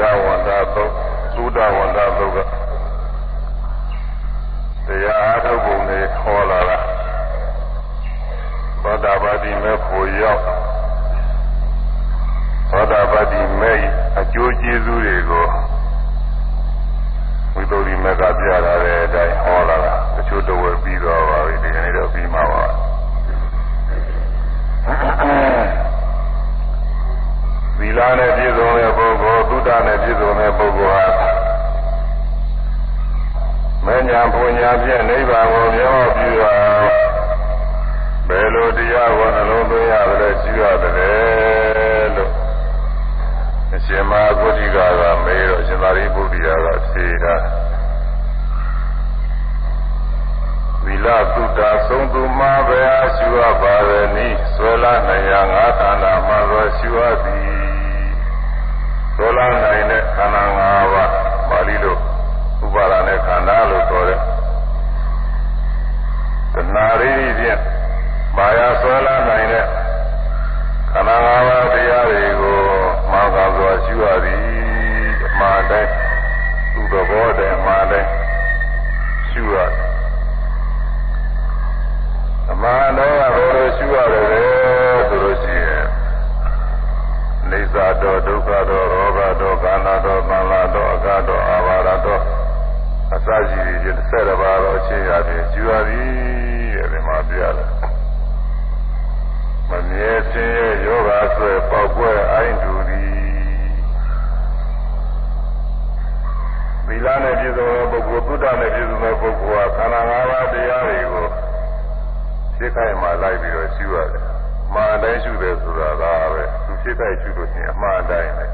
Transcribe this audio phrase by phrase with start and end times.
[0.00, 0.92] လဝန္တာသုတ်
[1.34, 2.38] သုဒဝန္တာသုတ်က
[4.86, 6.78] တရားအားထုတ်ပုံတွေခေါ်လာတာ
[8.82, 10.42] သောတာပတိမေဖို့ရောက်
[12.70, 13.72] သောတာပတိမေ
[14.18, 15.46] အကျိုးကျေးဇူးတွေကို
[17.54, 23.32] ဝိသုဒ္ဓိမေကပြရတဲ့အတိုင်းဟောလာတာတချို့တော့ပြီးတော့ပါပြီဒီကနေ့တော့ပြီးမှာပါသီ
[27.98, 31.30] လနဲ့ပြည့်စုံတဲ့ပုဂ္ဂိုလ်သုဒ္ဓနဲ့ပြည့်စုံတဲ့ပုဂ္ဂိုလ်ဟာ
[33.86, 36.44] မညာပူညာဖြင့်နိဗ္ဗာန်ကိုမျက်မှောက်ပြုရ
[38.28, 42.30] ဘယ်လိုတရားကိုနှလုံးသွင်းရတယ်ရှိရတယ်လို့
[43.74, 47.34] အရှင်မဂုတိကကမေးတော့ရှင်သာရိပုတ္တရာကဖြေတာ
[50.84, 57.59] သီလသုဒ္ဓဆုံးသူမှာပဲအရှိရပါရဲ့နိဆွဲလာနိုင်ရာငါးဌာနမှာသောရှိရသည်
[59.22, 60.58] ဆွဲလာနိုင်တဲ့ခန္ဓာ၅
[60.92, 61.10] ပါး
[61.50, 61.96] ပါဠိလို
[62.64, 64.18] ဥပါဒနဲ့ခန္ဓာလို့ဆိုတဲ့
[66.54, 67.60] တဏှာရိဖြင့်
[68.36, 69.66] မာယာဆွဲလာနိုင်တဲ့
[70.90, 72.58] ခန္ဓာ၅ပါးတရားတွေကို
[73.10, 74.40] မောင်ကစွာရှိရသည်
[75.26, 75.90] အမှားတိုင်း
[76.72, 78.10] သူ့သဘောတည်းအမှားတိုင်း
[79.30, 79.72] ရှိရတယ်
[82.50, 85.19] အမှန်တော့ဘယ်လိုရှိရတယ်လဲဆိုလို့ရှိရင်
[87.52, 92.22] နေသာတော့ဒုက္ခတော့ရောဂတော့ကာဏတော့သံလာတော့အကတော့အာဘာရတော့
[93.14, 96.06] အစရှိတွေတစ်ဆက်တစ်ပါးတော့အခြေရပြီးရှိရသည်
[96.74, 97.68] တဲ့ဒီမှာပြရတယ်
[99.68, 103.10] မမြဲစင်းရဲ့ယောဂဆွဲပေါက်ကွဲအိုင်းတူသည်
[106.86, 111.26] သီလနဲ့ပြည့်စုံတဲ့ပုဂ္ဂိုလ်သုဒ္ဓနဲ့ပြည့်စုံတဲ့ပုဂ္ဂိုလ်ဟာခန္ဓာ၅ပါးတရားတွေကို
[112.56, 114.24] စိတ်ခိုင်မှလိုက်ပြီးတော့ရှုရတယ်။
[114.74, 118.46] မှားတိုင်းရှုတယ်ဆိုတာကပဲသူစိတ်ခိုင်ရှုလို့ရှိရင်အမှားတိုင်းပဲ။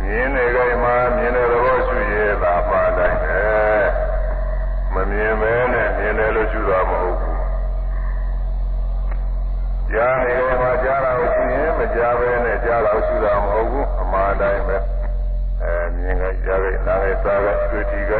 [0.00, 3.38] မြင်နေကြမှာမြင်တဲ့သဘောရှုရဲတာအမှားတိုင်းပဲ။
[4.94, 7.36] မမြင်မဲနဲ့မြင်တယ်လို့ရှုတာမဟုတ်ဘူး။
[9.90, 14.76] ကြားနေကြမှာကြားတာကိုရှုရင်မကြားပဲနဲ့ကြားတာကိုရှုတာမဟုတ်ဘူးအမှားတိုင်းပဲ။
[15.62, 18.14] အဲမြင်ကြကြားကြနားကြစားကြတွေ့ထီကြ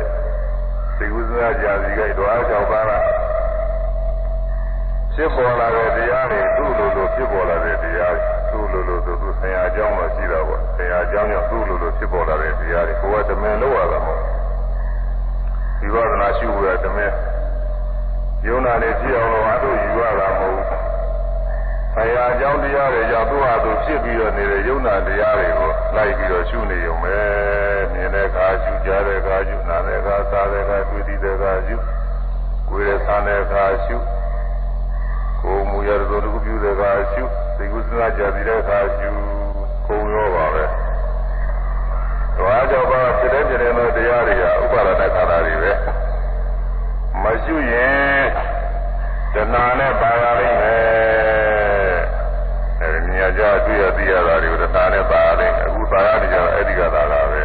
[0.98, 3.15] သိကုသနာကြာစီကြတော့အားကြောင့်ပါလား
[5.18, 8.14] ဖြစ်ပေါ်လာတဲ့တရားတွေသူ့လိုလိုဖြစ်ပေါ်လာတဲ့တရား
[8.50, 14.22] သူ့လိုလိုသူသူဆရာအကြောင်းတော့ရှိတာပေါ့ဆရာအကြောင်းကြောင့်သူ့လိုလိုဖြစ်ပေါ်လာတဲ့တရားတွေကိုယ်ကတမင်လောက်ရတာမဟုတ်
[15.80, 17.12] ဒီဝဒနာရှိဖို့ရတမင်
[18.46, 20.64] ယုံနာနဲ့ကြည့်အောင်လို့အတူယူရတာမဟုတ်
[21.94, 27.16] ဆရာအကြောင်းတရားတွေကြောင့်သူ့ဟာသူဖြစ်ပြီးတော့နေတဲ့ယုံနာတရားတွေကိုလိုက်ပြီးတော့ရှုနေုံပဲ
[27.92, 31.76] မြင်တဲ့အခါရှုကြားတဲ့အခါရှုနားတဲ့အခါစားတဲ့အခါတွေ့တဲ့အခါရှု
[32.68, 33.96] ကိုယ်ရဲ့ဆန်းတဲ့အခါရှု
[35.42, 37.24] ကိုယ်မူရသောတခုပြုတဲ့အခါရှု
[37.56, 39.10] သိကုသနာကြတဲ့အခါရှု
[39.86, 40.64] ကိုယ်ရောပါပဲ။
[42.38, 45.72] ဒါကြောင့်ပါဖြစ်တဲ့ဖြစ်တဲ့သောတရားတွေကဥပါဒနာခန္ဓာတွေပဲ။
[47.22, 48.24] မရှုရင်
[49.34, 51.98] တဏှာနဲ့ပါရလိမ့်မယ်။
[52.80, 57.44] အဲဒီမြင်ကြတွေ့ရသိရတာတွေကိုတဏှာနဲ့ပါရလိမ့်မယ်။အခုပါရနေကြတော့အဲဒီကသာလာပဲ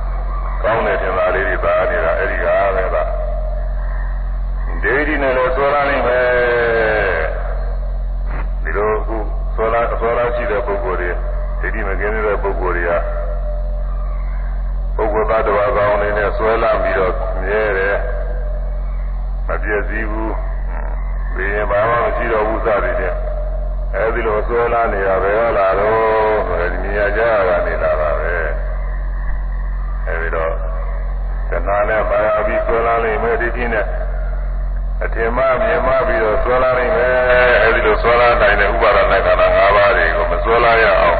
[0.62, 3.08] ။ကောင်းတဲ့ထင်သာလေးတွေပါနေတာအဲဒီကပဲလား။
[4.82, 6.67] ဒိဋ္ဌိနဲ့လည်းဆွဲလာနိုင်မယ်
[9.88, 11.10] ဆွဲလာဆွဲလာရှိတဲ့ပုဂ္ဂိုလ်တွေ
[11.60, 12.92] ဒိဋ္ဌိမကင်းတဲ့ပုဂ္ဂိုလ်တွေက
[14.96, 17.12] ပုဂ္ဂိုလ်သားတစ်ပါးကောင်းနေနဲ့ဆွဲလာပြီးတော့
[17.42, 17.96] မြဲတယ်
[19.46, 20.34] မပြည့်စည်ဘူး
[21.34, 23.16] ဘယ်ရင်ဘာမှမရှိတော့ဘူးစသည်ဖြင့်
[23.94, 28.32] အဲဒီလိုဆွဲလာနေတာပဲဟုတ်လားတော့ဆိုရင်မြင်ကြရတာနေလာတာပဲ
[30.06, 30.52] အဲဒီတော့
[31.50, 33.84] တဏှာနဲ့ပါရပြီးဆွဲလာလိမ့်မယ်ဒိဋ္ဌိနဲ့
[35.04, 37.12] အထင်မှမြင်မှပြီးတော့ဆွဲလာနိုင်မယ်
[37.62, 41.18] အဲဒီလိုဆွဲလာနိုင်တဲ့ဥပါဒနာခန္ဓာ၅ပါးတွေကိုမဆွဲလာရအောင်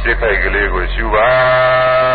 [0.00, 1.28] ဖြစ်ခိုက်ကလေးကိုရှုပါ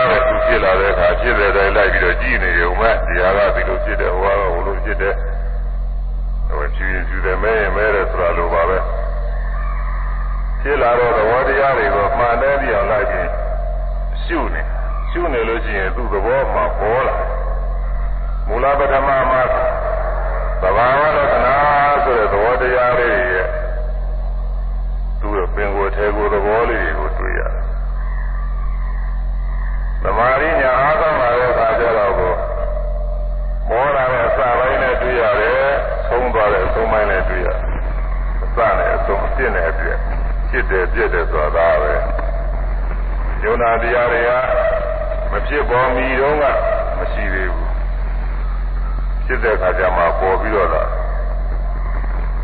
[0.09, 5.15] တဲ့သူဖြစ်လာတဲ့အခါဖြစ်တဲ့တိုင်းလိုက်ပြီးတော့ကြည့်နေရုံမဲ့တရားကဒီလိုဖြစ်တယ်ဟိုကဟိုလိုဖြစ်တယ်
[6.49, 8.77] ဟိုကြည့်ရင်ကြည့်တယ်မဲရင်မဲတယ်ဆိုတာလိုပါပဲ
[10.61, 13.29] ဖြစ်လာတဲ့သဘောတရားတွေကိုမှန်တယ်ပြီးအောင်လိုက်ပြီး
[14.23, 14.61] ရှုနေ
[15.11, 17.15] ရှုနေလို့ရှိရင်သူ့သဘောမှပေါ်လာ
[18.47, 19.41] မူလပထမမှာ
[20.61, 21.55] သဘာဝလက္ခဏာ
[22.03, 23.47] ဆိုတဲ့သဘောတရားလေးရဲ့
[25.19, 27.63] သူ့ရဲ့ပင်ကိုယ်ထဲကိုယ်သဘောလေးကိုတွေ့ရတယ်။
[30.03, 32.33] သမာဓိညာအားကောင်းလာတဲ့အခါကျတော့ကို
[33.69, 35.55] မောလာတဲ့အစပိုင်းနဲ့တွေ့ရတယ်၊
[36.09, 37.57] သုံးသွားတဲ့အဆုံးပိုင်းနဲ့တွေ့ရတယ်။
[38.43, 39.97] အစနဲ့အဆုံးအပြစ်နဲ့အပြစ်
[40.49, 41.93] ဖြစ်တယ်ပြစ်တယ်ဆိုတာပဲ။
[43.43, 44.31] ယုံနာတရားတွေက
[45.31, 46.43] မဖြစ်ပေါ်မီတော့က
[46.97, 47.68] မရှိသေးဘူး
[49.29, 50.83] ဖြစ်တဲ့အခါကျမှပေါ်ပြီးတော့လာ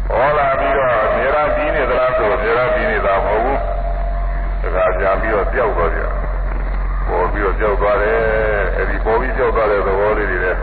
[0.10, 3.60] ဟောလာပြီးတော့နေရာကြီးနေသလားဆိုနေရာကြီးနေတာမဟုတ်ဘူး
[4.62, 6.02] တခါပြန်ပြီးတော့ပြောက်သွားကြ
[7.08, 8.20] ပေါ်ပြီးတော့ပြောက်သွားတယ်
[8.78, 10.60] အဲဒီပေါ်ပြီးပြောက်သွားတဲ့သဘောလေးတွေလည်း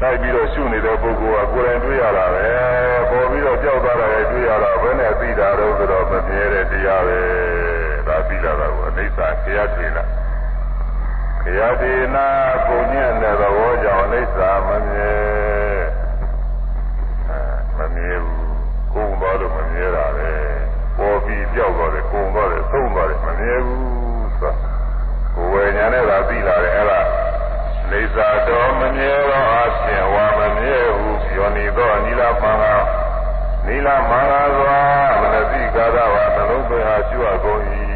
[0.00, 2.46] တိုက်ပြီးတော့ရှုနေတဲ့ပုဂ္ဂိုလ်ကကိုယ်တိုင်တွေ့ရတာပဲ
[3.10, 7.18] ပေါ်ပြီးတော့ကြောက်သွားတာလည်းတွေ့ရတာဘယ်နဲ့သိတာတော့ဆိုတော့မမြဲတဲ့တရားပဲ
[8.06, 10.19] ဒါသိတာကအိဋ္ဌာခရထွေလား
[11.50, 12.28] ခရထေနာ
[12.66, 15.14] ပုံညံ့တဲ့သဘောကြောင့်အနိစ္စမမြဲ
[17.76, 18.54] မမြဲဘူး
[18.92, 20.32] ကိုယ်သွားလို့မမြဲတာပဲ
[20.96, 24.52] ပေါ်ပြီးကြောက်သွားတယ်ကိုယ်သွားတယ်သုံးသွားတယ်မမြဲဘူးဆို
[25.34, 27.00] ကိုယ်ဝေညာနဲ့သာသိလာတယ်အဲ့ဒါ
[27.90, 32.64] နေသာတော်မမြဲသောအခြင်းဝါမမြဲဟုပြောနေသောနိလပံက
[33.66, 34.80] နိလမင်္ဂစွာ
[35.20, 37.62] မနတိကာရဝသလုံးပင်ဟာကျွတ်ကုန်၏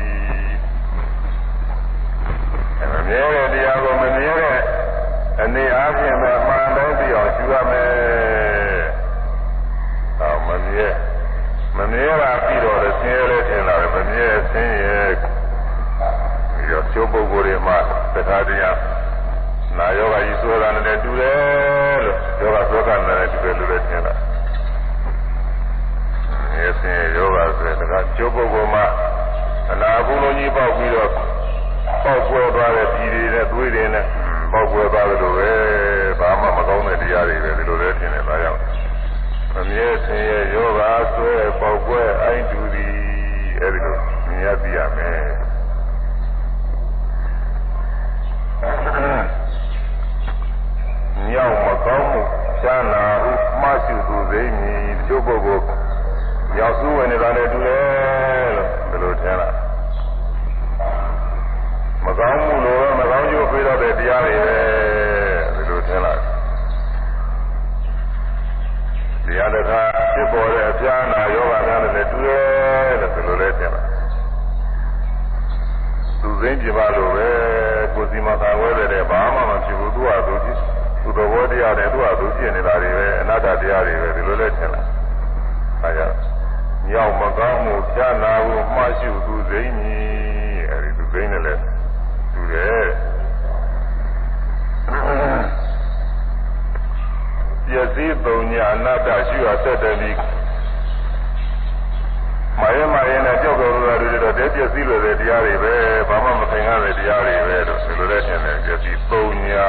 [3.04, 4.58] မမြဲတဲ့တရားကိုမမြဲတဲ့
[5.42, 8.82] အနေအားဖြင့်ပဲမှန်တိုင်းပြီးအောင်ကျွတ်မယ်။
[10.18, 10.88] ဟောမမြဲ
[11.76, 17.78] မမြဲတာပြီးတော့လည်းဆင်းရဲလည်းထင်လာတယ်မမြဲဆင်းရဲပြီးတော့ကျိုးပုဂ္ဂိုလ်တွေမှာ
[18.14, 18.76] သက္ကာတရား
[19.78, 24.14] နာယောဂကြီးဆိုတာနဲ့တူတယ်လို့ယောဂသောကနဲ့တူတယ်လို့လည်းထင်တာ။
[26.52, 28.84] အဲဆင်းရဲယောဂဆိုတဲ့ကကျိုးပုဂ္ဂိုလ်မှာ
[29.72, 31.10] အနာဘူးလုံးကြီးပေါက်ပြီးတော့
[32.02, 34.05] ပေါက်ကွဲသွားတဲ့ပြည်တွေနဲ့သွေးတွေနဲ့
[34.52, 35.50] ပေါက်ကွဲသွားတယ်လို့ပဲ
[36.20, 38.61] ဘာမှမကောင်းတဲ့တရားတွေပဲဒီလိုလည်းထင်တယ်ဒါကြောင့်
[39.55, 40.81] မမြဲဆင်းရဲယောဂ
[41.14, 42.94] ဆွဲပေါက်ကွဲအိုင်းတူသည်
[43.61, 43.96] အဲဒီလို
[44.26, 45.23] မြင်ရပြရမယ်
[51.31, 52.23] ညောင်မကောင်းမှု
[52.61, 55.64] ရှားနာဟုမှတ်စုသူသိမည်တချို့ပုဂ္ဂိုလ်
[56.56, 59.63] ညောင်စုဝင်နေတာလည်းတူတယ်လို့ဒီလိုထင်လားမ
[62.19, 64.56] ကောင်းမှုလို့မကောင်းကျိုးပေးတော့တဲ့တရားတွေပဲ
[65.55, 66.19] ဒီလိုထင်လား
[69.26, 69.82] တရားတစ်ခါ
[70.12, 73.87] ဖြစ်ပေါ်တဲ့အပြာနာယောဂများနဲ့တူတယ်လို့ဒီလိုလဲထင်လား
[76.20, 77.28] သူစိမ့်ပြပါလို့ပဲ
[77.94, 80.58] ကိုစီမသာဝဲတဲ့ဘာမှမဖြစ်ဘူးသူ့ဟာသူကြည့်
[81.02, 84.87] သူသဘောတရားနဲ့သူ့ဟာသူဖြစ်နေတာတွေပဲအနတ္တတရားတွေပဲဒီလိုလဲထင်လား
[85.82, 86.08] အဲဒါ
[86.90, 91.74] ညောင်မကောင်းမှုပြာနာကိုမှားရှုသူစိမ့်ကြီးအဲဒီသူစိမ့်နဲ့လဲ
[92.34, 92.86] တူတယ်
[97.66, 100.10] ပျက်စီးပုံညာအနတ္တရှိရသက်တယ်ဒီ
[102.60, 105.75] မယမယနဲ့ကြောက်ကြောက်လို့တွေတော့တဲပျက်စီးလို့တဲ့တရားတွေပဲ
[106.08, 109.69] ဘာမှမသင်္ကားတဲ့တရားတွေပဲလို့ဆိုလိုတဲ့ရှင်တယ်ပျက်စီးပုံညာ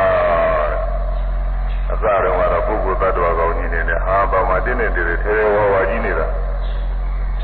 [1.91, 6.25] အစတော့ကတော့ပုဂ္ဂိုလ်သတ္တဝါကောင်းကြီးနေတယ်ဟာဘာမှတင်းနေတယ်ထဲထဲဝါဝါကြီးနေတာ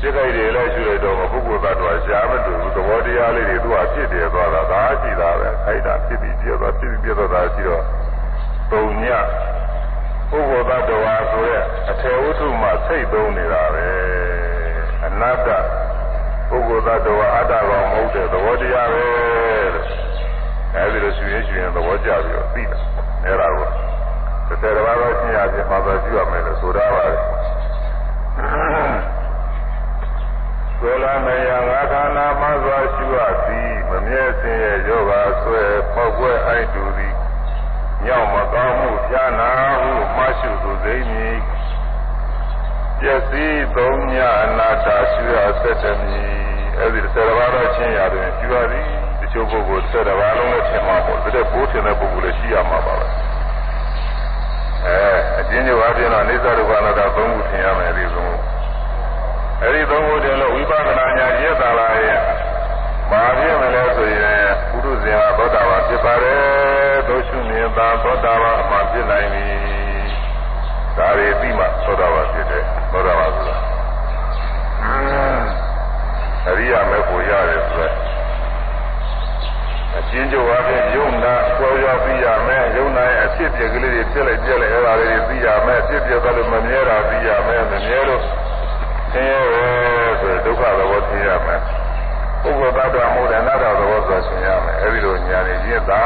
[0.02, 7.84] စိတ်ကြိုက်တွေလည်းရှိရတော့ပုဂ္ဂိုလ်သတ္တဝါရှားမတူဘူးသဘောတရားလေးတွေသူကဖြစ်တယ်သွားတာဒါရှိတာပဲခိုက်တာဖြစ်ပြီးပြသွားဖြစ်ပြီးပြသွားတာရှိတော့
[8.70, 9.20] ပုံညာ
[10.30, 13.86] ပုဂ္ဂိုလ်သတ္တဝါဆိုတဲ့အထေဝတ္ထုမှာစိတ်သုံးနေတာပဲ
[15.04, 15.48] အနတ္တ
[16.50, 19.04] ပုဂ္ဂိုလ်သတ္တဝါအတ္တကောင်မဟုတ်တဲ့သဘောတရားပဲ
[20.74, 22.78] အဲဒီလိုရှင်ရင်ရှင်သဘောကျပြီးတော့သိတာ
[23.24, 23.66] အဲဒါကို
[24.48, 27.12] တစ်ဆယ်တစ်ပါးတော့ရှင်းရပြင်မှာသာကြည့်ရမယ်လို့ဆိုတာပါပဲ
[30.84, 35.12] ဆိုလာမယငါခန္ဓာမစွာရှိရသည်မမြဲစင်ရဲ့ယောဂ
[35.42, 35.62] ဆွဲ
[35.94, 37.14] ပေါက်ွယ်အိုက်တူသည်
[38.04, 39.50] ညောင်မကောင်းမှုဖြာနာ
[39.80, 41.38] ဟုမရှိသူသိမည်
[43.00, 46.32] ပျက်စီးသုံးညအနာတာရှိရဆက်တမည်
[46.78, 48.88] အဲ့ဒီဆယ်ပါးတော့ချင်းရတယ်ရှိရသည်
[49.20, 53.06] တချို့ပုဂ္ဂိုလ်ဆယ်ပါးလုံးနဲ့ထင်မှာပေါ့ဒါတဲ့ဘိုးထင်တဲ့ပုဂ္ဂိုလ်လည်းရှိရမှာပါပဲ
[54.86, 54.98] အဲ
[55.40, 58.51] အချင်းချင်းအပြင်တော့အိသရုပ္ပနာတာသုံးခုထင်ရမယ်ဒီသုံး
[59.64, 62.18] အဲဒီသုံးခုတင်လို့ဝိပဿနာဉာဏ်ရည်သာလာရဲ့
[63.10, 69.46] ဘာဖြစ်မလဲဆိုရင်ပုရုဇဉ်ဟာသောတာပန်ဖြစ်ပါတယ်ဒုရှုမြင်သာသောတာပန်အမှဖြစ်နိုင်ပြီ
[70.96, 73.56] ဒါတွေပြီးမှသောတာပန်ဖြစ်တယ်သောတာပန်ဆိုတာ
[76.48, 77.92] အရိယာမေဖို့ရတယ်ဆိုတော့
[79.96, 88.22] အချင်းချုပ်အပြင်ယုံနာကြောရောက်ပြီးရမယ်ယုံနာရဲ့အဖြစ်ပြက်ကလေးတွေဖြစ်လိုက်ပြက်လိုက်အဲ့ဒါလေးတွေပြီးရမယ်အဖြစ်ပြက်သွားလို့မမြဲတာပြီးရမယ်မမြဲလို့
[89.12, 89.64] ဆင်းရဲပဲ
[90.20, 91.60] ဆိုဒုက္ခသဘောသိရမယ်
[92.42, 96.00] ပုဂ္ဂိုလ်သတ္တဝါမှုတဲ့အနာတ္တသဘောဆိုဆင်းရမယ်အဲဒီလိုညာနေရင့်တာ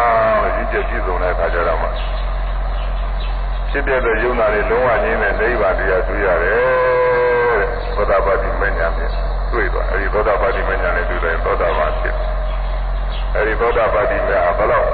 [0.54, 1.88] ရင့်ကျက်ပြည့်စုံတဲ့အခါကျတော့မှ
[3.70, 6.54] ဖြစ်ပြတဲ့ယုံနာတွေလုံးဝငြင်းတဲ့နိဗ္ဗာန်တရားတွေ့ရတယ်
[7.60, 9.12] တဲ့သောတာပတိမဉ္ဇဉ်ဖြင့်
[9.52, 12.16] တွေ့သွားအဲဒီသောတာပတိမဉ္ဇဉ်နဲ့တွေ့တယ်သောတာပန်ဖြစ်
[13.34, 14.88] အဲဒီသောတာပတိမေဘလောက်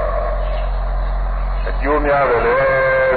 [1.67, 2.55] အကျိုးများတယ်လေ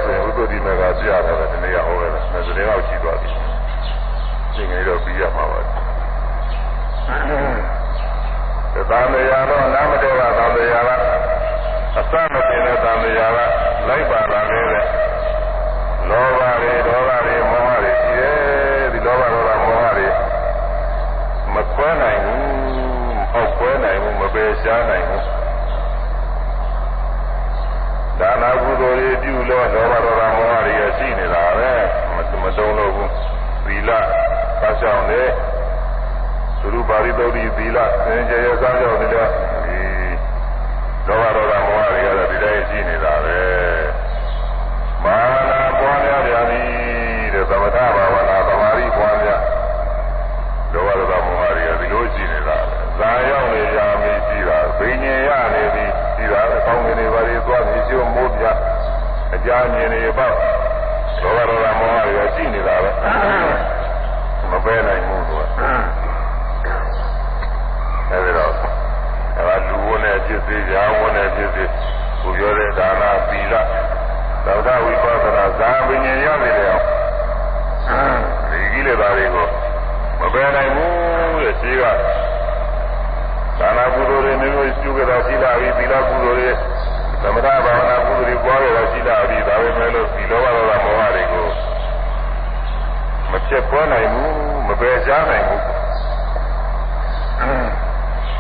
[0.05, 3.31] ဆိုရင်ဥဒ္ဓတိမေကပြရတယ်ဒီနေ့ဟောရတယ်။ဒါဆိုရင်တော့ရှိသွားပြီ။
[4.57, 5.73] သင်္ကေတော့ပြီးရမှာပါသံ
[8.91, 10.91] ဃာတော့နာမတေကသံဃာက
[11.99, 13.39] အစမတင်တဲ့သံဃာက
[13.89, 14.65] လိုက်ပါလာတဲ့
[16.09, 20.07] လောဘတွေဒေါသတွေမောဟတွေရှိတယ်ဒီလောဘဒေါသမောဟတွေ
[21.55, 22.43] မကွဲနိုင်ဘူး
[23.17, 25.25] မပေါက်ကွဲနိုင်ဘူးမပယ်ရှားနိုင်ဘူး
[28.21, 30.77] ဒါနာကုသိုလ်တွေပြုလို့လောဘဒေါသမောဟတွေ
[33.67, 35.29] သာရှောင်းတယ်
[36.61, 39.19] သုရုပါရိသုတိသီလသင်္ကြရစားကြောင့်လည်းဒီ
[41.07, 43.39] လောဘဒေါသမောဟတွေကတော့ဒီတိုင်းရှိနေတာပဲ
[45.05, 45.19] မာ
[45.51, 46.63] နာပွားများပြန်ပြီ
[47.35, 49.43] တဲ့သမထဘာဝနာသမာဓိပွားများ
[50.73, 52.59] လောဘဒေါသမောဟတွေကဒီလိုရှိနေတာ
[52.99, 55.85] ဇာရောက်နေကြပြီရှိတာဘိညာရနေပြီ
[56.17, 58.45] ရှိတာအကောင်းငယ်တွေပါတွေသွားပြီးကျိုးမိုးပြ
[59.35, 60.35] အကြမြင်နေပေါ့
[61.37, 62.91] လောဘဒေါသမောဟတွေရှိနေတာပဲ
[64.51, 65.43] မပဲနိုင်ဘူးသူက
[68.11, 68.53] အဲဒီတော့
[69.37, 71.65] အဲဒါလူဝနဲ့ဖြစ်စေ၊ယာဝနဲ့ဖြစ်စေ
[72.23, 73.55] ကိုပြောတဲ့ဒါနာသီလ
[74.45, 76.85] သဗ္ဗဝိပဿနာဇာပဉ္ဉရနေတယ်အောင်
[78.51, 79.47] ဒီကိလေသာတွေကို
[80.21, 81.85] မပယ်နိုင်ဘူးတဲ့ရှိက
[83.59, 86.51] ဒါနာကုသိုလ်တွေမျိုးမျိုးကျူကြတာရှိလာပြီသီလကုသိုလ်တွေ
[87.23, 91.47] သမထဘာဝနာကုသိုလ်တွေပွားရတာရှိလာပြီဒါပဲမဲ့လို့ဒီလောဘဒေါသမောဟတွေကို
[93.31, 94.33] မဖြစ်ပေါ်နိုင်ဘူး
[94.69, 95.63] မပယ်ရှားနိုင်ဘူး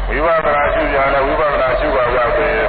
[0.08, 2.68] ဝိပဿနာရှုကြတယ်ဝိပဿနာရှုပါကြဆိုရင်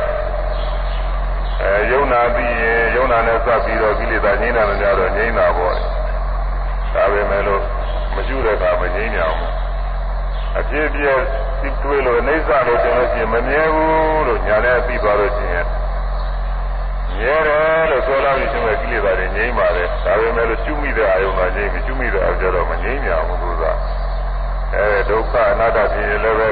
[1.62, 5.76] အဲယုံနာပြီးရင်ယုံနာနဲ့စပ်ပြီးတော့ကိလေသာငြိမ်းတာမများတော့ငြိမ်းတာပေါ့
[6.94, 7.62] ဒါပဲမဲ့လို့
[8.16, 9.40] မရှုတဲ့အခါမငြိမ်းကြအောင်
[10.58, 11.20] အဖြစ်ပြည့်
[11.62, 15.66] သိတွေးလို့အိဋ္ဌလို့တင်လို့ရှိရင်မမြဲဘူးလို့ညာနဲ့သိသွားလို့ရှိရင်
[17.20, 23.64] မြဲတယ်လို့ဆိုလာပြီးရှင်မဲ့ကိလေသာတွေငြိမ်းပါတယ်ဒါပဲမဲ့လို့ရှုမိတဲ့အာယုံမှာငြိမ်းပြီးရှုမိတဲ့အာယုံတော့မငြိမ်းကြအောင်သူက
[24.74, 26.50] အဲဒုက္ခအနတ္တဖြစ်ရင်လည်းပဲ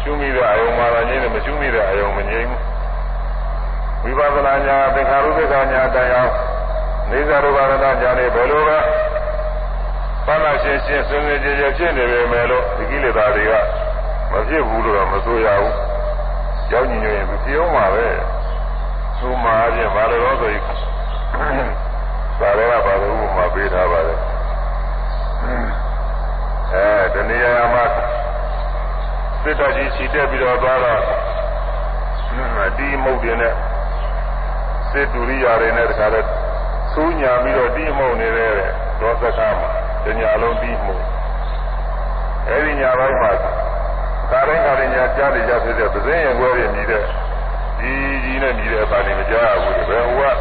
[0.00, 6.28] ရှုမိတဲ့အယုံမှာငြိမ်းတယ်မရှုမိတဲ့အယုံမငြိမ်းဘူးဝိပဿနာညာသင်္ခါရုပ္ပကညာတရား
[7.10, 8.78] နေဇာရူပရဏညာတွေဘယ်လိုပဲ
[10.26, 13.52] ပါဠရှင်းရှင်းစင်စင်ကြယ်ကြယ်ဖြစ်နေပေမဲ့လို့ဒီကိလေသာတွေက
[14.30, 15.74] မဖြစ်ဘူးလို့တော့မဆိုရဘူး
[16.70, 18.06] ကြောင်းညီညွတ်ရင်ပြအောင်ပါပဲ
[19.22, 20.62] သူမှာအပြင်ဘာလို့လဲဆိုရင်
[22.40, 24.14] သာရကဘာလို့ဥပမာပေးထားပါလဲ
[26.72, 27.84] အဲတဏှာမှာ
[29.42, 31.00] စစ်တော်ကြီးခြိတက်ပြီးတော့သွားတော့
[32.66, 33.54] အတီးမုတ်တွေနဲ့
[34.90, 36.26] စစ်တူရိယာတွေနဲ့တခါတော့
[36.92, 38.52] ဆူးညာပြီးတော့တီးမုတ်နေတဲ့
[39.00, 39.70] ဒေါသကမှာ
[40.04, 40.94] တညာလုံးတီးမှု
[42.48, 43.30] အဲဒီညာဘက်မှာ
[44.30, 47.04] ကာတိုင်းကာတိုင်းညာကြားနေကြဖြစ်တဲ့ပဇင်းရင်ခွဲတွေမြည်တဲ့
[47.82, 50.36] ဒီကြီးနဲ့မြည်တဲ့အပါနေမကြားရဘူးဘယ်ဟိုက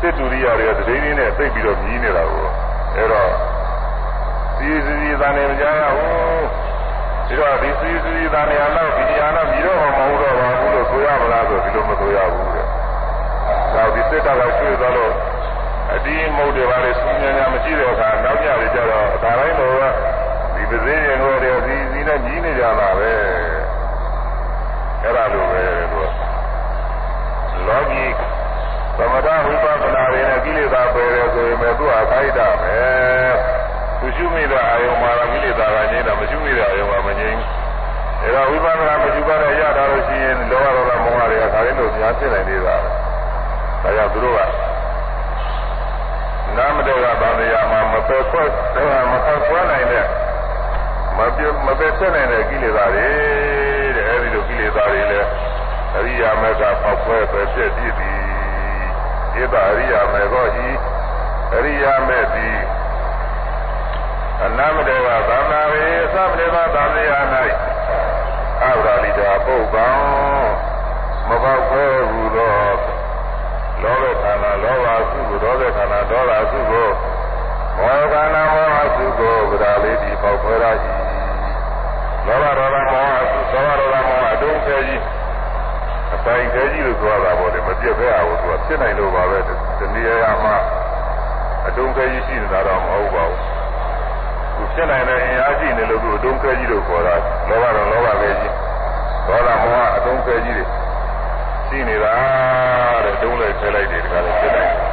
[0.00, 2.46] စစ်တူရိယာတွေကတတိယနဲ့သိပ်ပြီးတော့မြည်နေတာကို
[2.96, 3.30] အဲတော့
[4.56, 6.44] စီစီစီသာနေမကြားရဘူး
[7.26, 12.66] ဒီတော့ဒီစီစီသာနေရာတော့ဒီနေရာတော့မြည်တော့မဟုတ်တော့ပါဘူးလို့ဆိုရမလားဆိုဒီလိုမဆိုရဘူးတဲ့။
[13.74, 15.12] ဒါဒီစစ်တပ်ကရွှေ့သွားလို့
[15.92, 19.90] အတီးမုတ်တွေပါလေစူးညံညံမရှိတဲ့အခါနောက်ကြရကြတော့ဒါတိုင်းတော့
[20.54, 23.12] ဒီပစေရင်ကိုတွေစီစီနဲ့ကြီးနေကြတာပဲ။
[25.02, 25.99] အဲ့ဒါလိုပဲသူက
[27.68, 28.04] လောကီ
[28.96, 32.74] သမထဝိပဿနာတွေနဲ့ကိလေသာပယ်တယ်ဆိုရင်ပဲသူ့အခိုက်တာပဲ။
[34.00, 37.48] သူရှုမိတဲ့အာယုံမှာကိလေသာကငြိမ်းတာမရှုမိတဲ့အာယုံမှာမငြိမ်းဘူး။
[38.34, 42.76] ဒါတော့ဝိပဿနာမရှုပါတဲ့ရတာလို့ရှိရင်လောဘဒေါသမောဟတွေကခါရင်းလို့များဖြစ်နေသေးတာ။
[43.82, 44.40] ဒါကြောင့်သူတို့က
[46.56, 48.48] နာမတေကဗန္ဒရာမှာမပယ်ခွက်
[49.12, 50.04] မပယ်ခွက်နိုင်တဲ့
[51.16, 53.08] မပြမပယ်ဆက်နိုင်တဲ့ကိလေသာတွေ
[53.96, 55.28] တဲ့အဲဒီလိုကိလေသာတွေလည်း
[55.96, 58.12] အရိယာမေကဖောက်ခွဲပယ်ဖြစ်ပြီးပြီ
[59.42, 60.68] ဧတအရိယာမေကောဤ
[61.54, 62.58] အရိယာမေသည်
[64.44, 67.20] အနာမတေကဗန္ဒရေသဗ္ဗေသဗန္ဒရာ၌
[68.64, 69.88] အဝရလိတာပုဂ္ဂံ
[71.28, 72.54] မပေါက်ခွဲဘူးသော
[73.82, 76.88] လောဘခန္ဓာလောဘအစုကိုဒေါသခန္ဓာဒေါသအစုကို
[77.78, 80.64] မောဟခန္ဓာမောဟအစုကိုဗရာလေးဒီပေါက်ခွဲရ၏
[82.26, 85.00] လောဘဒေါသမောဟအစုသောဘဒေါသမောဟအတုံးခဲကြီး
[86.14, 89.50] အတိုင်းခဲကြီးလို့ပြောတာပေါ့လေမပြတ်ပဲအောင်သူကဖြစ်နိုင်လို့ပါပဲတ
[89.94, 90.52] နည်းအားမှ
[91.66, 93.40] အတုံးခဲကြီးရှိနေတာတော့မဟုတ်ပါဘူး
[94.56, 97.14] သူဖြစ်နိုင်တဲ့အင်အားရှိနေလို့သူအတုံးခဲကြီးလို့ခေါ်တာ
[97.48, 98.54] လောဘတော့လောဘခဲကြီး
[99.26, 100.64] ဒေါသမောဟအတုံးခဲကြီးတွေ
[101.68, 102.14] ရှိနေတာ
[103.04, 104.90] တဲ့တုံးလိုက်ဖယ်လိုက်တယ်ဒီကနေ့ဖြစ်နိုင်တယ်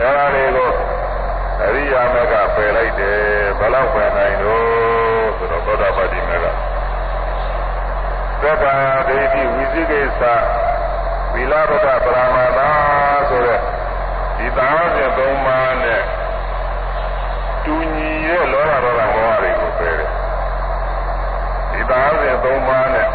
[0.00, 0.70] အဲဒါတွေကို
[1.62, 3.18] အရိယာမကပယ်လိုက်တယ်
[3.58, 6.46] ဘယ်လောက်ပယ်နိုင်လို့ဆိုတော့သောတာပတိမက
[8.44, 8.76] သက္ကာ
[9.08, 10.22] ဒိဋ္ဌိဝိသိကိစ္စ
[11.32, 12.70] ဝိလာဘဒပရမတာ
[13.28, 13.60] ဆိုတဲ့
[14.36, 16.02] ဒီသာဝစဉ်သုံးပါးနဲ့
[17.64, 20.10] တူညီတဲ့လောဘဒေါသမောဟတွေကိုပယ်တယ်
[21.72, 23.06] ဒီသာဝစဉ်သုံးပါးနဲ့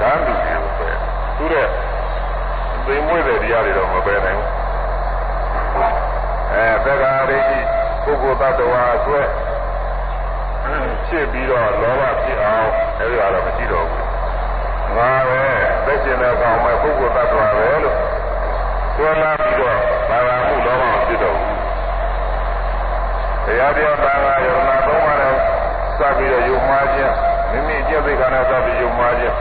[0.00, 0.98] ဓာတ်တူတွေကိုပယ်တယ်
[1.36, 1.68] သူတဲ့
[2.86, 4.50] သိမွေ့တဲ့တရားတွေတော့မပယ်နိုင်ဘူး
[6.52, 7.40] အဲသက္ကာရိ
[8.04, 9.20] ပုဂ္ဂိုလ်တ attva ဆွဲ
[11.06, 14.05] ဖြစ်ပြီးတော့လောဘဖြစ်အောင်အဲဒီကတော့မရှိတော့ဘူး
[14.94, 15.42] ငါပဲ
[15.84, 17.96] သိကျင်တဲ့ကောင်မဲ့ပုဂ္ဂိုလ်တ attva ပဲလို့
[18.94, 19.78] ဆွဲလာပြီးတော့
[20.08, 21.58] ဘာသာမှုလောဘဖြစ်တော့ဘူး
[23.46, 25.06] တရားတရားဘာသာယုံနာသုံ
[25.98, 27.14] စပြီးတော့ယုံမှားခြင်း
[27.50, 29.36] မိမိကျင့်သိက္ခာနဲ့စပြီးယုံမှားခြင်း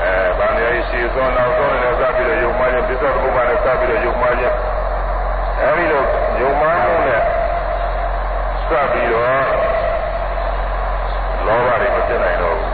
[0.00, 4.54] အဲဗာနေရှိစွန်းနောက်ဆုံးနဲ့စပြီးတော့ယုံမှားခြင်းပစ္စည်းဘုရားနဲ့စပြီးတော့ယုံမှားခြင်း
[5.60, 6.02] အဲဒီလို
[6.40, 7.20] ယုံမှားမှုနဲ့
[8.68, 9.44] စပြီးတော့
[11.46, 12.71] လောဘတွေမဖြစ်နိုင်တော့ဘူး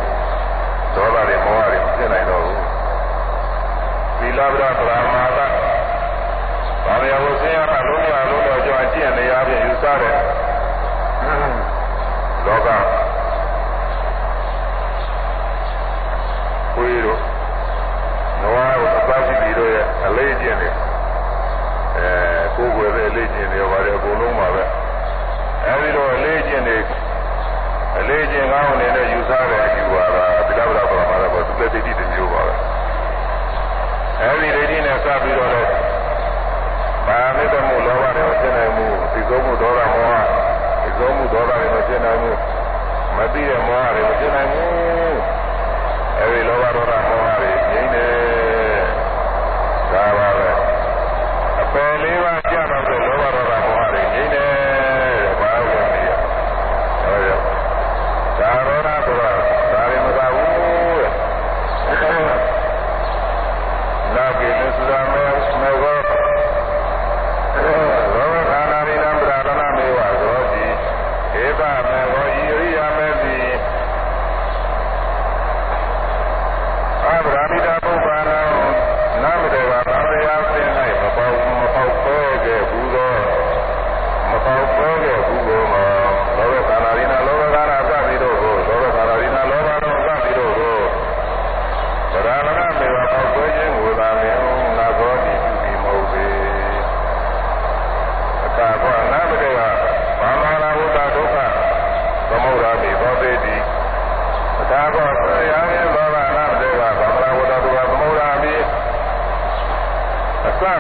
[0.99, 2.61] ဒေါသတွေမောဟတွေမဖြစ်နိုင်တော့ဘူး
[4.19, 5.39] သီလဗရာပရမာသ
[6.85, 10.15] ဘာဝရဝဆင်းရဲတာလုံးဝလုံးတော့ကြောင့်အကျင့်နေရာဖြင့်ယူဆတဲ့
[12.47, 12.69] လောက
[16.77, 17.21] ဝေးတို့
[18.43, 20.75] နဝါကိုသဘာဝရှိပြီးတော့ရဲ့အလေးကျင့်တယ်
[21.97, 22.09] အဲ
[22.57, 24.63] ကိုယ်ွယ်တဲ့အလေးကျင့်တွေပါတယ်အကုန်လုံးပါပဲ
[25.67, 26.79] အဲဒီတော့အလေးကျင့်တွေ
[27.99, 30.38] အလေးကျင့်ကောင်းနေတဲ့ယူဆတဲ့အကျူပါကသီလဗရာပရမာ
[31.75, 32.55] သကိုသူသက်တိတမျိုးပါပဲ
[34.21, 35.71] အဲဒီဒိဋ္ဌိနဲ့စပြီးတော့လည်း
[37.07, 42.39] ပါမိတ္တမှုလောဘတွေမဖြစ်နိုင်ဘူးသိသောမှုဒေါသမောဟသိသောမှုဒေါသတွေမဖြစ်နိုင်ဘူး
[43.17, 45.19] မသိတဲ့မောဟတွေမဖြစ်နိုင်ဘူး
[46.21, 48.83] အဲဒီလောဘဒေါသမောဟတွေငြိမ့်တယ်
[49.93, 50.49] ဒါပါပဲ
[51.61, 52.48] အပယ်လေးပါး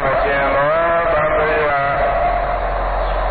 [0.05, 0.69] မခြင်းသော
[1.13, 1.83] သံဃာ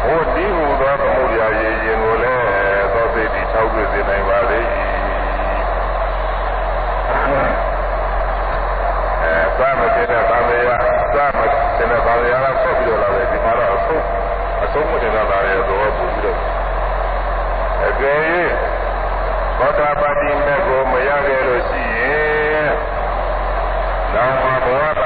[0.03, 4.59] ဟိုဒီဟူသောသမုဒ္ဒရာရေရင်ကိုလည်းသောပေတိ၆ပြည့်စေနိုင်ပါလေ၏
[9.23, 10.67] အဲသာမတင်တဲ့ဗာမယ
[11.15, 11.39] သာမ
[11.77, 14.03] တင်တဲ့ဗာမယကဆက်ပြီးတော့လာတယ်ဒီမှာတော့အဆုံး
[14.63, 16.37] အဆုံးမတင်တော့တာရဲ့တော့ပူပြီးတော့
[17.87, 18.19] အကယ်၍
[19.59, 22.69] သောတာပတိမေကိုမရခဲ့လို့ရှိရင်
[24.13, 24.96] နောက်မှာဘဝ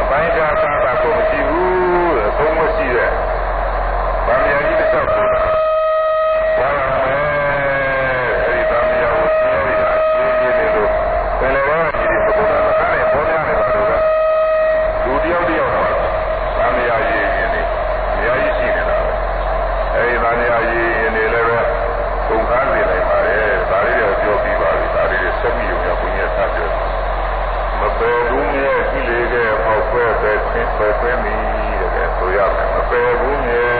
[0.00, 1.65] အပိုင်းခြားသာတာကိုမရှိဘူး
[32.96, 33.75] ယ်မပယ်ဘူးမြဲ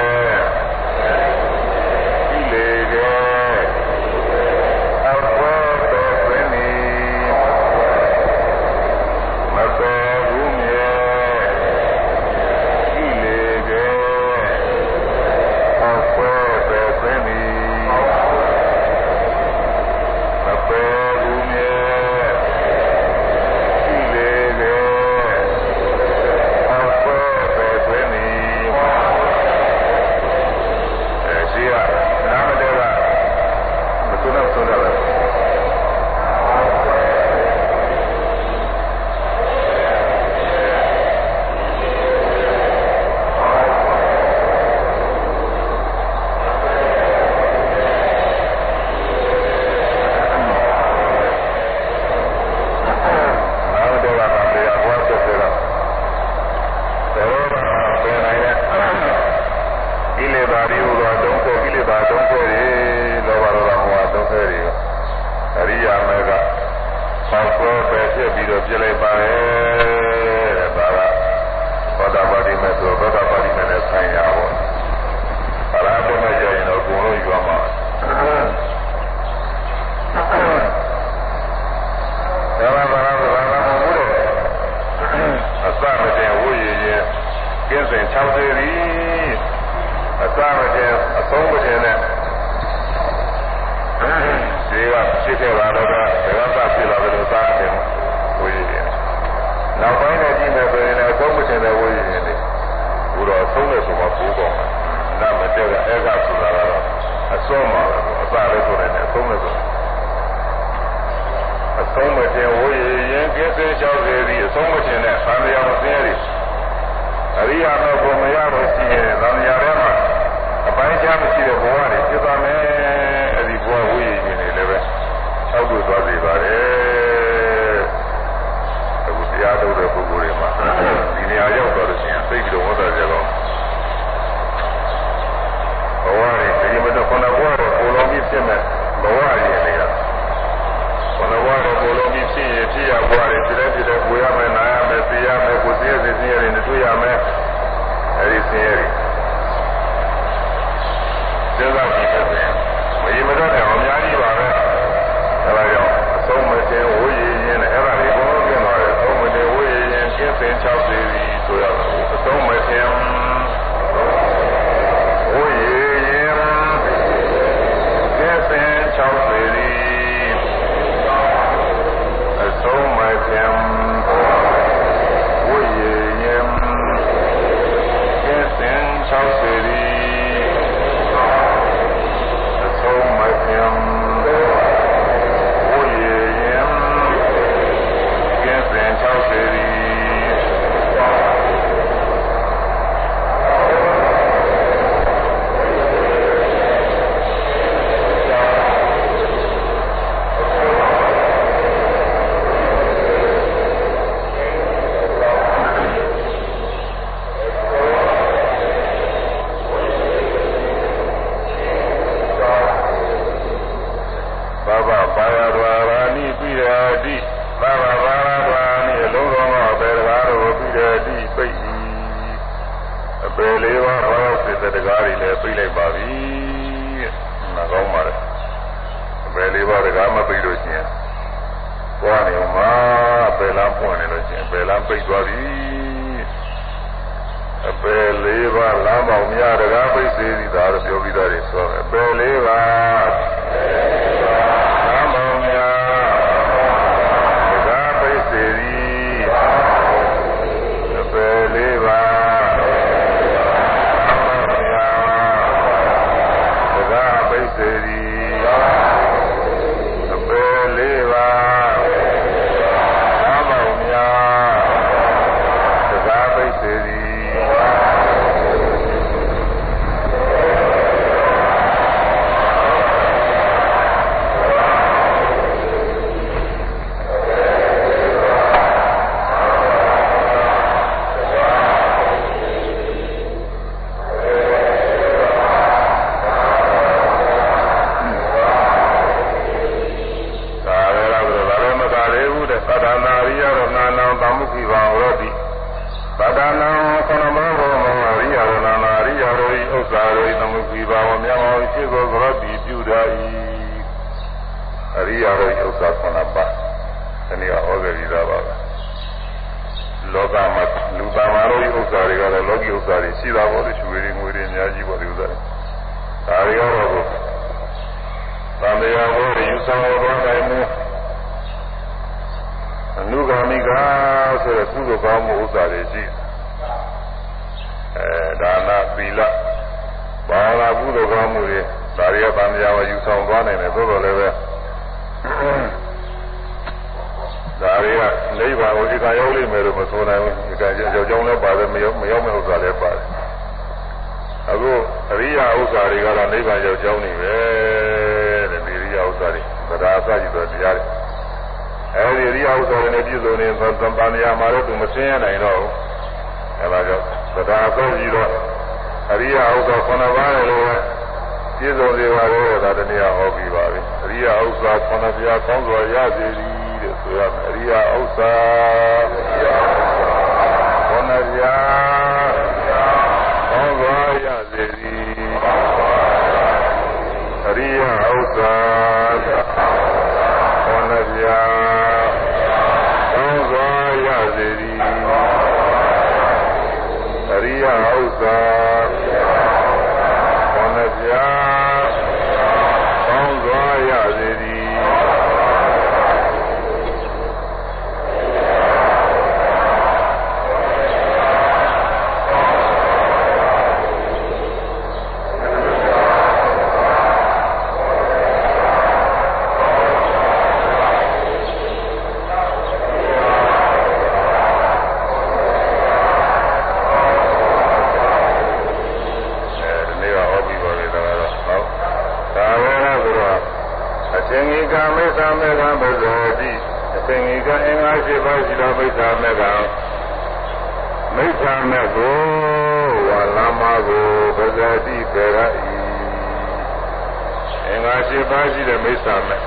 [437.76, 439.40] င်္ဂါ၈ပါးရှိတဲ့မိစ္ဆာမဲ့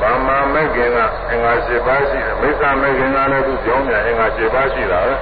[0.00, 0.98] ဗမာမဲ့ခင်က
[1.30, 5.14] အင်္ဂါ၈ပါးရှိတယ်မိစ္ဆာမဲ့ခင်ကလည်းသူကြောင်းမြန်အင်္ဂါ၈ပါးရှိတာပဲ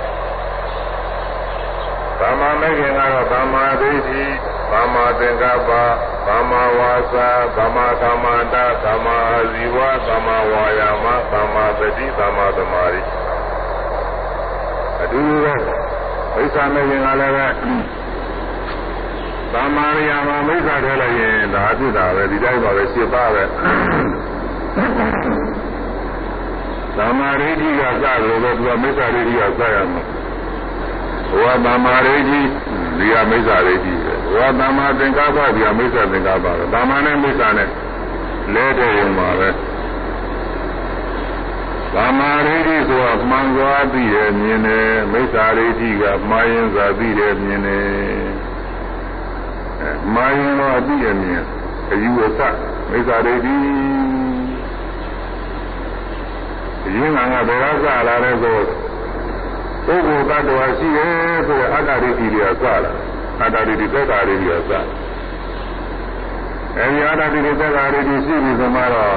[2.20, 4.22] ဗမာမဲ့ခင်ကတော့ဗမာဒိဋ္ဌိ
[4.72, 5.70] ဗမာသင်္ကပ္ပ
[6.26, 9.18] ဗမာဝါစာဗမာကမ္မန္တဗမာ
[9.52, 13.02] ဇီဝဗမာဝါယာမဗမာတတိဗမာသမารိ
[15.02, 15.54] အတူတူပဲ
[16.34, 17.46] မိစ္ဆာမဲ့ခင်ကလည်းပဲ
[19.54, 23.42] သမာရိယာမှာမိစ္ဆာထဲလိုက်ရင်ဒါအဖြစ်တာပဲဒီတိုင်းပါပဲရှင်းပါပဲ
[26.96, 30.02] သမာရိဋ္ဌိကစလို့ပဲသူကမိစ္ဆာရိဋ္ဌိကစရမှာ
[31.30, 32.40] ဟောသမာရိဋ္ဌိ
[32.98, 37.68] ဒီကမိစ္ဆာရိဋ္ဌိပဲဟောသမာသင်္ကပ္ပဒီကမိစ္ဆာသင်္ကပ္ပပဲသမာနဲ့မိစ္ဆာနဲ့
[38.54, 39.48] လဲတဲ့ရုံပါပဲ
[41.94, 48.32] သမာရိဋ္ဌိဆိုတာမှန်စွာသိရမြင်တယ်မိစ္ဆာရိဋ္ဌိကမှားရင်စွာသိတယ်မြင်တယ်
[50.14, 51.42] မာရင်တော့အသိအမြင်
[51.92, 52.40] အယူအဆ
[52.90, 53.56] မိစ္ဆာဒိဋ္ဌိ
[56.96, 58.58] ရင်းကငါဘယ်ကစလာလဲဆို
[59.86, 62.92] ပုဂ္ဂိုလ်တ attva ရှိရဲ့ဆိုတဲ့အတ္တဒိဋ္ဌိတွေကစလာ
[63.42, 64.72] အတ္တဒိဋ္ဌိသက်တာတွေတွေကစ
[66.76, 69.16] အဲဒီအတ္တဒိဋ္ဌိသက်တာတွေရှိပြီဆိုမှတော့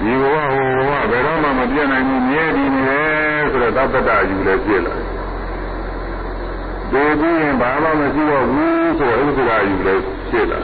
[0.00, 5.05] ဒီဘဝဟိုဘဝဘယ်တော့မှမပြည့်နိုင်ဘူးမြဲတည်နေတယ်ဆိုတော့သတ္တတယူလည်းပြည့်လာတယ်
[6.92, 9.94] ဒီပြီးရင်ဘာမှမရှိတော့ဘူးဆိုတော့ဥစ္စာယူလဲ
[10.28, 10.60] ဖြစ်လာ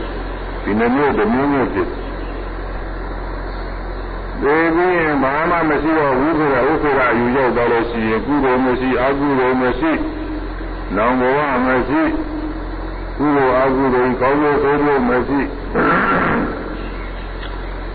[0.62, 1.88] ဒီနှမျိုးတစ်မျိုးမျိုးဖြစ်
[4.42, 9.92] ဒီပြီးရင်ဘာမှမရှိတော့ဘူးဆိုတော့ဥစ္စာယူရောက်တော့လို့ရှိရင်ကုသိုလ်မရှိအကုသိုလ်မရှိ
[10.96, 12.02] နောင်ဘဝမရှိ
[13.18, 15.40] ကုသိုလ်အကုသိုလ်ကောင်းကျိုးဆိုးကျိုးမရှိ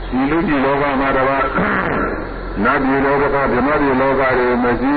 [0.09, 1.45] ဒီလူကြီးလောကမှာတပါး
[2.63, 4.95] နတ်ပြည်လောကဗြဟ္မပြည်လောကတွေမရှိ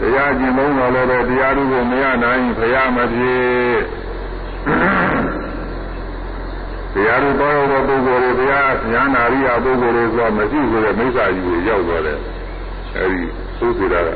[0.00, 3.78] တရားကျင့်လုံးတော်လည်းပဲတရားသူကိုမရနိုင်ဖရာမဖြစ်
[6.94, 12.18] တရားသူတော်တော်ပုဂ္ဂိုလ်တွေတရားညာနာရိယပုဂ္ဂိုလ်တွေဆိုမရှိဆိုတဲ့မိစ္ဆာယူရောက်သွားတယ်
[12.96, 13.22] အဲဒီ
[13.58, 14.08] သုသေတာက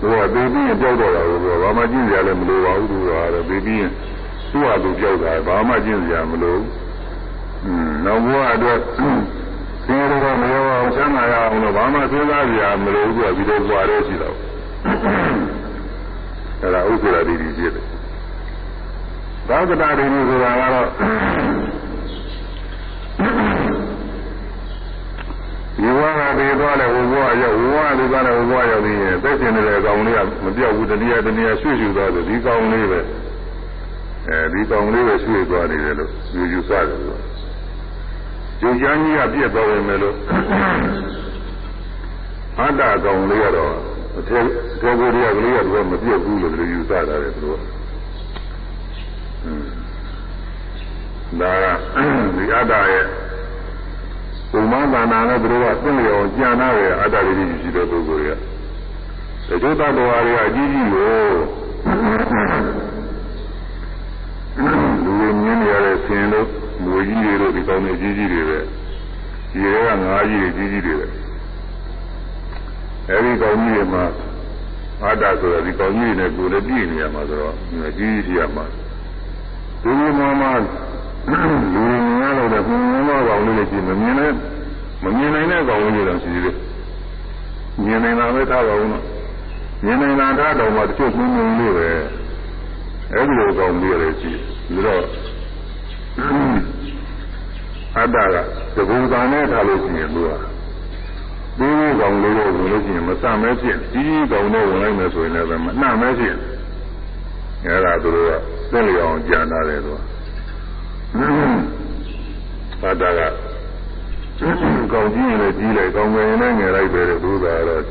[0.00, 3.10] သူကသေပြီးရင်ကြောက်တော့တာကိုဘာမှကျင့်ကြရလည်းမလိုပါဘူးသူက
[3.48, 3.90] သေပြီးရင်
[4.50, 6.66] သူ့ဟာသူကြောက်တာဘာမှကျင့်ကြရမလိုဘူး
[7.64, 8.78] อืมနောက်ဘဝအတွက်
[9.88, 14.36] ဆင်းရဲတော့မရောအောင်ချမ်းသာရအောင်လို့ဘာမှစဉ်းစားကြရမလို့သူကဒီလိုကြွားရဲရှိတော့
[16.60, 17.84] အဲ့ဒါဥစ္စာတိတိဖြစ်တယ်
[19.48, 20.88] သောကတာတိတိဆိုတာကတော့
[25.76, 33.00] ဒီဘဝကတည်သွားတယ်ဘဝရောက်ဘဝလူကလည်းဘဝရောက်ပြီးရင်သက်ရှင်နေတဲ့အကောင်လေးကမပြောက်ဘူးတနည်းတနည်းရွှေ့ရွှေ့သွားတယ်ဒီကောင်လေးပဲ
[34.28, 37.27] အဲဒီကောင်လေးပဲရွှေ့သွားနေတယ်လို့ယူယူဆတယ်လို့
[38.60, 40.16] ကျုံချမ်းကြီးကပြည့်သွားဝင်မယ်လို့
[42.58, 43.74] အတ္တကောင်လေးကတော့
[44.18, 44.38] အထေ
[44.74, 47.58] အထေကိုယ်တွေကလေးကတော့မပြည့်ဘူးလို့ယူဆတာလေသူတို့
[51.40, 51.64] ဒါက
[52.36, 53.04] ဒီအတ္တရဲ့
[54.50, 58.40] ပုံမှန်သာနာနဲ့သူတို့ကသိလျော်ကြံနာရဲ့အတ္တလေးကြီးရှိတဲ့ပုဂ္ဂိုလ်တွေက
[59.48, 60.04] တချို့တ attva တွေ
[60.36, 61.20] ကအကြီးကြီးကို
[64.62, 66.48] လူတွေမြင်ရတဲ့ဆင်လို့
[66.84, 68.58] မွေကြီးတွေတို့ဒီကောင်းနေကြီးကြီးတွေပဲ
[69.50, 71.06] ဒီတွေကငါးကြီးတွေကြီးကြီးတွေပဲ
[73.08, 74.04] အဲဒီကောင်းကြီးတွေမှာ
[75.02, 77.54] အာတာဆိုတော့ဒီကောင်းကြီးတွေနဲ့ကိုယ်လည်းပြည့်နေရမှာဆိုတော့
[77.98, 78.64] ကြီးကြီးရမှာ
[79.82, 80.46] ဒီလိုမှမှ
[81.30, 81.38] လူ
[81.74, 84.32] တွေမြင်ရလို့လည်းဘုံဘောကောင်လေးတွေကြည့်မမြင်နဲ့
[85.02, 86.56] မမြင်နိုင်တဲ့ကောင်လေးတွေတော့ရှိသေးတယ်
[87.84, 89.04] မြင်နိုင်တာပဲထားပါဦးနော်
[89.84, 91.90] မြင်နိုင်တာထားတော့မှတချို့မြင်နေလို့ပဲ
[93.12, 95.02] အဲဒီလိုကောင်လေးတွေကြည့်ပြီးတော့
[97.96, 98.36] အတ္တက
[98.74, 100.30] သဘူတန်နဲ့ထားလို့ရှိရင်သူက
[101.58, 106.36] ပြီးပြီးကောင်လေးကိုဝင်လို့ရှိရင်မစမဲဖြစ်ကြီးကောင်နဲ့ဝင်လိုက်မယ်ဆိုရင်လည်းမနှံ့မဲဖြစ်
[107.64, 108.32] အဲဒါသူတို့က
[108.72, 109.98] သိလျောင်ကြံထားတယ်သူက
[112.82, 113.20] အတ္တက
[114.92, 117.82] ကောင်ကြီးရင်လည်းကြီးလိုက်ကောင်ငယ်ရင်လည်းငယ်လိုက်ပဲသူကတော့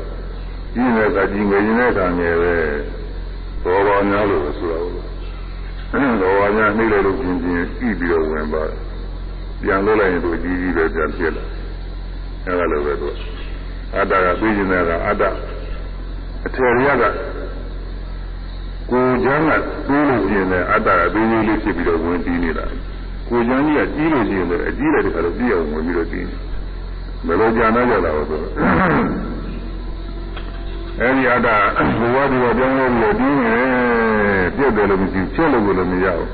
[0.74, 2.54] ကြီးနေတဲ့ကကြီးငယ်ရင်လည်းကငယ်ပဲ
[3.62, 5.07] ဘောပေါ်များလို့ဆိုတော့
[6.20, 8.62] တော်ဝါများနှိမ့်လိုက်လို့ပြင်းပြင်းပြီးပြီးတော့ဝင်ပါ
[9.62, 11.44] ပြန်လို့လိုက်ရင်သူကြီးကြီးပဲပြန်ဖြစ်လာ
[12.46, 13.08] အဲဒါလိုပဲသူ
[13.94, 15.22] အတ္တကသိကျင်တဲ့ကအတ္တ
[16.46, 17.04] အထေရက
[18.90, 19.50] ကိုကျမ်းက
[19.88, 22.66] သိလို့ရှိရင်လည်းအတ္တကသိသေးလေးဖြစ်ပြီးတော့ဝင်ပြီးနေတာ
[23.28, 26.34] ကိုကျမ်းကြီးကကြီးလို့ရှိရင်လည်းအကြီးတဲ့တခါတော့ပြည့်အောင်ဝင်ပြီးတော့ပြီးနေ
[27.26, 28.40] ဘယ်လိုကြံတော့ကြတာလဲဆို
[31.00, 31.48] အဲဒီအတ္တ
[31.98, 33.54] ဘဝဒီဘပြောင်းလို့ပြီးတော့ပြီးနေ
[34.56, 36.28] ပြည့်တယ်လို့မရှိဖြစ်လို့လည်းမရဘူး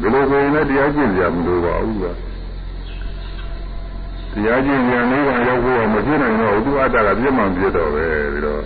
[0.00, 2.06] ဒီလိုဆိုရင်လည်းတရားကျင့်ကြမလို့ပါဘူးကတ
[4.46, 8.60] ရားကျင့်ကြနေကရောက်ဖို့မဖြစ်နိုင်တော့သူအတ္တကပြည့်မှန်ပြည့်တော့ပဲပြီးတော့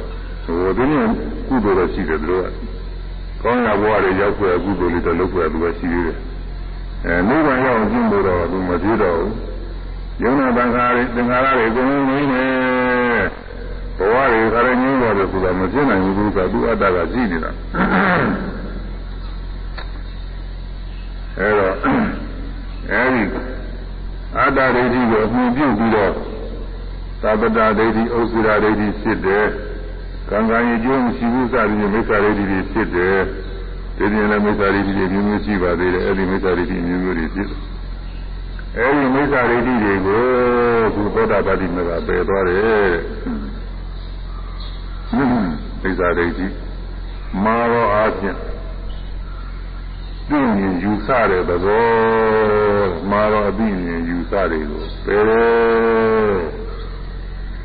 [0.45, 1.07] ဟိုဒီနေ့
[1.49, 2.47] ကုသိုလ်တော့ရှိတယ်သူတို့က
[3.43, 6.17] ကောင်းရာဘဝတွေရောက်ဖို့ကုသိုလ်လေးတော့လုပ်ဖို့သူကရှိသေးတယ်
[7.07, 9.31] အဲနိဗ္ဗာန်ရောက်ကျင့်ဖို့တော့သူမပြည့်တော့ဘူး
[10.23, 12.72] ယုံနာတန်ခါတွေသင်္ခါရတွေအကုန်လုံးနေနေဘ
[14.11, 17.51] ဝတွေခါရငင်းတော့တယ်ဆိုတာမဖြစ်နိုင်ဘူးကသူအတ္တကရှိနေတာ
[21.39, 21.75] အဲတော့
[22.91, 23.23] အဲဒီ
[24.39, 26.13] အတ္တဒိဋ္ဌိကိုအမှုပြုပြီးတော့
[27.23, 29.47] သဗ္ဗတဒိဋ္ဌိဥစ္စရာဒိဋ္ဌိဖြစ်တယ်။
[30.31, 33.17] ကံကံရဲ့ကျိုးမရှိဘူးစသည်ဖြင့်မိစ္ဆာဒိဋ္ဌိတွေဖြစ်တယ်။
[33.97, 37.61] ဒီပြင်လည်းမိစ္ဆာဒိဋ္ဌိတွေမျိုးမျိုးရှိပါသေးတယ်။အဲဒီမိစ္ဆာဒိဋ္ဌိမျိုးမျိုးတွေဖြစ်တယ်။
[38.79, 40.23] အဲဒီမိစ္ဆာဒိဋ္ဌိတွေကို
[40.95, 42.91] သူသောတာပတိမေကပယ်သွားတယ်။
[45.17, 46.47] မိစ္ဆာဒိဋ္ဌိ
[47.45, 48.39] မာရောအားဖြင့်
[50.29, 51.87] သိမြင်ယူဆတဲ့သဘော
[53.11, 56.53] မှာတော့အသိမြင်ယူဆတွေကိုပယ်တယ်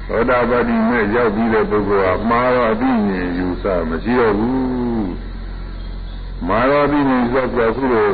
[0.08, 5.12] သောတာပတိမဲ့ရောက်ပြီးတဲ့ပုဂ္ဂိုလ်ကမှာတော့အသိမြင်ယူဆမရှိတော့ဘူး
[6.48, 8.10] မှာတော့အသိမြင်ယူဆဆိုခုလို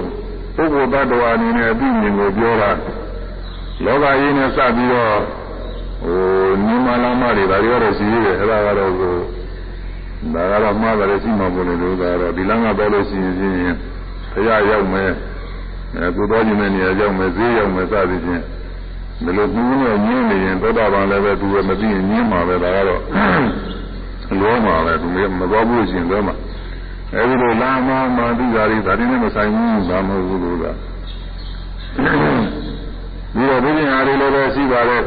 [0.56, 2.72] ပုဂ္ဂိုလ်တ attva အနေနဲ့အသိမြင်ကိုပြောတာ
[3.84, 5.43] လောကကြီးနဲ့စပြီးတော့
[6.04, 9.16] ဟိုနိမလာမတွေဒါတွေကတော့ရှိသေးတယ်အဲ့ဒါကတော့ကို
[10.34, 13.76] ဒါကတော့မှားတယ်ရှိမှမလို့လို့ဒါတော့ဒီလမ်းကပဲလို့ရှိရင်
[14.34, 15.12] ဘုရားရောက်မယ်
[15.98, 18.44] အဲကိုတော်ခြင်းတဲ့နေရာရောက်မယ်ဈေးရောက်မယ်စသည်ဖြင့်
[19.24, 23.02] ဒီလိုနှူးနဲ့ညင်းနေရင်သောတာပန်လည်းပဲသူကမသိရင်ညင်းမှာပဲဒါကတော့
[24.42, 25.08] လောမှာပဲသူ
[25.40, 26.32] မသွားဘူးရှင်တော့မှ
[27.14, 30.78] အဲဒီလိုလာမမှသိကြရည်ဒါတင်းနဲ့မဆိုင်ဘူးဘာမဟုတ်ဘူးလို့လား
[33.34, 35.04] ဒီတော့ဒီနေရာလေးလည်းပဲရှိပါတယ်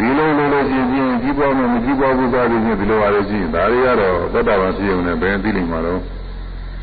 [0.00, 6.00] ဒီလိုလိုလိုချင်းချင်းကြီးပွားမှမကြီးပွားဘူးသားတွေချင်းဒီလိုပါလေရှိရင်ဒါတွေကတော့သောတာပန်ဖြစ်ုံနဲ့ဘယ်သိလိမ့်မှာတော့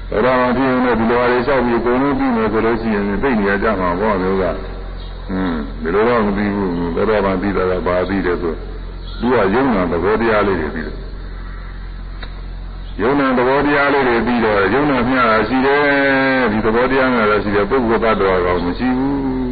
[0.09, 4.59] သောတာပန်ဖြစ်ရင်လည်းဒီလိုဟာတွေလျှောက်ပြီးအကုန်လုံးပြီးမယ်ဆိုလို့ရှိရင်သိနေရကြမှာပေါ့မျိုးကဟွန်း
[5.81, 8.53] ဒီလိုတော့မပြီးဘူးသောတာပန်ပြီးတာကဘာပြီးတယ်ဆို
[9.19, 10.95] သူကယုံနာသဘောတရားလေးတွေပြီးတယ်
[13.01, 15.83] ယုံနာသဘောတရားလေးတွေပြီးတော့ယုံနာမျှတာရှိတယ်
[16.51, 19.46] ဒီသဘောတရားမျှတာရှိတယ်ပုဂ္ဂိုလ်သတ္တဝါကောင်မရှိဘူး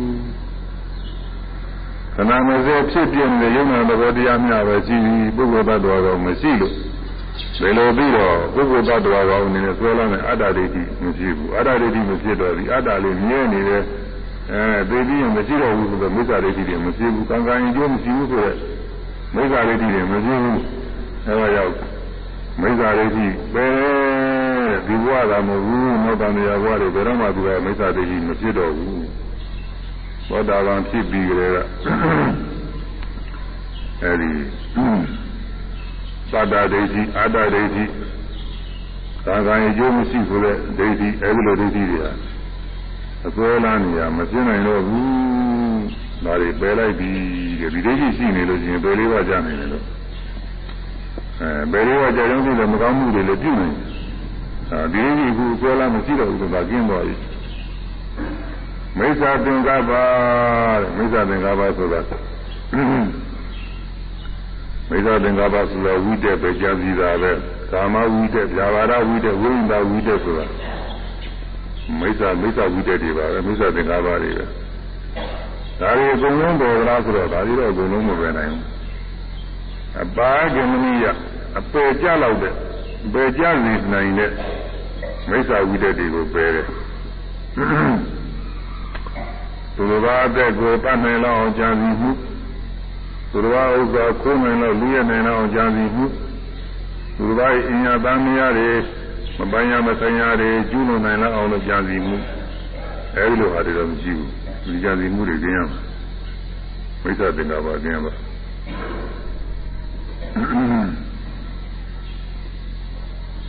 [2.15, 6.73] ခဏမစဲဖြစ်ပြနေတဲ့ယုံနာသဘောတရားမျှပဲရှိပြီးပုဂ္ဂိုလ်သတ္တဝါကောင်မရှိလို့
[7.59, 13.83] ဒီလိုပြီးတော့ပုဂ္ဂိုလ်တ attva ကောင်းအနေနဲ့ဆွဲလာတဲ့အတ္တဒိဋ္ဌိမဖြစ်ဘူးအတ္တဒိဋ္ဌိမဖြစ်တော့ဒီအတ္တလေးမြဲနေတယ်
[14.51, 18.57] အဲသိပြီးရင်မရှိတော့ဘူးဆိုတော့မိစ္ဆာဒိဋ္ဌိတွေမဖြစ်ဘူးကံကံရင်ကျိုးမရှိဘူးဆိုတော့
[19.35, 20.61] မိစ္ဆာဒိဋ္ဌိတွေမဖြစ်ဘူး
[21.27, 21.75] အဲဒါကြောင့်
[22.61, 23.67] မိစ္ဆာဒိဋ္ဌိပဲ
[24.87, 29.24] ဒီဘဝကမဟုတ်ဘူးနောက်တန်ရာဘဝတွေဘယ်တော့မှသူကမိစ္ဆာဒိဋ္ဌိမဖြစ်တော့ဘူး
[30.29, 31.57] သောတာပန်ဖြစ်ပြီးကြတဲ့က
[34.01, 34.29] အဲဒီ
[36.31, 37.83] သတ္တဒိဋ္ဌိအတ္တဒိဋ္ဌိ
[39.25, 42.11] သာကံအကျိုးမရှိဆိုတဲ့ဒိဋ္ဌိအဲဒီလိုဒိဋ္ဌိတွေဟာ
[43.27, 45.07] အစွဲလန်းနေရမပြင်းနိုင်တော့ဘူး
[46.25, 47.09] ဒါတွေပယ်လိုက်ပြီ
[47.59, 49.83] တဲ့ဒီဒိဋ္ဌိရှိနေလို့ရှိရင်ပယ်လေးပါးကြနိုင်တယ်လို့
[51.41, 53.75] အဲပယ်လေးပါးကြာကြောင်းသိတယ်မကောင်းမှုတွေလည်းပြုနေတယ်
[54.71, 57.15] အဲဒီဒိဋ္ဌိကိုအစွဲလန်းမရှိတော့ဘူးဆိုတာကျင်းသွားပြီ
[58.99, 62.01] မိစ္ဆာသင်္ကပ္ပတဲ့မိစ္ဆာသင်္ကပ္ပဆိုတာ
[64.89, 67.31] မိစ္ဆာသင်္ကပ္ပဆိုတာဝိတက်ပဲကြာစီတာပဲ
[67.71, 70.45] ကာမဝိတက်ဗျာပါဒဝိတက်ဝိဉ္ဒဝိတက်ဆိုတာ
[71.99, 74.43] မိစ္ဆာမိစ္ဆာဝိတက်တွေပါပဲမိစ္ဆာသင်္ကပ္ပတွေပဲ
[75.79, 78.63] ဒါတွေအကုန်လုံးပေါ်လာဆိုတော့ဒါတွေတော့အကုန်လုံးမပဲနိုင်ဘူး
[80.03, 81.05] အပါကမဏိယ
[81.59, 82.53] အပယ်ကြလောက်တဲ့
[83.13, 84.31] ပယ်ကြနေနိုင်တဲ့
[85.29, 86.65] မိစ္ဆာဝိတက်တွေကိုပယ်တယ်
[89.75, 92.11] သူတော်ဘာအသက်ကိုတတ်နိုင်လောက်အောင်ကြံစီမှု
[93.31, 96.05] သူတော်ဘာဥစ္စာခိုးနိုင်လောက်လူရနိုင်လောက်အောင်ကြံစီမှု
[97.17, 98.69] သူတော်ဘာအင်ညာသားမယားတွေ
[99.37, 102.15] မပန်းရမဆိုင်ရတွေကျူးလွန်နိုင်လောက်အောင်လို့ကြံစီမှု
[103.15, 104.29] အဲဒီလိုဟာတွေတော့မရှိဘူး
[104.65, 105.79] ဒီကြံစီမှုတွေကျင်းရမှာ
[107.03, 108.13] မိစ္ဆာတင်တာပါကျင်းရမှာ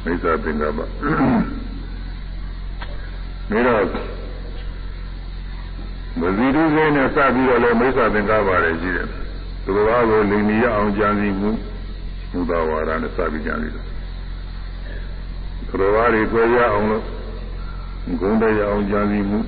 [0.04, 0.84] မိစ္ဆာတင်တာပါ
[3.50, 3.82] နေတော့
[6.20, 9.08] မဇီတုစိနဲ့စပြီးတော့လည်းမိစ္ဆာသင်္ကပ္ပါတွေရှိတယ်
[9.64, 11.50] သူတော်ဘာကိုလိန်နီရအောင်ကြံစီမှု
[12.32, 13.84] မူသာဝါဒနဲ့စပြီးကြံစီတယ်
[15.68, 17.02] သူတော်ဘာတွေကြွယ်ရအောင်လို့
[18.20, 19.38] ဂုဏ်တရားအောင်ကြံစီမှု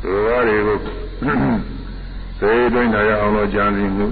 [0.00, 0.76] သူတော်ဘာတွေကို
[2.40, 4.06] သေတွင်းထားရအောင်လို့ကြံစီမှု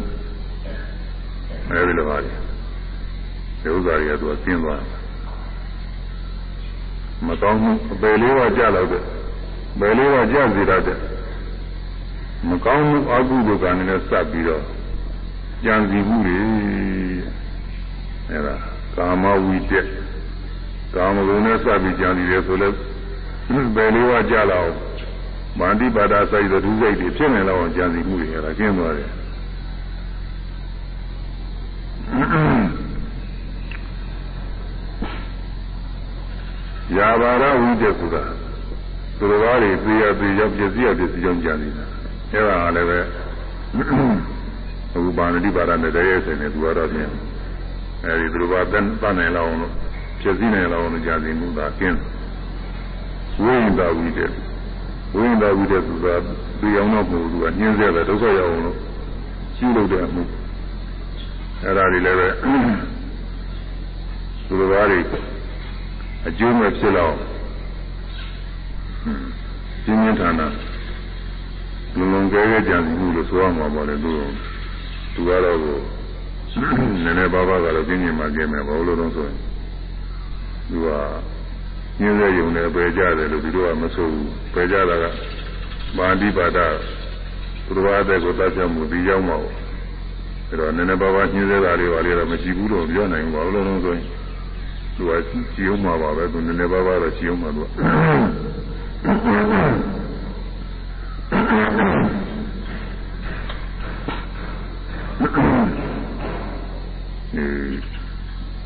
[1.70, 2.30] အဲဒီလိုပါလေ
[3.62, 4.98] ဒီဥစ္စာတွေကသူကကျင်းသွားတယ်
[7.26, 9.02] မကောင်းမှုအပယ်လေးပါးကြလောက်တဲ့
[9.78, 10.98] ဘယ်လေးပါးကြစေတတ်တဲ့
[12.48, 14.64] မကောင်းမှုအကုသိုလ်ကံနဲ့စပ်ပြီးတော့
[15.64, 16.36] ကြံစီမှုတွေ
[18.30, 18.54] အဲဒါ
[18.96, 19.86] ကာမဝိတက်
[20.94, 22.68] ကာမဂုဏ်နဲ့စပ်ပြီးကြံစီတယ်ဆိုလဲ
[23.74, 24.72] ဘယ်လေးဝကြလောက်
[25.58, 29.10] မန္တိပါဒစိုက်တဲ့ဒုစိတ်တွေဖြစ်နေလောက်ကြံစီမှုတွေအဲ့ဒါကျင်းသွားတယ်
[36.96, 38.22] ယာဘာရဝိတက်ဆိုတာ
[39.20, 41.84] သူတော်ဘာတွေသိရသိရောက်ပြည့်စည်ရပြည့်စည်ကြောင်းကြံနေတာ
[42.32, 42.98] အဲ့ဒါကလည်းပဲ
[43.78, 43.82] အ
[44.92, 47.08] ခုပါဏတိပါဒနဲ့တည်းရဲ့ဆိုင်နေသူကတော့ပြင်
[48.04, 49.72] အဲဒီသူတော်ဘာတန်တန်နိုင်လောက်လို့
[50.20, 51.98] ပြည့်စည်နိုင်လောက်လို့ကြံစီမှုသာကျင်း
[53.42, 54.32] ဝိညာဝိတက်
[55.14, 56.14] ဝိညာဝိတက်ဆိုတာ
[56.60, 58.76] သိအောင်တော့မဟုတ်ဘူးကညှင်းဆဲတယ်ဒုက္ခရောက်အောင်လို့
[59.56, 60.22] ရှိလို့တဲ့အမှု
[61.62, 62.28] အဲ့ဒါတွေလည်းပဲ
[64.46, 65.00] သူတော်ဘာတွေ
[66.26, 67.14] အကျိုးမဲ့ဖြစ်တော့
[69.04, 70.52] ပြင်းပြင်းထန်ထန်
[71.96, 74.12] လုံလုံကဲကဲကြံစီမှုလို့ဆိုရမှာပေါ့လေသူ
[75.14, 75.78] သူကတော့ကို
[77.02, 79.36] နည်းနည်းပါးပါးကတော့ပြင်းပြင်းမှကျင်းမယ်ဘာလို့လဲဆိုရင်
[80.70, 80.88] သူက
[82.00, 85.04] ညင်းတဲ့ယုံနဲ့ပယ်ကြတယ်လို့ဒီလိုကမဆိုဘူးပယ်ကြတာက
[85.96, 86.58] မာတိပါဒ
[87.66, 89.54] သူတော်ဘာတဲ့ကိုတတ်ချမှုဒီရောက်မှာပေါ့
[90.48, 94.04] အဲ့တော့နည်းနည်းပါးပါးညင်းတဲ့တာတွေပါလေတော့မရှိဘူးလို့ပြောနိုင်ဘူးဘာလို့လဲဆိုရင်
[94.96, 95.10] သူက
[95.54, 97.66] ကြည်အောင်မှာပါပဲသူနည်းနည်းပါးပါးတော့ကြည်အောင်မှာသူက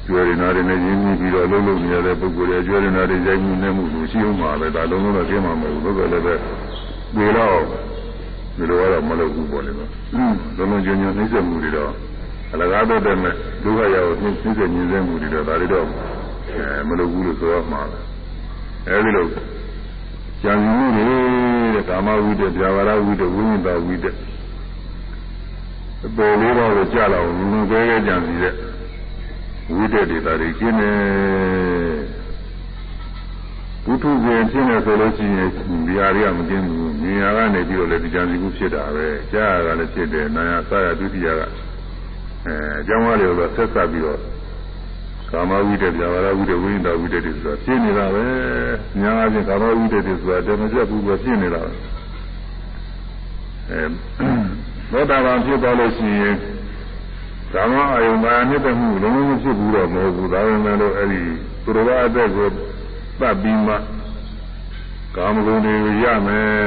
[0.07, 6.35] ကျွေးရနာတွေနဲ့ရင်းနှီးပြီးတော့လုံးလုံးနေရတဲ့ပုဂ္ဂိုလ်တွေကျွေးရနာတွေရိုက်မှုနဲ့မှုလို့ရှိအောင်မှာပဲဒါလုံးလုံးတော့ကျင်းမှာမဟုတ်ဘူးလို့လည်းပဲ
[7.15, 7.57] ပြေတော့
[8.57, 9.91] ဒီလိုကတော့မလုပ်ဘူးပေါ့လေနော်
[10.57, 11.93] လုံးလုံးကျဉ်းကျဉ်းနှိမ့်ဆက်မှုတွေတော့
[12.53, 15.87] အလကားတော့တဲ့မဲ့ဒုက္ခရောက်နှိမ့်ဆက်ညှင်းဆဲမှုတွေတော့ဒါတွေတော့
[16.51, 17.99] အဲမလုပ်ဘူးလို့ဆိုရမှာပဲ
[18.89, 19.27] အဲဒီလို
[20.45, 21.05] ကြံမှုတွေ
[21.75, 24.07] တဲ့ကာမဝိတ္တ၊ဗျာပါဒဝိတ္တ၊ဝိညာဉ်ဝိတ္တ
[26.07, 28.55] အပေါ်လေးတော့ကိုကြာလောက်လူလူကဲကဲကြံစီတဲ့
[29.77, 30.93] ဝိတ္တတွေဒါတွေကျင်းနေ
[33.85, 35.51] ဘုထုရှင်ဖြစ်နေဆိုလို့ရှိရင်
[35.87, 41.41] ဒီဟာတွေကမကျင်းဘူးမြင်ရကနေပြီးတော့လည်းဒီကြံစီမှုဖြစ်တာပဲကြားရတာလည်းဖြစ်တယ်နာယဆရာဒုတိယက
[42.47, 44.34] အဲအကြောင်းအရာတွေဆက်ဆက်ပြီးတော့
[45.35, 48.25] ကာမဝိတ္တ၊ဗျာပါဒဝိတ္တ၊ဝိညာဉ်ဝိတ္တတွေဆိုတာဖြစ်နေတာပဲ
[49.03, 51.73] ညာအချင်းကာမဝိတ္တတွေဆိုတာတမကျက်ဘူးပဲဖြစ်နေတာပဲ
[53.71, 53.83] အဲ
[54.93, 56.37] သောတာပန်ဖြစ်သွားလို့ရှိရင်
[57.53, 61.23] ကာမအယုံမာနှစ်သက်မှုလုံးဝမဖြစ်ဘူးတော့မဟုတ်ဘူးဒါပေမဲ့လို့အဲ့ဒီ
[61.65, 62.49] သူတော်ဘာအသက်ကို
[63.21, 63.75] သတ်ပြီးမှ
[65.17, 65.75] ကာမဂုဏ်တွေ
[66.05, 66.59] ရမယ်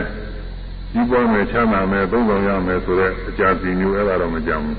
[0.91, 4.77] ကြီးပွားမယ်ချမ်းသာမယ်သုံးဆောင်ရမယ်ဆိုတဲ့အကြစီမျိုးအဲ့ဒါတော့မကြမ်းဘူး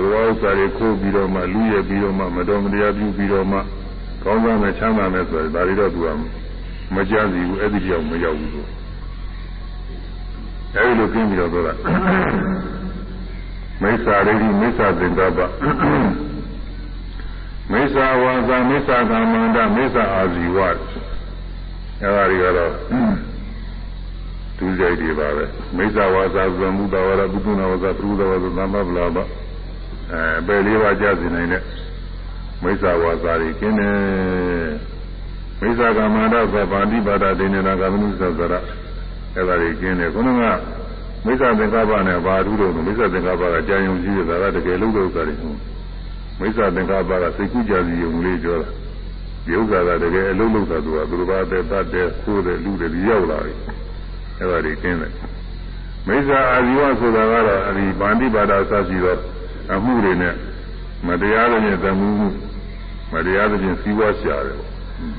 [0.00, 3.58] သူတော်ဥစ္စာတွေခိုးပြီးတော့မှလူရပြီးတော့မှမတော်မတရားပြုပြီးတော့မှ
[4.22, 6.08] ကောင်းကောင်းနဲ့ချမ်းသာမယ်ဆိုရင်ဒါတွေတော့သူက
[6.94, 8.62] မကြမ်းစီဘူးအဲ့ဒီကြောင့်မရောက်ဘူးသူ
[10.74, 11.74] အဲဒီလိုကျင်းပြီးတော့ပြောတာ
[13.82, 15.38] မိစ္ဆာရိတိမိစ္ဆာသင်္ကပ္ပ
[17.70, 22.72] မိစ္ဆာဝါစာမိစ္ဆာကမ္မန္တမိစ္ဆာအာဇီဝအဲဒါတွေကတော့
[24.58, 25.44] ဒုစရိုက်တွေပါပဲ
[25.76, 29.18] မိစ္ဆာဝါစာသံမုဒ္ဒဝရပုထုနာဝါစာပရုဒဝါစာသမ္မပလာပ
[30.12, 31.62] အဲပယ်လေးပါးကြားစီနိုင်တဲ့
[32.62, 33.94] မိစ္ဆာဝါစာတွေကျင်းတယ်
[35.60, 38.54] မိစ္ဆာကမ္မန္တသဗ္ဗာတိပါဒဒိနေနာကမ္မနုသဇရ
[39.34, 40.42] အဲ့ဒါတွေကျင်းတယ်ခုနက
[41.24, 45.58] မိစ္ဆာသင်္ကပ္ပနဲ့ဘာထူးတော့မိစ္ဆာသင်္ကပ္ပကကြာယုံကြည့်ရတာကတကယ်လို့ဥစ္စာတွေဟုတ်
[46.40, 48.68] မိစ္ဆာသင်္ကပ္ပကစိတ်ကူးကြစီယုံလေးပြောတာ
[49.46, 53.52] ဒီဥစ္စာကတကယ်အလုံးလုံးသာသူကသူတစ်ပါးတဲ့တတ်တဲ့ခိုးတဲ့လူတွေဒီရောက်လာပြီ
[54.38, 55.12] အဲ့ဒါတွေကျင်းတယ်
[56.06, 59.18] မိစ္ဆာအာဇီဝဆိုတာကတော့အဲဒီဗန္တိပါဒအစရှိတော့
[59.72, 60.34] အမှုတွေနဲ့
[61.06, 62.28] မတရားတဲ့ပြင်သမှုမှု
[63.12, 64.70] မတရားတဲ့ပြင်စီးပွားရှာတယ်ပေါ့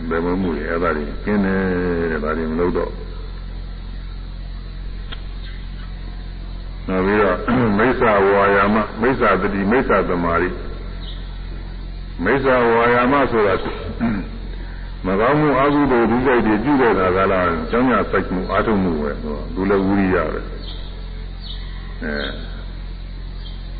[0.10, 1.62] ဘယ်မှမှုတွေအဲ့ဒါတွေကျင်းတယ်
[2.12, 2.92] တဲ့ဒါတွေမလုပ်တော့
[6.88, 7.38] နောက်ပြီးတော့
[7.78, 10.50] မိစ္ဆာဝါယာမမိစ္ဆာတတိမိစ္ဆာသမာဓိ
[12.24, 13.56] မိစ္ဆာဝါယာမဆိုတာ
[15.06, 19.12] မကောင်းမှုအကုသိုလ်ဒုစိတ်တွေပြုတဲ့အခါကလည်းကျောင်းညာစိုက်မှုအာထုံမှုပဲ
[19.54, 20.40] သူလည်းဝိရိယပဲ
[22.04, 22.51] အဲ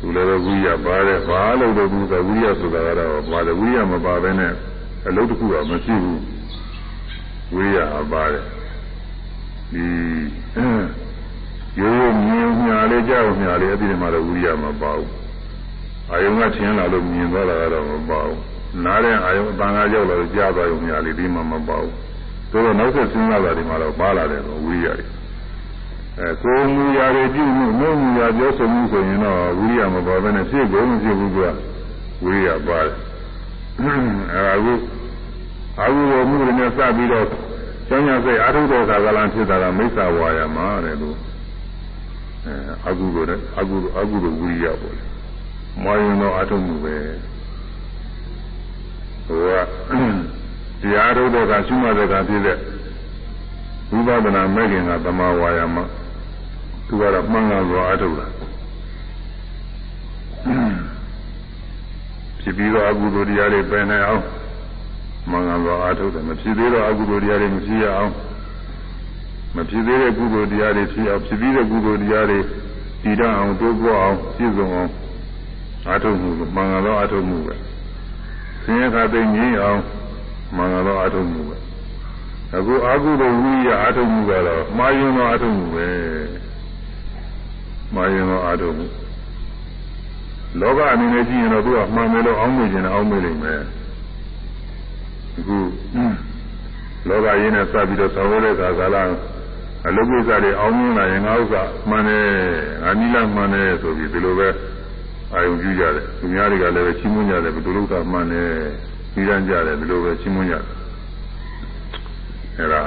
[0.02, 4.52] သူလည်းဝိရိယပါတယ်ဘာလို့လဲသူကဝိရိယဆိုတာကတော့ပါတယ်ဝိရိယမပါဘဲနဲ့
[5.06, 6.20] အလုပ်တစ်ခုတော့မရှိဘူး
[7.54, 8.44] ဝိရိယပါတယ်
[9.72, 9.86] ဒီ
[11.78, 15.10] ရိုးရိုးမြင်ညာလေးကြောက်ညာလေးအဲ့ဒီမှာတော့ဝိရိယမပါဘူး
[16.10, 18.40] အာယုံကထင်းလာလို့မြင်သွားတာကတော့မပါဘူး
[18.84, 21.94] နားတဲ့အာယုံအပန်းကရောက်လာလို့ကြားသွားရုံညာလေးဒီမှာမပါဘူး
[22.50, 25.06] ဆိုတော့နောက်ဆက်စဉ်းစားတာဒီမှာတော့ပါလာတယ်ဝိရိယတွေ
[26.20, 31.38] အဲကိုယ်မူရာတွေပြုမှုမုံမူရာပြောဆိုမှုဆိုရင်တော့ဝိရိယမပါဘဲနဲ့ဖြစ်ကုန်မဖြစ်ဘူးက
[32.24, 32.94] ဝိရိယပါတယ်
[34.34, 34.72] အဲအခု
[35.80, 37.26] အခုဘုမှုတွေနဲ့စပြီးတော့
[37.88, 41.16] ကျောင်းရစိတ်အာထုတဲ့ခါကလာဖြစ်တာကမိစ္ဆာဝါယမှာတဲ့လို့
[42.46, 42.54] အဲ
[42.88, 45.04] အကုသိုလ်နဲ့အကုသိုလ်အကုသိုလ်ဝိရိယပေါ့လေ
[45.82, 46.96] မွားရင်တော့အထုမှုပဲ
[49.26, 49.50] ဟိုက
[50.82, 52.58] တရားထုတ်တဲ့ကရှုမှတ်တဲ့ကဖြစ်တဲ့
[53.92, 55.78] ဝိပဿနာမဲ့ခင်ကသမာဝါယာမ
[56.92, 58.26] သူကတော့မှန်ကန်စွာအထုတ်တာ
[62.40, 64.22] ဖြစ်ပြီးတော့အကုသိုလ်တရားတွေပယ်နိုင်အောင်
[65.30, 68.12] မှန်ကန်စွာအထုတ်တယ်မဖြစ်သေးတော့အကုသိုလ်တရားတွေမဖြစ်ရအောင်
[69.56, 72.38] မဖြစ်သေးတဲ့ကုသိုလ်တရားတွေဖြစ်အောင်ဖြစ်ပြီးတဲ့ကုသိုလ်တရားတွေ
[73.02, 74.90] တည်တတ်အောင်တိုးပွားအောင်ပြည့်စုံအောင်
[75.90, 77.54] အထုတ်မှုမှန်ကန်သောအထုတ်မှုပဲ
[78.64, 79.80] ဆင်းရဲခါသိငြိမ်းအောင်
[80.56, 81.56] မှန်ကန်သောအထုတ်မှုပဲ
[82.56, 85.88] အခုအာဟုသောဝိရိယအထုတ်မှုကတော့မှားယွင်းသောအထုတ်မှုပဲ
[87.94, 88.86] မှားယွင်းသောအထုတ်မှု
[90.60, 93.60] လောကအနေနဲ့ကြည့်ရင်တော့သူကမှန်တယ်လို့အောင်းမိခြင်းနဲ့အောင်းမိနိုင်မယ်
[95.38, 95.58] အခု
[97.08, 98.96] လောကရင်းနဲ့စပြီးတော့ဆောင်းရတဲ့ခါကာလ
[99.86, 102.26] အလုပ်ကိစ္စတွေအောင်းမြင်လာရင်ငါဥစ္စာမှန်တယ်
[102.82, 104.48] ငါနိလမှန်တယ်ဆိုပြီးဒီလိုပဲ
[105.32, 108.50] အာယုံကြည့်ကြတယ်သူများတွေကလည်းပဲချီးမွမ်းကြတယ်ဘယ်လိုလုပ်တာမှန်တယ်
[109.12, 110.64] ပြီးရန်ကြတယ်ဒီလိုပဲချီးမွမ်းကြတယ်
[112.58, 112.82] အဲဒါ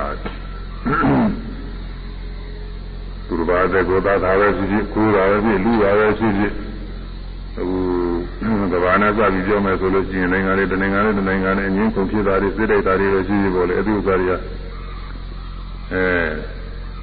[3.27, 6.53] သူတော်ဘာတဲ့ကိုသာသာပဲဖြစ်ဖြစ်ကိုယ်သာပဲဖြစ်လူသာပဲဖြစ်ဖြစ်
[7.57, 7.77] အခု
[8.73, 14.33] ကဘာနဲ့စပြီးပြောမယ်ဆိုလို့ရှိရင်နိုင်ငံလေးတနိုင်ငံလေးတနိုင်ငံလေးအငင်းကုန်ဖြစ်တာတွေစိတ်တိုက်တာတွေပဲရှိရှိပေါ်လေအတုဥစ္စာတွေက
[15.91, 16.03] အဲ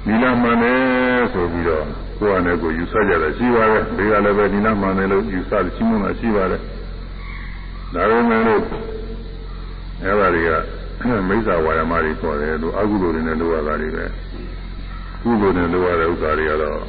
[0.07, 1.85] နီလာမှန်တယ်ဆိုပြီးတော့
[2.19, 6.61] ကိုယ်အနေကိုယူဆကြတယ်ရှိပါတယ်ဒီကလည်းပဲနီလာမှန်တယ်လို့ယူဆတယ်ရှိမှန်းရှိပါတယ်
[7.93, 8.61] ဒါပေမဲ့လို့
[10.03, 10.49] အဲပါတွေက
[11.29, 14.05] မိစ္ဆာဝါယမတွေခေါ်တယ်လို့အကုသိုလ်တွေနဲ့လိုရတာတွေပဲ
[15.23, 16.79] ကုသိုလ်နဲ့လိုရတဲ့ဥစ္စာတွေကတော့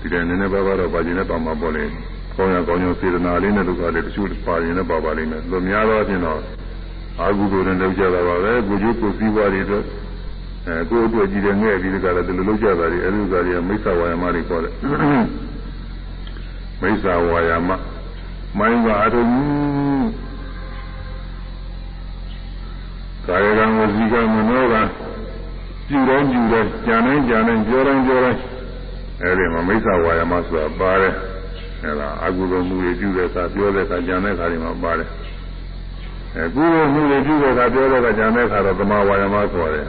[0.00, 1.84] ဒီတဲ့နည်းနည်းပါးပါးတော့ပါခြင်းနဲ့ပါမှာပေါ့လေ
[2.36, 6.40] ကောင်းရကောင်းရောစေတနာလေးနဲ့ဒုက္ခလေးတချို့ပါရင်လည်းပါပါလိမ့်မယ်လူများတော့အပြင်တော့
[7.20, 9.84] အာဟုကိုယ်နဲ့လောက်ကြတာပါပဲကိုကျိုးကိုစည်းဝါးတွေတော့
[10.66, 14.72] အဲကိုယ့်အတွက်ကြည့်တယ်ငဲ့ပြီးဒီကလည်းဒီလိုလောက်ကြတာတွေအဲဒီဥစ္စာတွေကမိစ္ဆာဝါယမတွေခေါ်တယ်
[16.80, 17.70] မိစ္ဆာဝါယမ
[18.58, 19.30] မိုင်းကအထုံး
[23.26, 24.74] ကာယကံဝစီကံမနောက
[25.87, 28.41] ပြုတော့ပြုတော့ကြံတိုင်းကြံတိုင်းပြောတိုင်းပြောတိုင်း
[29.21, 31.13] အဲဒီမှာမိစ္ဆာဝါယမဆိုတာပါတယ်
[31.83, 35.09] အဲဒါအကုသိုလ်မှုတွေပြုတဲ့အခါပြောတဲ့အခါကြံတဲ့အခါတွေမှာပါတယ်
[36.35, 39.87] အဲကုသိုလ်မှုတွေပြုတဲ့အခါပြောတဲ့အခါကြံတဲ့အခါတော့သမာဝါယမခေါ်တယ်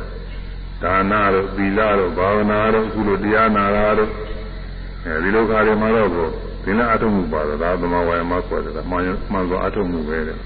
[0.83, 4.11] ဒါနတို့သီလတို့ဘာဝနာတို့ကုသိုလ်တရားနာတာတို့
[5.05, 6.29] အဲဒီလိုခါတွေမှာတော့ကို
[6.65, 10.39] သင်္ကအထုံးမှုပါတော့ဒါသမာဝါယမခေါ်တယ်မှန်မှန်စွာအထုံးမှုပဲတဲ့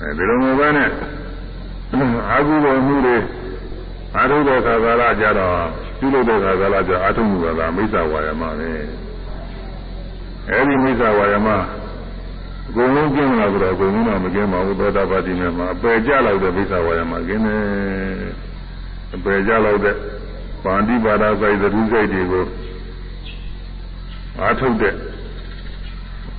[0.00, 0.90] အဲဒီလိုမျိုးပဲနဲ့
[2.29, 3.17] အာဟုတော်မှုတွေ
[4.15, 5.55] အာထုတဲ့ခါကာလကြတော့
[5.99, 8.71] ပြုလုပ်တဲ့ခါကာလကြအာထုမှုကသာမိစ္ဆာဝါယမပဲ
[10.49, 11.47] အဲဒီမိစ္ဆာဝါယမ
[12.67, 17.63] အကုန်လုံးကျင်းလာဆိုတော့အကုန်လုံးတော့မကျင်းပါဘူးသောတာပတိမြတ်မှာအပယ်ကြလောက်တဲ့မိစ္ဆာဝါယမကျင်းတယ်
[19.15, 19.95] အပယ်ကြလောက်တဲ့
[20.63, 22.45] ပါဠိပါဒစိုက်သတိစိုက်တွေကို
[24.39, 24.93] အာထုတ်တဲ့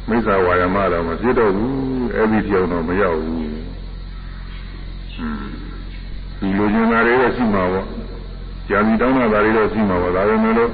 [0.08, 1.74] မိစ္ဆာဝါယမတော့မဖြစ်တော့ဘူး
[2.14, 3.39] အဲ့ဒီပြောင်းတော့မရောက်ဘူး
[6.40, 7.86] ဒီလိုချင်တာတွေတော့ရှိမှာပေါ့
[8.68, 10.70] ကြာစီတောင်းတာတွေတော့ရှိမှာပေါ့ဒါပေမဲ့လို့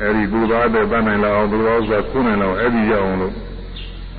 [0.00, 3.34] အဲ့ဒီသူသားတဲ့တတ်နိုင်လောက်အောင်သူတော်ဆိုတာခုနိုင်လောက်အဲ့ဒီရအောင်လို့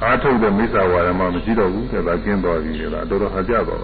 [0.04, 3.82] အားထုတ်တဲ့မိစ္ဆာဝါဒမှမရှိတော့ဘူးတဲ့ဒါကျင်းသွားပြီလေဒါတော်တော်ဟာကြတော့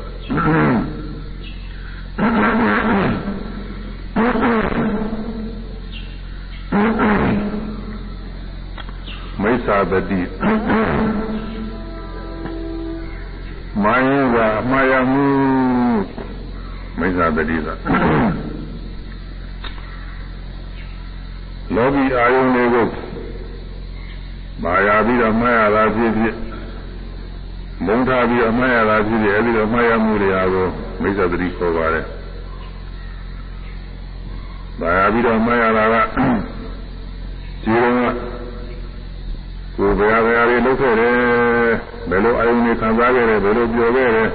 [9.41, 10.21] မိစ္ဆာတတိ
[13.83, 15.25] မာယကအမှားရမှု
[16.99, 17.73] မိစ္ဆာတတိသာ
[21.75, 22.87] လောကီအာယုန်တွေကို
[24.63, 26.35] မာယာပြီးတော့မှားရတာဖြစ်ဖြစ်
[27.85, 30.67] မုန်းထားပြီးတော့မှားရတာဖြစ်ဖြစ်အဲဒီတော့မှားရမှုတွေအားကို
[31.01, 32.05] မိစ္ဆာတတိခေါ်ပါတယ်
[34.79, 35.95] မာယာပြီးတော့မှားရတာက
[37.63, 37.93] ဒီတော့
[39.77, 41.13] ကိုယ်ဘယ်ဟာဘယ်ဟာတွေလုပ်ခဲ့တယ်
[42.09, 44.29] ဘယ်လိုအာယုန်တွေခံစားခဲ့တယ်ဘယ်လိုပြောခဲ့တယ်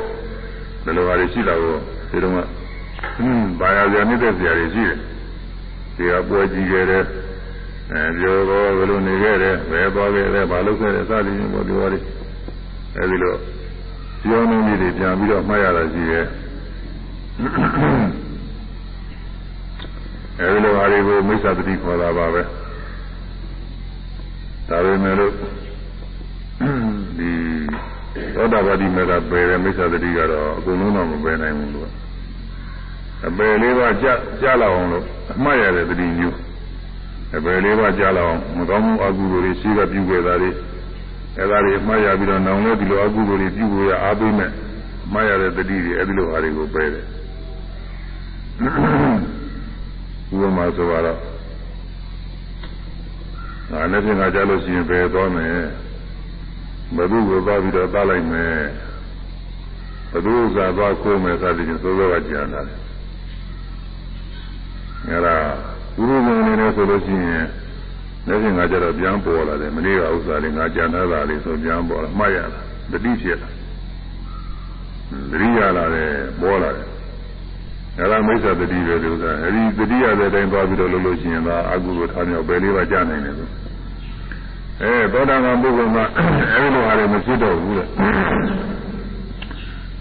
[0.85, 1.77] ဘယ်လိုဟာတွေရှိတာကို
[2.11, 2.37] ဒီတော့က
[3.61, 4.97] ဘာယာဇာနေတဲ့ဇာတွေရှိတယ်
[5.97, 7.05] ဒီကပွဲကြည့်ခဲ့တယ်
[7.93, 12.01] အဲပြောတော့ဘယ်လိုနေခဲ့တယ်ဘယ်သွားခဲ့တယ်ဘာလုပ်ခဲ့တယ်စသည်ဖြင့်ပေါ့ဒီဟာတွေ
[12.97, 13.35] အဲဒီလို
[14.23, 16.27] ပြောနေနေတွေပြန်ပြီးတော့မှားရတာရှိတယ်
[20.41, 22.43] အဲဒီလိုဟာတွေကိုမိစ္ဆာတတိခေါ်တာပါပဲ
[24.69, 25.47] ဒါပေမဲ့လို့ဒီ
[28.41, 31.89] သောတာပတိမေကပယ်တဲ့မိစ္ဆာတတိကတော့အကုန်လုံးတော့မပယ်နိုင်ဘူးလို့
[33.27, 34.07] အပယ်လေးပါးကြ
[34.43, 36.37] ကြလောက်အောင်လို့အမှတ်ရတဲ့တတိမျိုး
[37.37, 40.51] အပယ်လေးပါးကြလောက်အောင်မကောင်းမှုအကုသိုလ်တွေရှိကပြုခဲ့တာတွေ
[41.39, 44.51] အဲဒါတွေအမှတ်ရပြီးတော့နောင်လဲဒီလိုအကုသိုလ်တွေပြုလို့ရအားပေးမဲ့
[45.05, 47.05] အမှတ်ရတဲ့တတိတွေအဲဒီလိုဟာတွေကိုပယ်တယ်
[50.33, 51.19] ဥပမာဆိုတော့
[53.71, 55.55] ငါလည်းပြင်ကကြလို့ရှိရင်ပယ်သွားမယ်
[56.97, 58.55] ဘယ်သူ့ကိုသွားပြီးတော့သားလိုက်မယ်
[60.13, 62.79] ဘသူဥစ္စာသွားကိုမယ်စသည်ဖြင့်သိုးသောကကြံလာတယ်
[65.09, 65.37] အဲဒါ
[65.97, 67.47] ဘုရုံနေနေဆိုလို့ရှိရင်
[68.27, 72.61] လက်ရှင်ငါကြတော့ပြန်ပေါ်လာတယ်မနေ့ကဥစ္စာလေးငါကြံထားတာလေးဆိုပြန်ပေါ်လာမှတ်ရတာ
[72.93, 73.51] တတိဖြစ်လာ
[75.31, 76.11] တတိရလာတယ်
[76.41, 76.87] ပေါ်လာတယ်
[77.99, 83.49] အဲဒါမိစ္ဆာတတိပဲလို့ဆိုတာအဲဒီတတိရတဲ့အတိုင်းသွားပြီးတော့လုပ်လို့ရှိရင်သာအကုသိုလ်ထားမြောက်ပဲလေးပါကြာနိုင်တယ်ဆို
[84.83, 86.05] အဲသောတာပန်ပုဂ္ဂိုလ်မှာ
[86.55, 87.87] အဲဒီလိုဟာတွေမဖြစ်တော့ဘူးတဲ့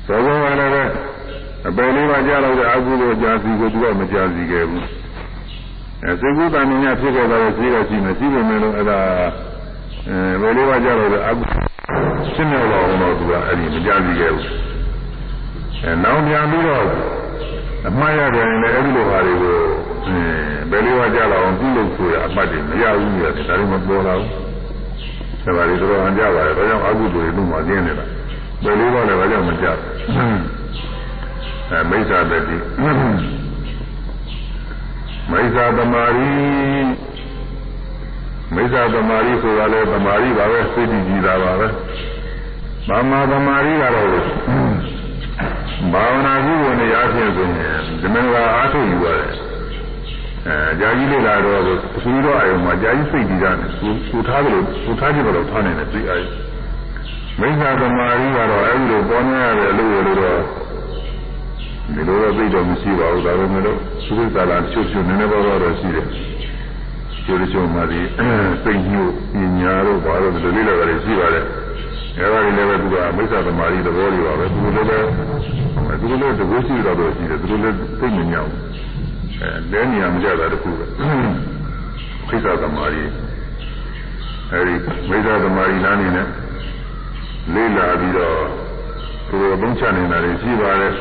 [0.08, 0.84] သောဘောကလည်းပဲ
[1.68, 4.86] အပယ်လေးပါကြာတော့တဲ့အကုသိုလ်ကြာစီကိုသူကမကြာစီခဲ့ဘူး
[6.04, 6.68] အဲစေကုသဏ္ဍာန်
[7.02, 9.00] ဖြစ်ခဲ့တဲ့ဈေးကရှိမယ်ရှိပေမဲ့လို့အဲဒါ
[10.08, 11.44] အဲပယ်လေးပါကြာတော့တဲ့အကု
[12.34, 14.48] ရှင်းမြောက်တော့တော့သူကအဲ့ဒီမကြာစီခဲ့ဘူး
[15.84, 16.86] အဲနောက်ပြန်ပြီးတော့
[17.88, 19.58] အမှားရတယ်လည်းအဲ့ဒီလိုဟာတွေကို
[20.72, 24.49] ဘယ်လိုဝကြလောက်အောင်ပြုလုပ်ဆိုရအမှတ်တွေမရဘူးရတယ်ဒါတွေမပေါ်လာဘူး
[25.45, 28.05] ဒါပါလေတော့အန်ကြပါတယ်ဒါကြောင့်အကုသိုလ်တွေလူမှကျင်းနေတာ
[28.65, 29.67] ဘယ်လိုတော့လည်းဘာကြောင့်မကြ
[31.71, 32.57] အဲမိစ္ဆာတတိ
[35.31, 36.31] မိစ္ဆာသမารီ
[38.55, 41.69] မိစ္ဆာသမารီဆိုတာလေသမารီပါပဲစိတ်တည်ကြည်တာပါပဲ
[42.89, 44.09] မာမာသမารီကတော့
[45.93, 49.33] ဘာဝနာကြီးဝင်ရအဖြစ်ဆိုရင်ဒီမင်္ဂလာအားထုတ်ယူရတယ်
[50.47, 56.25] အဲကြာကြီးလေးလာတော့သူတော်အယုံမှာကြာကြီးစိတ်ကြည်တာနဲ့သူသူထားတယ်လို့သူထားကြည့်တော့ထားနေတယ်သိအား
[57.41, 60.41] မိစ္ဆာသမารီကတော့အဲဒီလိုပေါ်နေရတဲ့အလုပ်ရလို့တော့
[61.95, 66.07] ဒီလိုတော့သိတော့မရှိပါဘူးဒါပေမဲ့လို့သုခသာလာချုပ်ချုပ်နည်းနည်းပါးပါးတော့ရှိတယ်
[67.27, 68.01] ကျိုးချုံမှဒီ
[68.63, 71.45] စိတ်ညှို့ပညာတို့ဘာလို့ဒီလိုလေးလာတယ်ရှိပါတယ်
[72.19, 75.09] အဲဒါတွေလည်းပဲသူကမိစ္ဆာသမารီသဘောတွေပါပဲသူတို့လည်း
[76.01, 78.53] သူတို့လည်းတကူရှိတော့တော့ရှိတယ်သူတို့လည်းသိမညောင်း
[79.42, 80.86] အဲလဲနေရမကြတာတခုပဲ
[82.28, 83.12] ခိစ္စသမားကြီး
[84.52, 84.76] အဲဒီ
[85.10, 86.28] မိစ္ဆာသမားကြီးလမ်းနေနဲ့
[87.54, 88.38] လေးလာပြီးတော့
[89.28, 90.94] သူတို့အုံချနေတာတွေရှိပါတယ်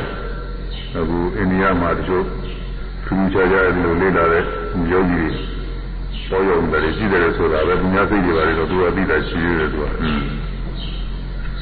[0.97, 2.25] အခုအိန္ဒိယမှာတချို့
[3.07, 4.43] သူချာကြတယ်လို့လေးလာတဲ့
[4.93, 5.29] ယောဂီတွေ
[6.31, 9.85] ပေါ်ရုံတည်းရှိတယ်ဆိုတာပဲပညာစိတ်တွေပါတယ်တော့သူကသိတာရှိရတယ်သူက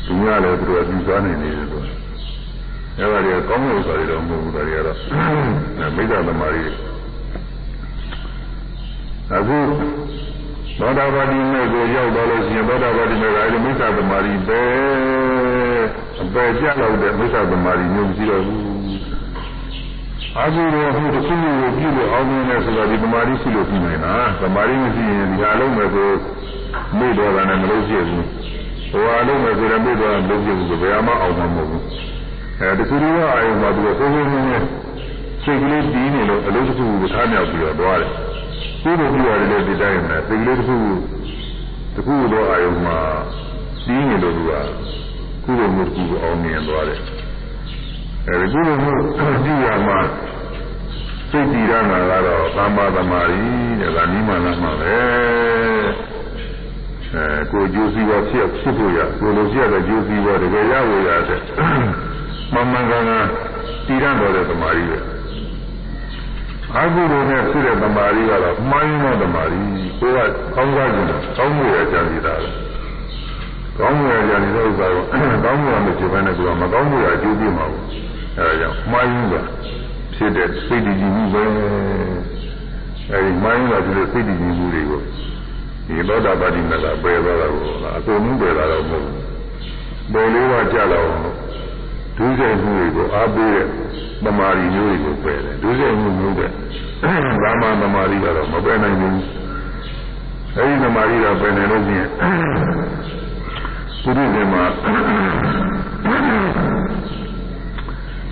[0.07, 2.06] သူကလည်းသူကသိသွားနေတယ်သူက
[2.99, 4.99] အဲဒါတွေကကောင်းတဲ့ဥစ္စာတွေတော့မဟုတ်ဘူးဒါတွေကတော့
[5.97, 6.65] မိစ္ဆာသမားတွေ
[9.33, 9.59] အခု
[10.79, 14.63] သောတာပတိမေကိုရောက်တော့လို့ရှိရင်သောတာပတိမေကအဲဒီမိစ္ဆာသမားတွေပဲ
[16.21, 18.63] အပယ်ကျလောက်တဲ့မိစ္ဆာသမားတွေမျိုးမရှိတော့ဘူး
[20.39, 26.11] အခုတော့အခုတစ်ခုမျိုးကိုပြုလို့အောင်မြင်တယ်ဆိုတာဒီသမာဓိရှိလို့ပြုနေတာသမာဓိမရှိရင်ဒီဟာလုံးပဲကို
[26.99, 28.25] မေ့တော့တာနဲ့မလို့ရှိဘူး
[28.91, 31.83] ဟိုဟာလုံးပဲဆိုရင်မေ့တော့လုံးပြဘူးဆိုဘယ်မှအောင်မှာမဟုတ်ဘူး
[32.61, 34.59] အဲတခုရောအာယုံမှာသူကစိုးစိုးနေနေ
[35.45, 38.11] စိတ်ကလေးတီးနေလို့အလုပ်တစ်ခုကိုထားမြောက်ပြီးတော့သွားတယ်
[38.83, 40.77] ကိုယ်တို့ပြုရတယ်လေဒီတိုင်းနဲ့စိတ်ကလေးတစ်ခု
[41.95, 42.99] တစ်ခုတော့အာယုံမှာ
[43.87, 44.53] တီးနေလို့သူက
[45.45, 47.01] ကုသိုလ်မှုတစ်ခုကိုအောင်မြင်သွားတယ်
[48.27, 48.93] အဲဒီကုသိုလ်မှု
[49.45, 49.99] ကြည့်ရမှာ
[51.31, 53.41] စိတ်တည်ရတာကတော့သမ္မာသမာဓိ
[53.81, 54.97] တဲ့ဒါနိမလာမှာပဲ
[57.15, 61.41] အဲကိုကျိုးစည်းဝါဖြစ်ဖြစ်ဖို့ရကိုလိုရှိရတဲ့ကျိုးစည်းဝါတကယ်ရဖို့ရတဲ့
[62.55, 63.27] မမှန်ကန်ကန်
[63.87, 64.99] တည်ရတော်တဲ့သမာဓိပဲ
[66.75, 69.59] အကုသိုလ်နဲ့ဖြစ်တဲ့သမာဓိကတော့မှန်သောသမာဓိ
[70.01, 70.19] ကိုက
[70.55, 72.49] ကောင်းစားခြင်းကောင်းမှုရကြံစီတာပဲ
[73.79, 75.03] ကောင်းမှုရကြံစီတဲ့ဥစ္စာကို
[75.45, 77.85] ကောင်းမှုရမရှိဘဲနဲ့ကမကောင်းမှုရအကျိုးပြမှာဘူး
[78.39, 79.35] အဲဒါကြောင့်မှားရင်းက
[80.15, 81.43] ဖြစ်တဲ့စိတ်တည်ကြည်မှုပဲ
[83.11, 85.01] အဲဒီမှားရင်းကဖြစ်တဲ့စိတ်တည်ကြည်မှုတွေကို
[85.87, 87.63] ဒီသောတာပတိမကပယ်သွားတာကို
[87.97, 91.09] အကုန်လုံးပယ်လာတော့မဟုတ်ဘူးပယ်လေးပါးကြတော့
[92.17, 93.67] ဒုစရိုက်မှုတွေကိုအားပေးတဲ့
[94.25, 96.51] သမာဓိမျိုးတွေကိုပယ်တယ်ဒုစရိုက်မှုမျိုးတဲ့
[97.43, 99.21] ဘာမှသမာဓိကတော့မပယ်နိုင်ဘူး
[100.57, 102.09] အဲဒီသမာဓိကပယ်နိုင်လို့ချင်း
[104.03, 104.65] ပုရိသေမှာ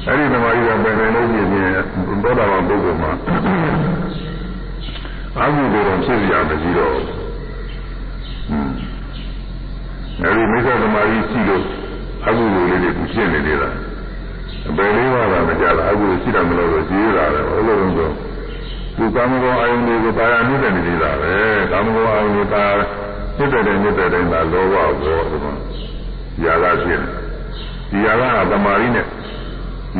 [0.06, 1.48] အဲဒီသမာဓိကပယ်နိုင်လို့ချင်း
[2.22, 3.10] သောတာပန်ပုဂ္ဂိုလ်မှာ
[5.38, 6.92] အာဟုကိုယ်တော်ဖြစ်ရမရှိတော့
[10.22, 11.64] အဲဒီမိစ္ဆာသမာဓိရှိလို့
[12.25, 13.69] အကုသိုလ်လေးတွေသူဖြစ်နေသေးတာ
[14.69, 18.09] အပယ်လေးပါးကမကြလားအကုသိုလ်ရှိတယ်မလို့တော့ကြီးလာတယ်ဘယ်လိုလဲဆို
[18.97, 21.33] သူကာမဂုဏ်အာယုန်တွေကိုပါရမြင့်တယ်နေသေးတာပဲ
[21.71, 22.65] ကာမဂုဏ်အာယုန်တွေပါ
[23.37, 25.53] မြင့်တယ်မြင့်တယ်တိုင်းသာလောဘဘောဒီမှာ
[26.43, 27.01] ຢာကဖြစ်တယ်
[27.91, 29.05] ဒီຢာကသမာဓိနဲ့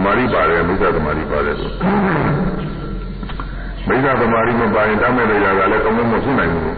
[0.03, 1.69] မာရိပါတယ်မိစ္ဆာသမာဓိပါတယ်ဆို
[3.87, 6.73] မိစ္ဆာသမာဓိမပါရင်တတ်မဲ့တဲ့ຢာကလည်းကောင်းကောင်းမဖြစ်နိုင်ဘူးအဲ့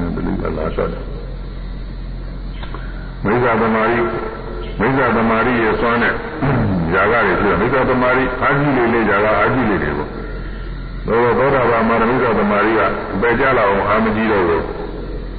[0.00, 0.90] ဒါဘယ်လိုလဲလာတော့
[3.24, 3.98] မိစ္ဆာသမารိ
[4.80, 6.12] မိစ္ဆာသမารိရဲ့စွမ်းနဲ့
[6.94, 10.08] ຢာကတွေရှိတယ်မိစ္ဆာသမารိအာကြီးလေးလေးຢာကအာကြီးလေးတွေပေါ့
[11.06, 12.80] သောသောတာပန်မာရမိစ္ဆာသမารိက
[13.20, 14.64] ပယ်ကြလာအောင်အာမကြီးတော့လို့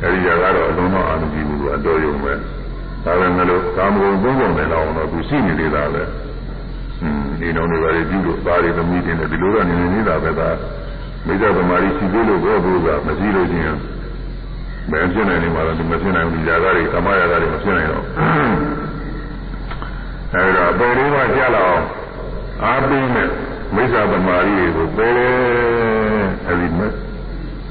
[0.03, 2.34] အဲဒီຢာကတော့အလုံးတော့အာမကြီးဘူးကအတော်ယုံပဲ
[3.05, 6.03] ဒါပေမဲ့လို့ကာမဂုဏ်သုံးပုံနဲ့တော့တော့သူရှိနေသေးတာပဲ
[7.01, 10.49] อืมဒီတော့နေပါလေပြုလို့သားတွေသမီးတွေနဲ့ဒီလိုကနေနေနေတာပဲဒါ
[11.26, 13.78] မိစ္ဆာသမารီရှိသေးလို့ဘောဘုရားမရှိလို့ချင်း
[14.91, 18.03] မဖြစ်နိုင်နေမှာတော့ဒီမဖြစ်နိုင်ဘူးຢာကားတွေသမားຢာကားတွေမဖြစ်နိုင်တော့
[20.34, 21.84] အဲဒါပယ်လေးပါးကြလာအောင်
[22.63, 23.30] အားပေးနဲ့
[23.76, 26.88] မိစ္ဆာသမารီတွေကိုပယ်တယ်အဲဒီမိ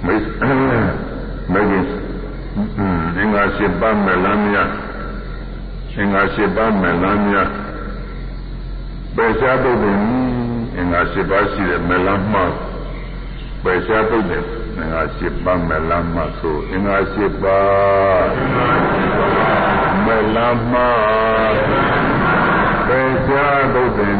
[0.06, 0.50] မိစ္ဆာ
[1.52, 1.84] မဂ္ဂင်
[3.18, 4.70] အင်္ဂါ၈ပါးမဲ့လမ်းများ
[5.98, 7.48] အင်္ဂါ၈ပါးမဲ့လမ်းများ
[9.16, 9.98] ပယ်ရှားပုဒ်တယ်
[10.76, 12.44] အင်္ဂါ၈ပါးရှိတဲ့မဲ့လမ်းမှာ
[13.64, 18.29] ပယ်ရှားပုဒ်တယ်အ င်္ဂါ၈ပါးမဲ့လမ်းမှာဆိုအင်္ဂါ၈ပါး
[20.05, 20.91] မဲ့လမ်းမှာ
[22.87, 24.15] ပယ်ရှားပုဒ်တယ်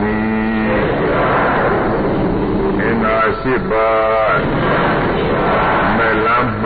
[2.80, 4.42] အင်္ဂါ၈ပါး
[5.98, 6.62] မဲ့လမ်း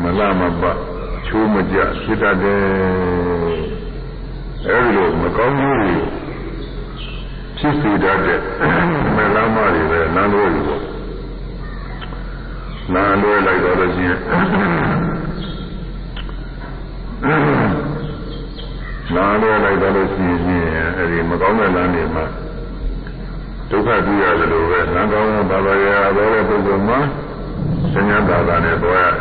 [0.00, 0.72] မေလာမှာဘေ
[1.26, 2.62] ချာပုဒ်ပင်ဖြစ်တတ်တယ်
[4.66, 5.94] အဲဒီလိုမကောင်းမှုတွေ
[7.56, 8.40] ဖြစ်စေတတ်တဲ့
[9.16, 10.82] မေလမ်းမတွေပဲလမ်းလွဲတွေပေါ့
[12.92, 14.18] လမ်းလွဲလိုက်တော့လို့ရှိရင်
[19.14, 22.43] လမ်းလွဲလိုက်တော့လို့ရှိရင်အဲဒီမကောင်းတဲ့လမ်းတွေမှာ
[23.74, 26.98] ဒုက္ခတွေ့ရတယ်လို့ပဲလမ်းကောင်းတဲ့ဘာသာရာတော်တဲ့ပုဂ္ဂိုလ်မှာ
[27.92, 29.12] ဆင်းရဲတာတာနဲ့တော့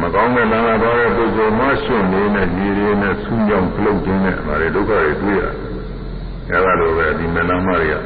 [0.00, 5.54] မကောင်းတဲ့လမ်းလာသွားတဲ့ပုဂ္ဂိုလ်မှရှုနေတဲ့ညီရင်းနဲ့ဆူးကြောင်ကလုတ်ခြင်းနဲ့ဒါတွေဒုက္ခတွေတွေ့ရတယ်။
[6.50, 7.96] အဲဒါလိုပဲဒီမလမ်းမတွေက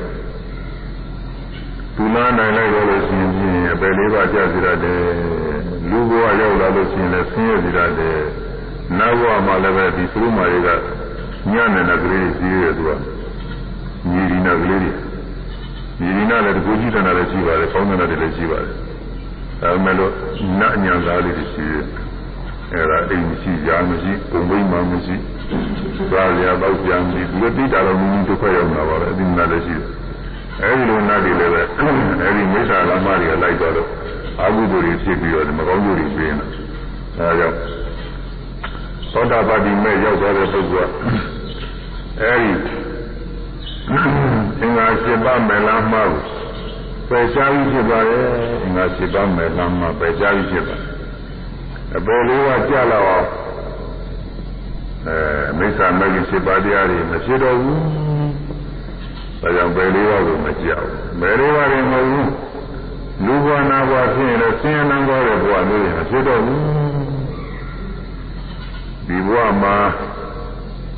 [1.96, 3.30] သူလာနိုင်လိုက်တော့လို့ရှိရင်
[3.72, 5.02] အပယ်လေးပါးကြစီရတယ်။
[5.90, 8.20] လူဘဝရောက်လာလို့ရှိရင်လည်းဆင်းရဲစီရတယ်။
[8.98, 10.68] နောက်ဘဝမှာလည်းပဲဒီသုမာတွေက
[11.52, 13.13] ညံ့နေတဲ့ကလေးကြီးရဲ့သူက
[14.10, 14.92] ညီရင်းနဲ့ကလေးတွေ
[16.00, 18.72] ညီရင်းနဲ့လည်းတကူကြည့်တယ်လည်းရှိပါတယ်။ကောင်းတဲ့လည်းရှိပါတယ်။
[19.60, 20.12] ဒါပေမဲ့လို့
[20.60, 21.84] နတ်ညံသားလေးတွေရှိတယ်
[22.72, 25.16] အဲ့ဒါအိမ်မရှိရာမရှိပုံပိမှမရှိ
[26.10, 29.88] သွားရတော့ပြန်ပြီးဒီလိုတိတာတော့မင်းဒုက္ခရောက်လာပါပဲအဒီနတ်လည်းရှိတယ်
[30.62, 31.62] အဲ့ဒီလိုနတ်တွေလည်းပဲ
[32.22, 33.88] အဲ့ဒီမိစ္ဆာလမတွေကလိုက်တော့လို့
[34.40, 36.46] အာဟုသူတွေဖြစ်ပြီးတော့မကောင်းမှုတွေပြင်းတာ
[37.18, 37.56] ဒါကြောင့်
[39.12, 40.92] သောတာပတိမဲ့ရောက်သွားတဲ့ပုဂ္ဂိုလ်က
[42.20, 42.52] အဲ့ဒီ
[44.60, 46.24] အင်္ဂါ၈ပါးမယ်လားမှားဘူး
[47.08, 48.26] ပယ်ရှားပြီးဖြစ်ပါရဲ့
[48.74, 50.76] ငါစိတ်ပါမယ်လမ်းမှာပယ်ရှားပြီးဖြစ်ပါ
[51.96, 53.26] အပယ်လေးကကြလာအောင်
[55.06, 55.16] အဲ
[55.58, 57.80] မိစ္ဆာမဂ္ဂင်စိတ်ပါတရားတွေမဖြစ်တော့ဘူး
[59.40, 60.86] ဒါကြောင့်ပယ်လေးပါးကိုမကြောက်
[61.20, 62.30] ပယ်လေးပါးတွေမဟုတ်ဘူး
[63.24, 66.62] လူဘဝနာဘဝဖြစ်ရင်လည်းဆင်းရဲနှံသွားတဲ့ဘဝမျိုးတွေမဖြစ်တော့ဘူး
[69.06, 69.76] ဒီဘဝမှာ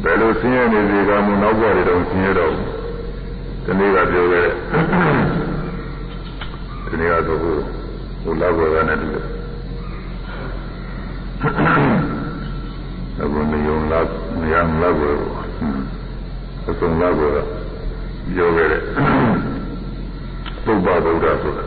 [0.03, 2.76] ဘယ်လိုဆင်းရဲနေစေကမှနောက်ဘဝတွေတော့ဆင်းရဲတော့ဘူး
[3.67, 4.55] ဒီနေ့ကပြောခဲ့တဲ့
[6.91, 9.25] ဒီနေ့ကတော့ဟိုလောက်ဘောကနဲ့တူတယ်
[13.21, 14.09] အခုနေုံလောက်
[14.41, 15.15] နေရာလောက်ဘော
[16.69, 17.39] အစုံလောက်ဘောက
[18.35, 18.81] ပြောခဲ့တဲ့
[20.65, 21.65] ပုဗ္ဗဗုဒ္ဓဆိုတာ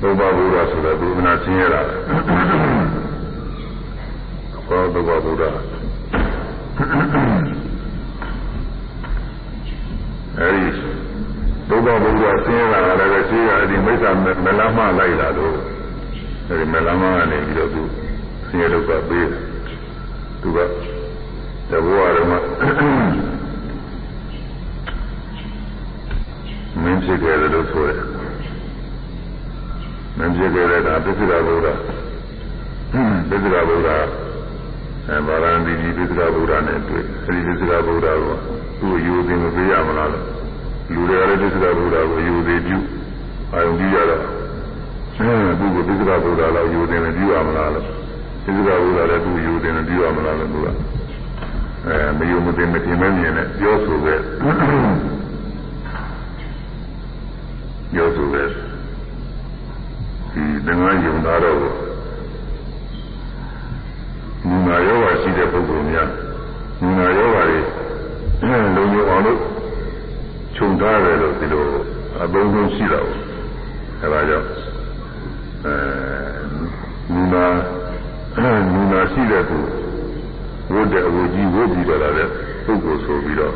[0.00, 1.80] ပုဗ္ဗဗုဒ္ဓဆိုတာဘုရားဆင်းရဲတာ
[4.68, 5.77] ဘောပုဗ္ဗ
[6.78, 7.48] ဗုဒ္ဓ
[10.38, 10.66] အဲဒီ
[11.68, 14.10] ဘုရားဘုရားဆင်းရဲလာတယ်ပဲရှိရဒီမိစ္ဆာ
[14.44, 15.56] မလမလိုက်လာတော့
[16.48, 17.82] အဲဒီမလမကနေပြီးတော့သူ
[18.48, 19.28] ဆင်းရဲဒုက္ခပေး
[20.40, 20.58] သူက
[21.70, 22.32] တဘောရမ
[27.04, 28.02] ဖြစ်ခဲ့တယ်လို့ဆိုတယ်
[30.18, 31.78] မဖြစ်ခဲ့တဲ့ဒါပစ္စည်းတော်ဘုရား
[33.28, 34.27] ပစ္စည်းတော်ဘုရား
[35.10, 38.28] အဲဗာရဏသီကြီးပစ္စည်းတော်ဘုရားနဲ့တွေ့အဲဒီပစ္စည်းတော်ဘုရားက
[38.80, 40.24] သူ့ယူသိမပေးရမလားလို့
[40.92, 42.78] လူတွေကလည်းပစ္စည်းတော်ဘုရားကိုယူသိပြု
[43.52, 44.22] အာယုံကြည့်ရတော့
[45.60, 47.84] သူ့ကိုပစ္စည်းတော်ဘုရားလောက်ယူသိမပြုရမလားလို့
[48.44, 50.68] ပစ္စည်းတော်ဘုရားလည်းသူ့ယူသိမပြုရမလားလို့သူက
[51.86, 54.20] အဲမယုံမသိမထင်မဲမြင်နဲ့ပြောဆိုခဲ့
[57.92, 58.48] ပြောဆိုခဲ့
[60.32, 61.88] ဒီသင်္ကန်းယုံသားတော့
[64.46, 66.08] နူနာယောဂရှိတဲ့ပုဂ္ဂိုလ်များ
[66.80, 67.58] နူနာယောဂတွေ
[68.74, 69.38] လုံခြုံအောင်လို့
[70.54, 71.64] ခြုံထားတယ်လို့ဒီလို
[72.22, 73.16] အသုံးဆုံး ရှိတာပေါ့
[74.02, 74.46] အဲဒါကြောင့်
[75.64, 75.74] အဲ
[77.12, 77.46] နူနာ
[78.72, 79.58] နူနာရှိတဲ့သူ
[80.72, 82.28] ဝတ်တဲ့အဝကြီးဝတ်ပြီးတော့လာတဲ့
[82.64, 83.54] ပုဂ္ဂိုလ်ဆိုပြီးတော့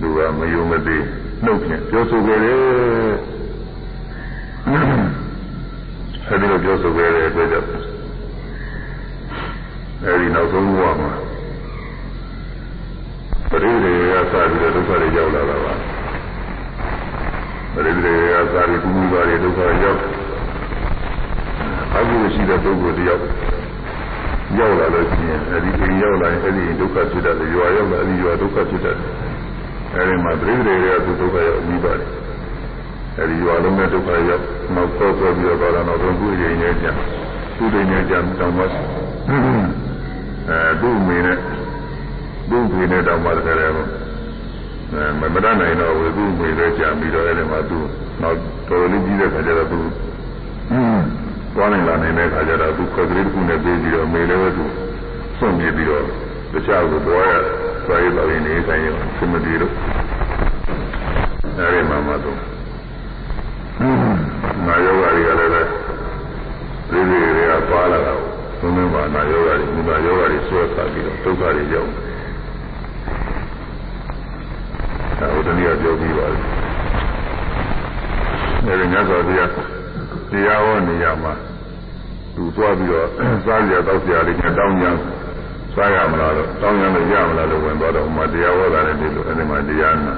[0.00, 0.96] သူကမယုံမသိ
[1.44, 2.58] နှုတ်ဖြင့်ပြောဆိုကြတယ်
[6.28, 7.68] အဲဒီလိုပြောဆိုကြတဲ့အတွက်ကြောင့်
[10.04, 11.12] အဲဒီနောက်ဆုံးဘဝမှာ
[13.50, 15.74] ပရိသေရစပြီးတော့ဒုက္ခတွေရောက်လာတာပါ
[17.74, 20.00] ပရိသေရစပြီးကုမှုပါတွေဒု က္ခရောက်
[21.96, 23.22] အကုရှိတဲ့ပုဂ္ဂိုလ်တယောက်
[24.58, 29.08] ရောက်လာလို့ရှိရင်အဲဒီအိမ်ရောက်လာရင်အဲဒီဒုက္ခဖြစ်တတ်တယ်ရွာရောက်လာအဲဒီရွာဒုက္ခဖြစ်တတ်တယ်
[29.94, 32.08] အဲဒီမှာပရိသေရသူဒုက္ခရောက်ပြီးပါတယ်
[33.18, 34.44] အဲဒီရွာလုံးနဲ့ဒုက္ခရောက်
[34.74, 36.86] နောက်ဆော့ဆော့ပြီးတော့ပါလာတော့သူ့ရင်ရဲ့ကြ
[37.56, 38.66] သူ့ရင်ရဲ့ကြတောင်းပါ
[40.48, 41.38] အဲသူ့မိနဲ့
[42.50, 43.72] သူ့မိနဲ့တောင်းပါတယ်လေအဲ
[45.20, 47.78] မမတတ်နိုင်တော့ဘူးသူ့မိလည်းကြာပြီးတော့အဲဒီမှာသူ
[48.22, 48.38] နောက်
[48.72, 49.78] တော်တော်လေးကြီးတဲ့ခါကျတော့သူ
[51.54, 54.64] သွားနိုင်လာနိုင်တဲ့ခါကျတော့သူခွက်ကလေးတစ်ခုနဲ့ပြေးပြီးတော့မေလည်းပဲသူ
[55.38, 56.04] စွန့်ပြေးပြီးတော့
[56.52, 57.32] တခြားကိုသွားရ
[57.86, 59.72] သွားရတော့နေဆိုင်ရောသင်မပြေတော့
[61.58, 62.38] အဲဒီမှာမှတော့
[64.66, 65.62] နာယောဂတွေကလည်းပဲ
[66.90, 68.14] ဒီဒီတွေကပါလာတာ
[68.60, 71.90] သုံးမပါနာယောဂတွေမူနာယောဂတွေဆွဲစားပြီးတော့ဒုက္ခတွေရောက်
[75.18, 76.42] ဒါဟိုတနည်းပြောပြီးပါပြီ
[78.66, 79.50] အဲဒီညသောတရား
[81.02, 81.32] တရားဟောနေရမှာ
[82.34, 83.06] သူသွားပြီးတော့
[83.44, 84.86] စားကြတော့ဆရာလေးနဲ့တောင်းကြ
[85.74, 90.14] စားရမလားတော့တောင်းရလို့ရမလားလို့ဝင်သွားတော့မှတရားဟောတာလည်းဒီလိုအဲဒီမှာတရားနာ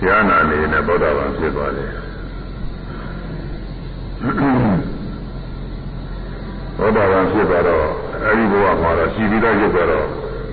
[0.00, 1.90] တရားနာနေနဲ့ဗုဒ္ဓဘာသာဖြစ်သွားတယ်
[6.78, 7.86] သောတာပန်ဖြစ်သွားတော့
[8.24, 10.06] အဲဒီဘဝမှာတော့ရှိပြီးသားရုပ်ကတော့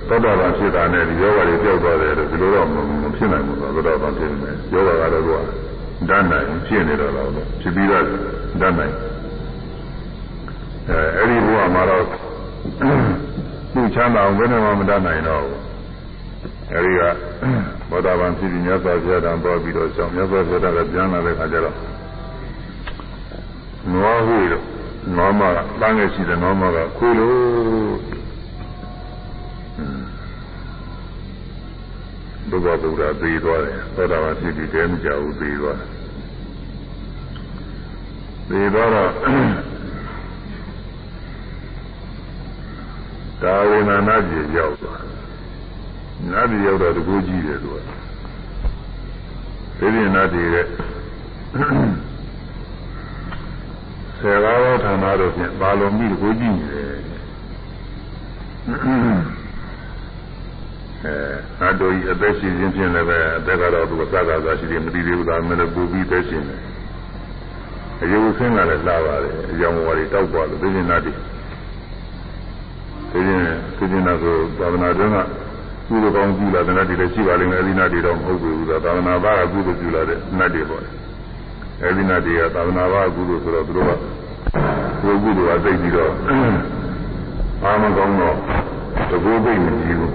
[0.08, 2.74] သောတာပန်ဖြစ်တာနဲ့ဒီယောဂတွေပြောက်သွားတယ်လို့ဒီလိုတော့မ
[3.16, 5.30] ဖြစ်နိုင်ဘူးသောတာပန်ဖြစ်နေတယ်ယောဂကတော့က
[6.08, 7.28] ဓာတ်နိုင်ဖြစ်နေတော့တော့
[7.60, 8.04] ဖြစ်ပြီးသား
[8.60, 8.94] ဓာတ်နိုင်
[10.88, 12.04] အဲအဲဒီဘဝမှာတော့
[13.72, 15.60] သူ့ချမ်းသာအောင်ဘယ်နဲ့မှမတတ်နိုင်တော့ဘူး
[16.74, 17.02] အဲဒီက
[17.90, 21.76] ဘောဓဘာန်ဖြစ်ပြီးမြတ်စွာဘုရားတန်သွားပြီးတော့ဆောင်မြတ်စွာဘုရားကပြန်လာတဲ့ခါကျတော့
[23.92, 24.64] နွားဟွေတော့
[25.16, 28.20] နွားမကတန်းငယ်ရှိတဲ့နွားမကခွေးလို့
[32.50, 35.99] ဘုရားဗုဒ္ဓသေသွားတယ်သောတာပန်ဖြစ်ပြီးတဲမကြဘူးသေသွားတယ်
[38.50, 39.10] သေသွားတော့
[43.42, 45.02] ဒါဝိနာနာကြီးရောက်သွား
[46.30, 47.76] နာတိရောက်တော့တကူကြီးတယ်သူက
[49.78, 50.66] ဒီရင်နာတိရဲ့
[54.18, 56.88] ဆယ်ကားသောဌာနတို့ဖြင့်ပါလုံးမိတကူကြီးနေတယ်
[61.04, 61.16] အဲ
[61.58, 66.60] ငါတို့ဤအသက်ရှင်ခြင်းဖြင့်လည်းပဲအသက်ကတော့သူကစကားသာရှိတယ်မသိသေးဘူးဒါမှလည်းပူပြီးသက်ရှင်တယ်
[68.02, 71.10] အယုဆင်းကလည်းလာပါတယ်အကြောင်းဝါရီတောက်သွားလို့ဒီရင်နာတိ
[73.12, 73.42] ဒီရင်
[73.76, 75.16] ဒီရင်နာဆိုသာသနာ့တွင်က
[75.88, 80.84] ကုသိုလ်ကောင်းပြုလာတဲ့နတ်တွေလည်းရှိပါလိမ့်မယ်အဲဒီနတ်တွေတော့မဟုတ်ဘူးသာသနာ့ဘာကကုသိုလ်ပြုလာတဲ့နတ်တွေပေါ့
[81.82, 83.92] အဲဒီနတ်တွေကသာသနာ့ဘာကုသိုလ်ဆိုတော့သူတို့က
[85.02, 86.12] ကိုယ်ကုသိုလ်အသိပြီးတော့
[87.64, 88.34] အာမကောင်းတော့
[89.10, 90.14] တကူသိမကြည့်ဘူး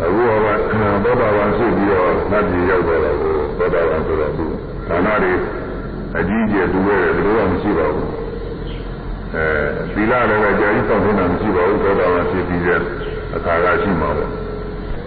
[0.00, 4.44] အခုကသောတာပန်ဖြစ်ပြီးတော့နတ်ပြည်ရောက်တော့ကိုသောတာပန်ဆိုတော့သူ
[4.88, 5.32] ဌာနတွေ
[6.16, 8.08] အကြီးကျယ်တူရဲတယ်ဘယ်လိုမှမရှိပါဘူး
[9.34, 9.44] အဲ
[9.94, 12.80] သီလလည်းပဲကြာကြီးစောင့်နေတာမရှိပါဘူးသောတာပန်ဖြစ်ပြီးတဲ့
[13.36, 14.30] အခါကရှိမှာပေါ့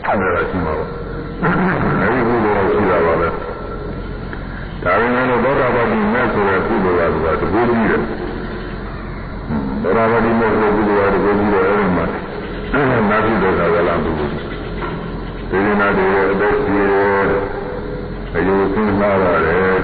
[0.06, 0.90] အဲ့ဒါရှိမှာပေါ့
[2.02, 3.28] အဲဒီကုသိုလ်ရှိတာပါပဲ
[4.84, 8.02] ဒါပေမဲ့လို့သောတာပတိမဲ့ဆိုတဲ့ကုသိုလ်ကတကူကြီးတယ်
[9.84, 12.06] သောတာပတိမဲ့ဆိုတဲ့ကုသိုလ်ကတကူကြီးတယ်အဲဒီမှာ
[13.10, 14.26] နာတိဒေသာကလာဘူးဒီ
[15.66, 17.28] ရင်နာတွေအသက်ကြီးတယ်
[18.36, 19.78] အယုသင်းလာရတယ်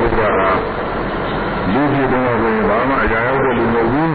[0.00, 4.14] ပုဂ္ဂိုလ်ကလူကြီးတုန်းကဆိုရင်ဘာမှအရာရောက်တဲ့လူမဟုတ်ဘူး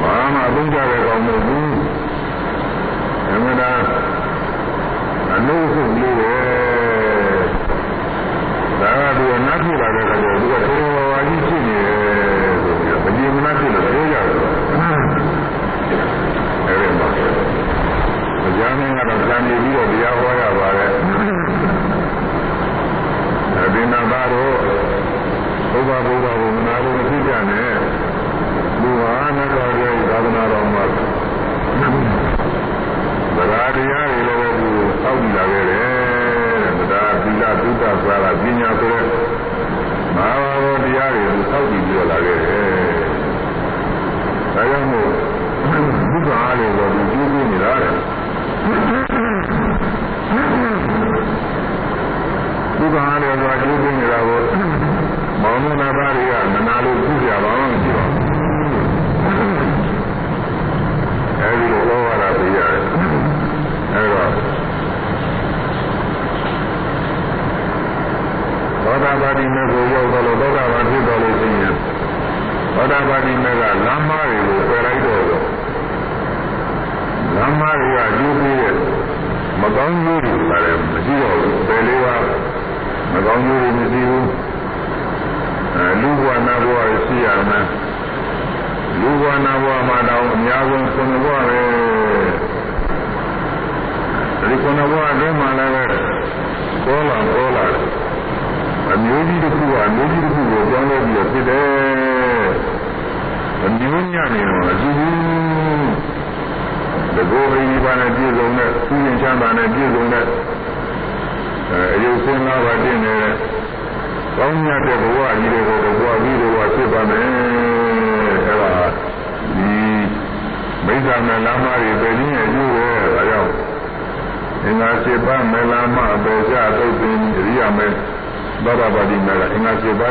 [0.00, 1.73] ဘာမှအသုံးကြတဲ့ကောင်မဟုတ်ဘူး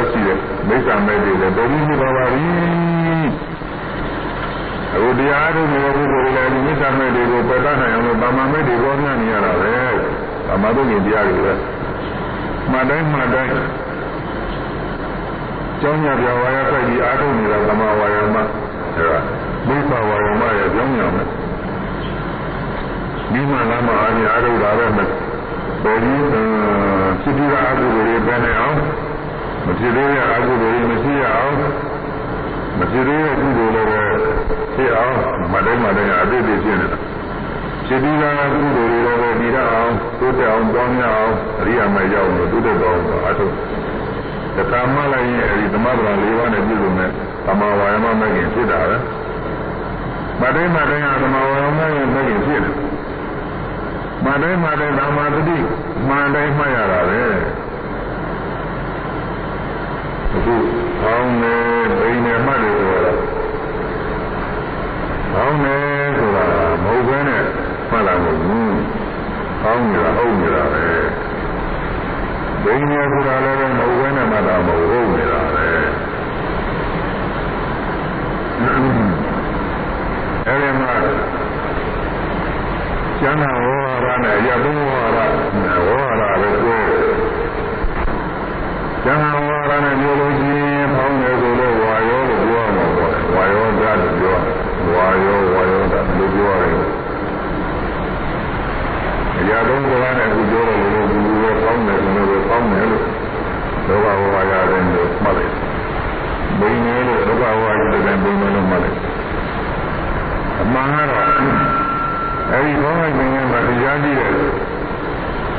[0.04, 0.38] ဂါ7ပါးရှိတဲ့
[0.68, 2.42] မိစ္ဆာမေတွေလည်းဘယ်နည်းပါပါလိ
[4.94, 9.74] အခုတရားထုတ်နေတဲ့ပုဂ္ဂိုလ်တွေလည်းဒီမိစ္ဆာမေတွေကိုပယ်တတ်နိုင်အောင်လို့ဗမာမေတွေကိုညံ့နေရတာပဲ
[10.48, 11.54] ဗမာတို့ကတရားတွေပဲ
[12.72, 13.52] မှတ်တိုင်းမှတ်တိုင်း
[15.82, 18.38] ကျောင်းညပြဝါရဆိုင်ပြီးအားထုတ်နေတာသမာဝါယမ
[18.96, 19.20] အဲဒါ
[19.68, 21.28] မိစ္ဆာဝါယမရဲ့ကျောင်းညမယ်
[23.32, 25.10] ဒီမှာလာမှာအားဖြင့်အားထုတ်တာပဲမယ်
[25.84, 26.14] ဘယ်ဒီ
[27.22, 28.78] ဖြစ်ပြီးသားအကုသိုလ်တွေပဲနေအောင်
[29.66, 31.56] မဖြစ်သေးတဲ့အကုသိုလ်တွေမရှိရအောင်
[32.78, 34.04] မဖြစ်သေးတဲ့ကုသိုလ်တွေပဲ
[34.74, 35.16] ဖြစ်အောင်
[35.54, 37.00] မတိုင်းမတိုင်းအပြည့်ပြည့်ဖြစ်နေတာ
[37.88, 43.54] ဖြစ်ပြီးသားကုသိုလ်တွေလည်းပြီးတော့အောင်တိုးတက်အောင်ပေါင်းရအောင်အရိယာမရောက်လို့တိုးတက်တော့အားထုတ်
[44.58, 47.10] တခါမှလည်းရင်အဲဒီသမထရာ၄ပါးနဲ့ပြည့်စုံတဲ့
[47.46, 48.98] သမာဝါယမမဂ်ခင်ဖြစ်တာပဲ
[50.42, 52.76] မတိုင်းမတိုင်းကသမာဝါယမရဲ့မဂ်ခင်ဖြစ်တယ်
[54.26, 55.58] မတိုင်းမတိုင်းသမာတတိ
[56.08, 57.24] မှန်တိုင်းမှတ်ရတာပဲ
[60.36, 60.56] အခု
[61.04, 61.56] အောင်းနေ
[62.00, 63.18] ဘိနေ မှတ်တယ်ဆိုတော့
[65.36, 65.78] အောင်းနေ
[66.18, 66.46] ဆိုတာ
[66.84, 67.44] မဟုတ်ဘဲနဲ့
[67.90, 68.78] မှတ်လာမဟုတ်ဘူး
[69.64, 70.86] အောင်းနေတာဟုတ်နေတာပဲ
[72.64, 75.66] ဘိနေဆိုတာလည်းမဟုတ်ဘဲနဲ့မှတ်တာမဟုတ်ဟုတ်နေတာပဲ
[80.48, 80.94] အဲဒီမှာ
[83.20, 85.20] ကျမ်းသာဝေါ်ရနဲ့ရသုံးဝါရ
[85.88, 86.82] ဝေါ်ရပဲကို
[89.04, 90.63] ကျမ်းသာဝေါ်ရနဲ့မျိုးလို့ရှိ
[94.92, 96.88] ဝါရောဝါရောဓာတ်လို့ပြောရတယ်
[99.40, 103.04] အရာသုံးကနဲ့အခုပြောတယ်လို့ဒီလိုပဲဖောင်းတယ်ဆိုတော့ဖောင်းတယ်လို့
[103.88, 105.54] လောကဝါရတယ်လို့မှတ်လိုက်
[106.60, 108.98] ဘိနေလို့လောကဝါရတယ်ဘိနေလို့မှတ်လိုက်
[110.62, 111.28] အမှန်ကတော့
[112.52, 114.32] အဲဒီဘောင်းလိုက်နေတဲ့မှာတရားကြည့်တဲ့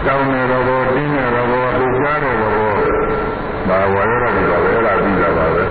[0.06, 2.50] တောင်းနေတော့ဘောတင်းနေတော့ဘောသူကြားတယ်ဘော
[3.68, 5.64] ဒါဝါရောဓာတ်တွေပါပဲအဲ့ဒါပြီးတာပါပဲ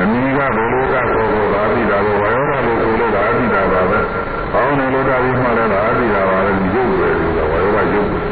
[0.00, 3.98] အမိကဘုလိုကကိုကိုသာပြီးတာကိုဝါယောကကိုကိုလို့သာပြီးတာပါပဲ။
[4.52, 8.20] ကောင်းတယ်လို့တာပြီးမှလည်းသာပြီးတာပါပဲဒီရုပ်ပဲဒီကဝါယောကရုပ်ပဲ။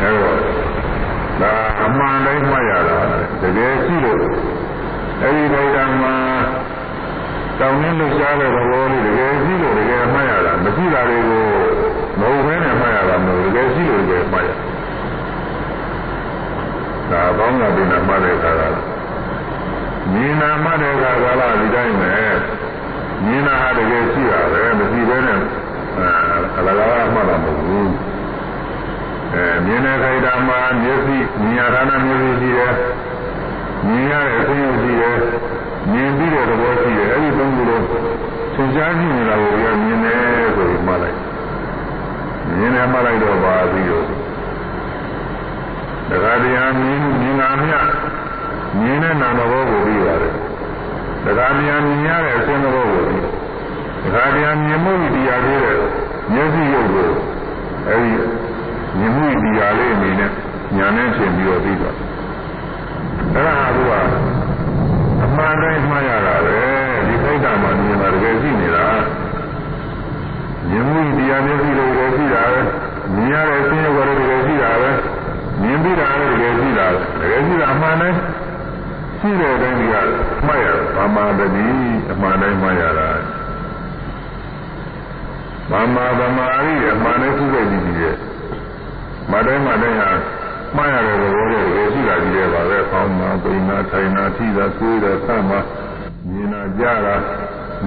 [0.00, 0.36] အဲတော့
[1.40, 1.52] ဒါ
[1.84, 2.98] အမှန်တိုင်းမှတ်ရတာ
[3.42, 4.22] တကယ်ရှိလို့
[5.22, 6.14] အဲဒီဒိဋ္ဌာမှာ
[7.60, 11.44] တောင်းနှင်းလို့ရှားတဲ့သဘောလေးတကယ်ရှိလို့တကယ်မှတ်ရတာမရှိတာတွေကို
[12.18, 14.56] မဟုတ်ဘဲနဲ့မှတ်ရတာမဟုတ်တကယ်ရှိလို့တကယ်မှတ်ရတာ။
[17.10, 18.91] ဒါကောင်းတာပြင်မှတ်တဲ့အခါက
[20.10, 22.14] မြင်နာမှတ်တဲ့အခါကလည်းဒီတိုင်းပဲ
[23.24, 25.40] မြင်နာဟာတကယ်ရှိတာပဲမရှိဘဲနဲ့
[26.56, 27.90] အလကားမှတ်တာမဟုတ်ဘူး
[29.34, 32.74] အဲမြင်တဲ့ခိုက်တာမှာမျက်စိမြင်ရတာနဲ့မျက်စိရှိတယ်
[33.86, 35.18] မြင်ရတဲ့အသိဉာဏ်ရှိတယ်
[35.92, 37.92] မြင်ပြီးတဲ့သဘောရှိတယ်အဲဒီသုံးခုလုံးသ
[38.62, 40.18] င်ကြားကြည့်နေတာကိုပြမြင်တယ်
[40.56, 41.18] ဆိုပြီးမှတ်လိုက်
[42.58, 44.06] မြင်တယ်မှတ်လိုက်တော့ပါပြီးတော့
[46.08, 47.72] တခါတည်းမြင်မြင်နာမြ
[48.78, 50.32] မြင်တဲ့နာသဘောကိုပြီးပါတယ်
[51.24, 53.24] တခါတည်းမြင်ရတဲ့အစဉ်သဘောကိုပြီး
[54.04, 55.76] တခါတည်းမြင်မှုတရားသေးတဲ့
[56.32, 57.10] မျက်စိရုပ်ကို
[57.88, 58.12] အဲဒီ
[58.98, 60.30] မြင်မှုတရားလေးအနေနဲ့
[60.76, 61.96] ညာနဲ့ဖြင့်ပြီးတော့ပြီးတော့
[63.34, 63.92] အဲ့ဒါကသူက
[65.24, 66.56] အမှန်တိုင်းမှားရတာပဲ
[67.06, 68.86] ဒီခိုက်တာမှမြင်တာတကယ်ရှိနေတာ
[70.68, 72.60] မြင်မှုတရားမျက်စိလိုတကယ်ရှိတာပဲ
[73.14, 74.90] မြင်ရတဲ့အခြင်းရောတကယ်ရှိတာပဲ
[75.62, 78.18] မြင်ပြီးတာလည်းတကယ်ရှိတာတကယ်ရှိတာအမှန်တိုင်း
[79.24, 79.82] ရှိတဲ့အတိုင်းက
[80.46, 80.66] မှားရ
[80.96, 81.66] ဘာမှတတိ
[82.10, 83.10] အမှန်တိုင်းမှားရတာ
[85.70, 88.16] ဘာမှဗမာရီအမှန်တိုင်းရှိတဲ့ဒီကြီးရဲ့
[89.30, 90.10] မတိုင်းမတိုင်းဟာ
[90.76, 95.60] မှားရတဲ့သဘောတွေတကယ်ရှိတာကြီးရဲ့ပါပဲ။ဖောင်းမှာပိန်နာထိုင်နာထိတာကိုယ်တဲ့ဆမ်းမှာ
[96.30, 97.16] မြင်နာကြတာ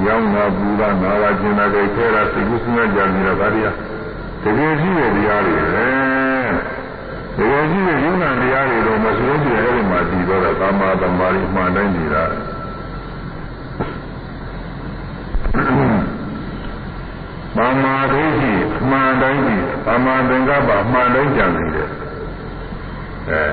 [0.05, 3.69] ရောင်းတာပူတာနာတာကျင်တာကြိုက်ခဲတာစိတ်ကူးစမ်းကြနေတာဒါတွေက
[4.43, 5.87] တကယ်ရှိတဲ့တရားတွေပဲ။
[7.37, 12.25] တကယ်ရှိတဲ့ယုံနာတရားတွေတော့မဆိုးကြည့်အဲ့ဒီမှာတည်တော့တာကာမသမာဓိမှန်တိုင်းနေတာ။
[17.57, 21.89] မာမာဒိဋ္ဌိအမှန်တိုင်းကြည့်မာမာသင်္ကပ္ပအမှန်တိုင်းကြံနေတယ်
[23.29, 23.43] အဲ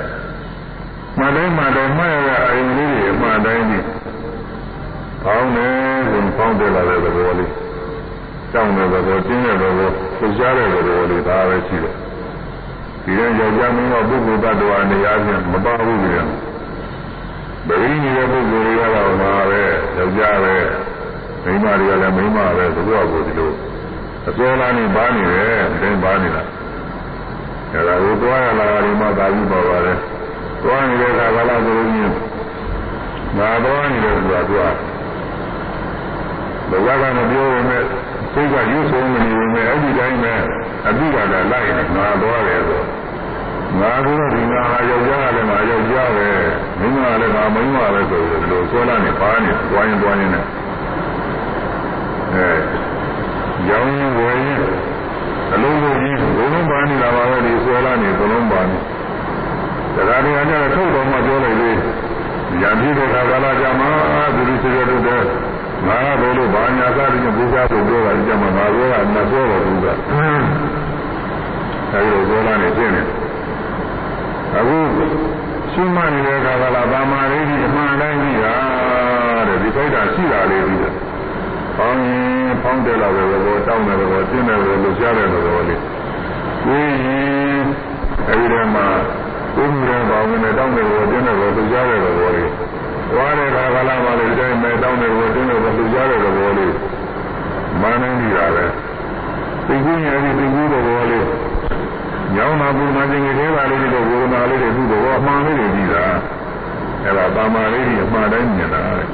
[1.18, 3.86] မှန်တိုင်းမှန်တိုင်းမှတ်ရတဲ့အရင်လေးတွေအမှန်တိုင်းကြည့်
[5.24, 5.74] ပေါင်းတယ်
[6.10, 7.50] ဆိုပေါင်းတယ်လာတဲ့သဘောလေး
[8.52, 11.94] ကြောင်းတဲ့သဘောကျင်းတဲ့သဘောသိကြတဲ့သဘောလေးဒါပဲရှိတယ်
[13.04, 16.24] ဒီရင်ယောက်ျားမင်းကပုဂ္ဂိုလ်တ attva နေရာချင်းမပါဘူးကြည့်
[17.66, 19.62] ဗိဓိနေတဲ့ပုဂ္ဂိုလ်တွေကတော့မှာပဲ
[19.98, 20.56] ယောက်ျားပဲ
[21.44, 23.50] မိန်းမတွေကလည်းမိန်းမပဲသဘောကိုဒီလို
[24.28, 26.42] အစောလားနေပါနေတယ်တင်းပါနေတာ
[27.72, 29.98] အဲဒါကိုတွားရလာတယ်မှသာပြီးပါပါတယ်
[30.62, 32.12] တွားနေတဲ့အခါကလည်းသူတို့ကြီး
[33.38, 34.62] ငါတွားနေတယ်ဆိုတာသူက
[36.70, 37.88] ဘဝကမပြောရင်လည်း
[38.34, 40.34] စိတ်ကရွှေ့ဆုံးမနေဘူးမဲ့အဲ့ဒီတိုင်းပဲ
[40.86, 42.82] အတိကလည်းလိုက်နေငါတွားတယ်ဆို
[43.80, 46.28] ငါကတော့ဒီငါဟာယောက်ျားကလည်းငါယောက်ျားပဲ
[46.80, 50.48] မိန်းမကလည်းငါမိန်းမပဲဆိုပြီးဒီလိုဆွဲလာနေပါနေတွားရင်တွားရင်လည်း
[52.32, 52.48] အဲ
[53.68, 54.60] ရောင်းရင်ဝယ်ရင်
[55.54, 58.76] အလုံးလုံးကြီးဘုံလုံးပါနေတာပါပဲဒီဆွဲလာနေဘုံလုံးပါနေ
[60.08, 61.70] ဒါကြတဲ့အခါကျတော့ထုတ်တော်မှပြောလိုက်လေ
[62.62, 63.90] ရံပြည့်တဲ့ခါကာလကြမှာ
[64.34, 65.22] သူဒီစေရတို့တဲ့
[65.86, 69.86] ငါကဘယ်လိုဘာညာသာပြီးဘုရားကိုပြောတာကြမှာငါပြောတာမပြောတော့ဘူးက
[71.92, 73.02] အဲဒီလိုပြောလာနေပြင်းနေ
[74.56, 74.78] အခု
[75.72, 78.54] ရှိမှနေတဲ့ခါကာလဘာမာလေးကြီးအမှန်တိုင်းကြီးတာ
[79.48, 80.92] တဲ့ဒီခိုက်တာရှိတာလေးကြီးတယ်
[81.76, 85.80] ဖောင်းရင်ဖောင်းတယ်လာတဲ့ဘောတောင်းတယ်ဘောကျင်းတယ်ဘောလှရှားတယ်ဘောလေး
[86.64, 87.64] ကိုရင်
[88.28, 88.86] အဲဒီထဲမှာ
[89.56, 92.48] ကိုယ်မြင်ပါဝင်တဲ့တောင်းတယ်ဘောကျင်းတယ်ဘောလှရှားတယ်ဘောလေး
[93.12, 96.74] သွားတဲ့ခါကလာမှလည်းဒီတိုင်းမဲ့တောင်းတယ်ဘောကျင်းတယ်ဘောလှရှားတယ်ဘောလေး
[97.82, 98.64] မာနင်းနေတာပဲ
[99.66, 101.26] သိကူးရင်အဲဒီသိကူးတဲ့ဘောလေး
[102.34, 106.06] ညောင်းတာပူနာခြင်းတွေပါလေးတွေဝေဒနာလေးတွေသူ့ဘောအမှန်လေးတွေကြည့်တာ
[107.04, 109.06] အဲဒါပါမာလေးတွေအမှန်တိုင်းမြင်တာတဲ့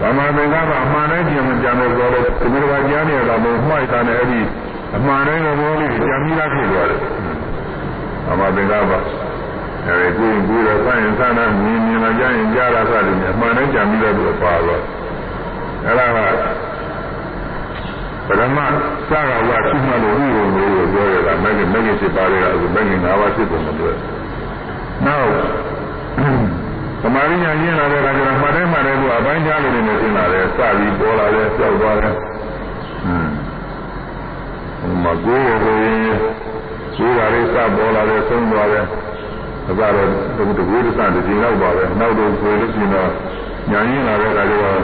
[0.00, 4.40] ဗမာသင်္ကပ္ပအမှန်တိုင်းကြံကြံလို့ဆိုတော့ဒီလိုပါကြားနေရတာမို့မှိုက်တာနဲ့အဲ့ဒီ
[4.96, 7.00] အမှန်တိုင်းသဘောလေးကြံပြီးသားဖြစ်သွားတယ်
[8.26, 8.92] ဗမာသင်္ကပ္ပ
[9.86, 14.82] အဲဒီကိုယ်ကိုယ်ရဆိုင်ရင်ဆိုင်တာမြင်မြင်လာကြရင်ကြားတာစသည်ဖြင့်အမှန်တိုင်းကြံပြီးသားလို့ပါတော့
[15.84, 16.18] အဲ့ဒါက
[18.26, 18.68] ပရမစ
[19.10, 23.94] ကားကရှိမှလို့ဥရုံလို့ပြောရတာမဂ္ဂင်မဂ္ဂင်ဖြစ်ပါလေကအခုမဂ္ဂင်၅ပါးဖြစ်ပုံမတွေ့
[25.06, 25.30] နောက်
[27.02, 33.32] သမာဓိညာကျင့်လာတဲ့အခါကျတော့မှတ်တယ်မှတ်တယ်သူအပိုင်းခြားလို့နေနေရှင်းလာတယ်စပြီးပေါ်လာတယ်ကြောက်သွားတယ်ဟွန်း
[34.80, 36.18] ဟိုမှာကိုယ်ကိုယ်ရင်
[36.96, 38.84] ကိုယ်ကလေးစပေါ်လာတယ်ဆုံးသွားတယ်
[39.66, 43.10] ဒါကတော့ဒီတကူတစတစ်ချိန်လောက်ပါပဲနောက်တော့ဆိုလို့ရှိရင်တော့
[43.70, 44.80] ညာရင်းလာတဲ့အခါကျတော့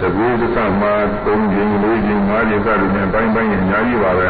[0.00, 0.92] တကူတစမှာ
[1.24, 4.28] ၃ချိန်၄ချိန်၅ချိန်စသည်ဖြင့်ပိုင်းပိုင်းအများကြီးပါပဲ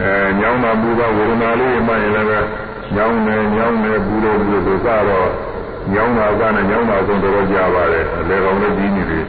[0.00, 0.10] အဲ
[0.40, 2.48] ညောင်းတာပူတာဝေဒနာလေးမှရင်လည်း
[2.94, 5.28] ညောင်းတယ်ညောင်းတယ်ပူတယ်ပူတယ်ဆိုတော့
[5.92, 9.24] ညောင်းတာကနဲ့ညောင်းတာဆုံးတော်တော်ကြာပါတယ်အလေကောင်လည်းကြီးနေတယ်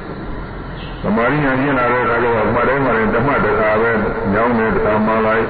[1.03, 3.91] သမာဓိညာကျင့်လာတဲ့အခါကျတော့မှတ်တိုင်းမှတိုင်းဓမ္မတခါပဲ
[4.33, 5.45] ညောင်းတယ်တခါမှလိုက်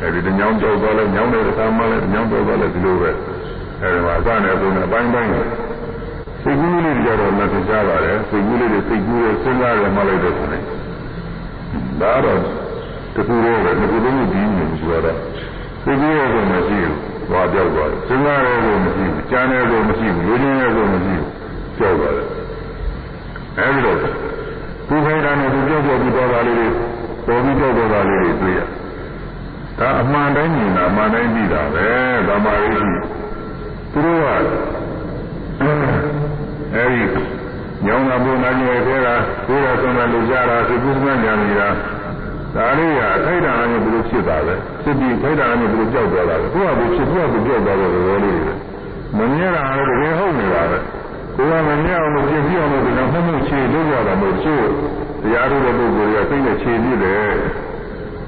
[0.00, 3.10] အဲဒီတညောင်းကြောက်သွားလဲညောင်းတယ်တခါမှလိုက်ညောင်းတော့သွားလဲဒီလိုပဲ
[3.82, 5.30] အဲဒီမှာအစနဲ့ပုံနဲ့ပိုင်းပိုင်း
[6.42, 10.62] စိတ်ကူးလေးတွေကြတော့မသိကြပါနဲ့စိတ်ကူးလေးတွေစိတ်ကူးရဲ့စဉ်းစားရမှလိုက်တဲ့ဆိုရင်
[12.00, 12.38] ဒါတော့
[13.14, 15.18] တခုတည်းပဲဒီကုလုံးကိုပြီးနေပြီဆိုတော့
[15.82, 16.96] စိတ်ကူးရဲ့ကိုမရှိဘူး။
[17.30, 21.30] ဘာပြောက်သွားလဲစဉ်းစားရဲ့ကိုမရှိဘူးကြားရဲ့ကိုမရှိဘူးလူချင်းရဲ့ကိုမရှိဘူး
[21.76, 22.26] ပြောက်သွားတယ်။
[23.58, 24.08] အဲဒီတော့သူ
[25.04, 26.68] ခိုင်းတာနဲ့သူပြောက်ပြောက်ပြီးတော့တာလေးတွေ
[27.26, 28.60] ပေါ်ပြီးပြောက်တော့တာလေးတွေတွေ့ရ။
[29.78, 31.86] ဒါအမှန်တိုင်းမြင်တာအမှန်တိုင်းသိတာပဲ။
[32.28, 33.21] ဗမာရိရှိ
[33.92, 34.26] သူတို့က
[36.74, 37.02] အဲဒီ
[37.86, 39.14] ညောင်းတာပုံနာကြီးရဲ့ခဲတာ
[39.46, 41.68] ကိုယ်ရဆုံးတာလူကြတာသူကုသမညာနေတာ
[42.54, 48.52] ဒါလေးကထိုက်တာနဲ့ဘယ်လိုဖြစ်တာလဲဖြစ်ပြီးထိုက်တာနဲ့ဘယ်လိုကြောက်သွားတာလဲကိုယ်ကဘယ်ဖြစ်ပြီးဘယ်ကြောက်သွားတဲ့သဘောလေးတွေ
[49.18, 50.78] မမြဲတာလည်းတကယ်ဟုတ်နေတာပဲ
[51.36, 54.64] ကိုယ်ကမမြဲအောင်လို့ပြည့်ပြည့်အောင်လို့ဒီတော့မှမှုချေလို့ရတာမဟုတ်ချို့
[55.22, 57.32] တရားထုတ်တဲ့ပုဂ္ဂိုလ်ကစိတ်နဲ့ချေပြည့်တယ်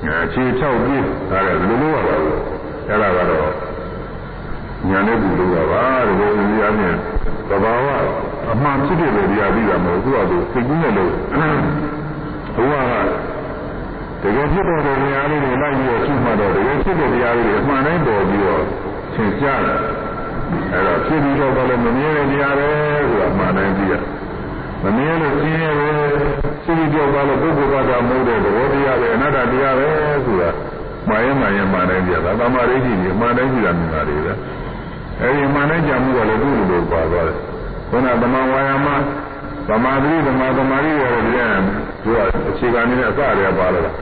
[0.04, 2.32] အဲချေချောက်ပြည့်ဒါလည်းဘယ်လိုလုပ်ရပါလဲ
[2.88, 3.73] အဲ့ဒါကတော့
[4.88, 6.96] ညာနဲ့ဘူးလို့ပါတကယ်ကိုဒီအမြင်
[7.48, 7.86] သဘာဝ
[8.52, 11.12] အမှန်ဖြစ်တဲ့တရားပြီးတာမဟုတ်ဘူးသူကစိတ်ကူးနဲ့လို့
[12.56, 12.86] ဘုရား
[14.22, 18.62] ကတကယ်ဖြစ်တဲ့တရားလေးတွေလိုက်ပြီးတော့ရှိမှတော့တကယ်ဖြစ်တဲ့တရားလေးတွေအမှန်တိုင်းပေါ်ပြီးတော့
[19.14, 19.80] သင်ကြားတယ်
[20.72, 22.68] အဲ့တော့ဖြစ်ပြီးတော့လည်းမမြင်တဲ့တရားပဲ
[23.08, 23.94] ဆိုတာအမှန်တိုင်းပြီးရ
[24.82, 25.88] မမြင်လို့ရှင်းရဲပဲ
[26.64, 29.88] ရှိပြီးတော့လည်းပုဂ္ဂိုလ်ကတာမဟုတ်တဲ့သဘောတရားပဲအနတ္တတရားပဲ
[30.26, 30.50] ဆိုတာ
[31.08, 34.32] မာယမာယမှန်တိုင်းပြတာသမာဓိရှိပြီးမှန်တိုင်းရှိတာမြင်တာတွေပဲ
[35.20, 37.38] အဲဒီမှန်တိုင်းကြံမှုကလည်းသူ့လိုလိုပါသွားတယ်
[37.90, 38.88] ခုနသမဝါယာမ
[39.68, 41.58] သမာဓိသမာသမာဓိရတယ်ပြန်
[42.02, 42.18] သူက
[42.48, 43.92] အခြေခံနေတဲ့အစရပါလာတာ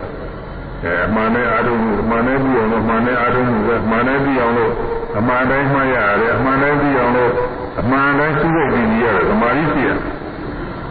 [0.84, 4.72] အဲမှန်တဲ့အာထုံမှုမှန်တဲ့ပြီးအောင်လို့မှန်တဲ့အာထုံမှုပဲမှန်တဲ့ပြီးအောင်လို့
[5.18, 7.32] အမှန်တိုင်းမှတ်ရတယ်အမှန်တိုင်းပြီးအောင်လို့
[7.80, 9.90] အမှန်တိုင်းသိတဲ့ကြည့်ရတယ်သမာဓိရှိရ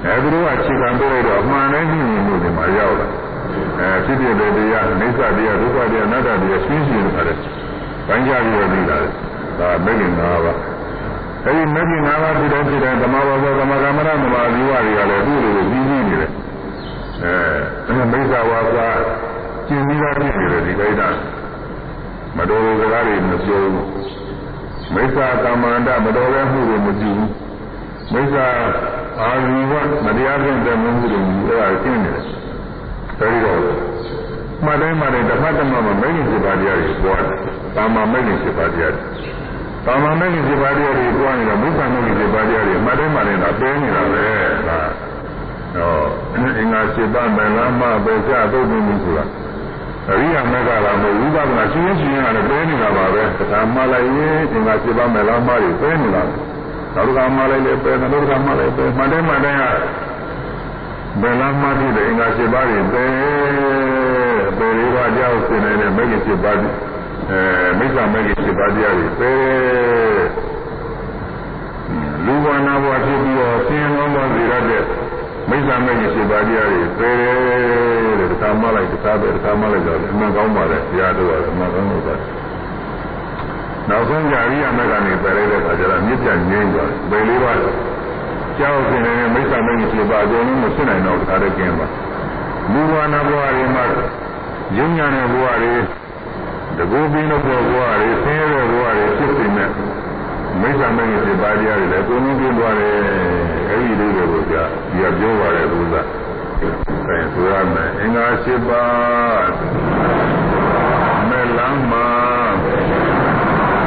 [0.06, 3.08] အဲဒီလိုအခြေခံပြလိုက်တော့အမှန်တိုင်းပြီးနေမှုဒီမှာရောက်လာ
[3.80, 7.38] အဲဖြစ်ဖြစ်တဲ့တရားအိဋ္ဌတရားဒုက္ခတရားအနတ္တတရားရှင်းရှင်းပါတယ်။
[8.08, 9.12] ပိုင်းခြားပြီးတော့ပြီးလာတယ်။
[9.60, 10.58] ဒါမဂ္ဂင်၅ပါး။
[11.46, 14.00] အဲဒီမဂ္ဂင်၅ပါးဖြစ်တဲ့ဖြစ်တဲ့ဓမ္မဘောဇသမဂမရဓမ္မ
[14.54, 16.32] ဇီဝတွေကလည်းသူ့လိုပြီးပြီးနေတယ်။
[17.24, 18.88] အဲမိစ္ဆာဝါစာ
[19.68, 21.02] ကျင်ပြီးသားဖြစ်နေတယ်ဒီကိစ္စ။
[22.38, 23.88] မတော်တဲ့စကားတွေမပြောဘူး။
[24.94, 27.30] မိစ္ဆာကမ္မန္တမတော်တဲ့မှုတွေမကြည့်ဘူး။
[28.14, 28.48] မိစ္ဆာ
[29.22, 29.74] အာဇီဝ
[30.06, 32.26] မတရားဖြင့်တမှုတွေအဲဒါရှင်းနေတယ်။
[33.20, 33.60] အဲဒီတော့
[34.66, 37.40] မှတ်တိုင်းမှတ်တိုင်းတစ်ဖက်တစ်မှတ်မှာမိခင်စေပါတရားတွေပွားတယ်။
[37.76, 39.04] တာမာမိခင်စေပါတရားတွေ။
[39.86, 44.26] တာမာမိခင်စေပါတရားတွေပွားနေတော့ဘုရားမိခင်စေပါတရားတွေမှတ်တိုင်းမှတ်တိုင်းတော့ပဲနေတာပဲ။
[44.68, 44.80] ဒါ
[45.76, 49.26] တော့အင်္ဂါစေပါမလမ်းမပဲကြသုတ်ပြီးဆိုတာ
[50.10, 56.24] အရိယာမေကလာမဟုတ်ဝိပဿနာရှင်းရှင်းရတဲ့ပဲနေတာပါပဲ။ဒါမှလိုက်ရင်အင်္ဂါစေပါမလမ်းမတွေပဲနေတာ။
[56.96, 59.64] နောက်တစ်ခါမှလိုက်လေပဲနောက်တစ်ခါမှလိုက်ပဲမှတ်တိုင်းမှတ်တိုင်းက
[61.22, 63.06] ဘယ်လားမှဖြစ်တဲ့အင်္ဂါ၈ပါးတွေပဲ
[64.58, 66.91] ပေလေးပါးကြောက်စင်နေတဲ့မဂ္ဂင်၈ပါး
[67.30, 67.40] အဲ
[67.78, 69.34] မိစ္ဆာမဂ္ဂင်၈ပါးတရားတွေပဲ
[72.26, 74.84] လူဝနာဘဝဖြစ်ပြီးတော့ဆင်းရဲသောစေရတဲ့
[75.50, 77.12] မိစ္ဆာမဂ္ဂင်၈ပါးတရားတွေပဲ
[78.20, 82.28] တဲ့တခါမှလိုက်တခါပဲတခါမှလိုက်တော့အမှန်ကောင်းပါတယ်တရားတော်ကအမှန်ကောင်းလို့ပါတယ်
[83.90, 87.58] နောက်ဆုံးကြရိယာမဂ္ဂနေပယ်လိုက်တဲ့အခါကျတော့မြစ်ပြငြိမ်းသွားတယ်ပေလေးပါး
[88.58, 91.86] ကြောက်ခြင်းနဲ့မိစ္ဆာမဂ္ဂင်ဖြစ်ပါအကုန်လုံးမဖြစ်နိုင်တော့ဒါလည်းကျင်းပါ
[92.72, 93.84] လူဝနာဘဝတွေမှာ
[94.78, 95.74] ယုံညာတဲ့ဘဝတွေ
[96.78, 99.70] တကူပင်းလို့ဘဝတွေဆင်းရဲတဲ့ဘဝတွေဖြစ်နေမဲ့
[100.60, 102.96] မိစ္ဆာမဂ္ဂင်ဖြစ်ပါတရားတွေလည်းအကုန်လုံးကျင်းသွားတယ်
[103.70, 106.08] အဲဒီလိုတွေကိုကြာဒီကပြောပါတယ်ဘုရား
[107.08, 109.52] အဲဆိုရမယ်အင်္ဂါ၈ပါး
[111.30, 112.10] မဲ့လမ်းမှာ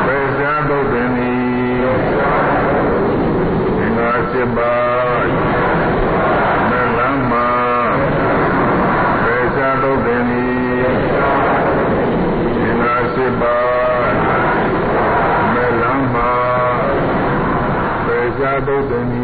[0.06, 1.34] ပဲစားတော့တယ်နီ
[4.34, 4.74] စစ်ပါ
[6.70, 7.48] မေလမ်းမှာ
[9.22, 10.44] ပေချာတော့တယ်နီ
[13.16, 14.34] သင်္ဃာစစ်ပါ
[15.52, 16.32] မေလမ်းမှာ
[18.04, 19.23] ပေ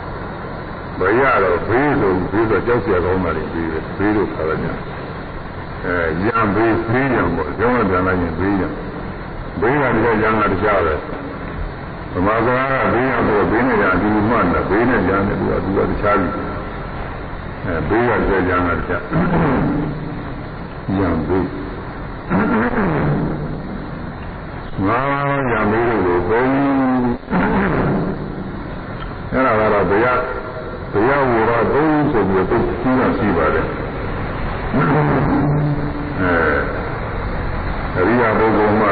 [1.68, 4.72] ဘေးဆိုဘေးဆိုကြောက်เสียကောင်းတာတွေပြီးတယ်ဘေးလို့ခါရညာ
[5.84, 5.96] အဲ
[6.26, 8.68] ရံဘေးဘေးရံပေါ့ကျောင်းကပြန်လိုက်ရင်ဘေးရံ
[9.60, 10.94] ဘေးကတည်းကရံကတရားပဲ
[12.12, 16.28] ဗမာစကားကဘေးရံဆိုဘေးနဲ့ရံအတူမှတ်တယ်ဘေးနဲ့ရံတယ်သူကသူကတခြားပြီ
[17.64, 19.02] အဲဘေးကတည်းကရံကတရား
[20.98, 21.46] ရံဘေး
[24.86, 25.00] ငါ
[25.50, 26.50] ရံဘေးကိုသုံး
[29.32, 30.20] အဲ့ဒါကတော့ဘုရား
[30.91, 33.65] ဘုရားဝရသုံးဆိုပြီးတော့သိတာရှိပါတယ်
[37.95, 38.91] အဲအရိယာပုဂ္ဂိုလ်မှာ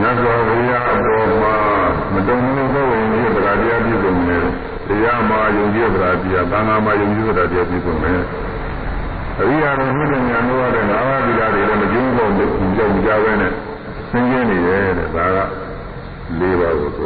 [0.00, 1.54] ညဇောဘုရားအပေါ်မှာ
[2.12, 4.44] မတုံ့လို့သောဝင်ကြီးတရားတရားပြည့်စုံတယ်
[4.88, 8.20] တရားမှာယုံကြည်တရားတရားသံဃာမှာယုံကြည်တရားတရားပြည့်စုံတယ်
[9.40, 13.52] အရိယာတော်မြင့်တဲ့ဉာဏ်တို့ရတဲ့ငါးပါးသီလတွေလည်းမကျုံးတော့ဘူးကြောက်ကြပဲနဲ့
[14.12, 15.65] သင်ကျင်းနေတယ်တဲ့ဒါက
[16.40, 17.04] ၄ပါးကိုသူ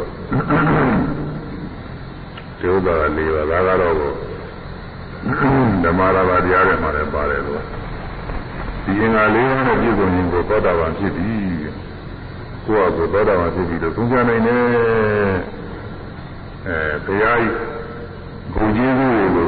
[2.59, 3.95] ဒီဥစ္စာက၄ပါးဒါကတော့
[5.83, 7.59] ဓမ္မရာဘာတရားတွေမှာလည်းပါတယ်သူက
[8.85, 11.29] ဒီအင်္ဂါ၄ပါးနဲ့ပြည့်စုံခြင်းကိုသောတာပန်ဖြစ်ပြီ
[12.65, 14.61] ကိုယ့်အကိုသောတာပန်ဖြစ်ပြီလို့သုံးချနိုင်တယ်
[16.67, 17.55] အဲတရားကြီး
[18.53, 19.45] ဘုံကျေးဇူးတွေ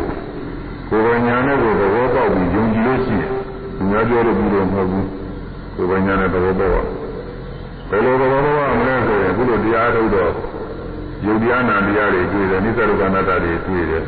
[0.90, 3.32] ကိုကိုယ်ပညာနဲ့ကိုယ်သဘောပေါက်ပြီးယုံကြည်လို့ရှိရင်
[3.76, 5.08] သူများပြောလို့ဘူးလို့မဟုတ်ဘူး
[5.76, 7.03] ကိုယ်ပညာနဲ့သဘောပေါက်
[7.90, 10.32] ဘယ်လိုသဘောပေါက်မလဲဆိုရင်အခုလိုတရားထုတ်တော့
[11.26, 14.04] ယုတ်တရားနာတရားတွေတွေ့တယ်နိစ္စဒုက္ခနာတ္တတွေတွေ့တယ်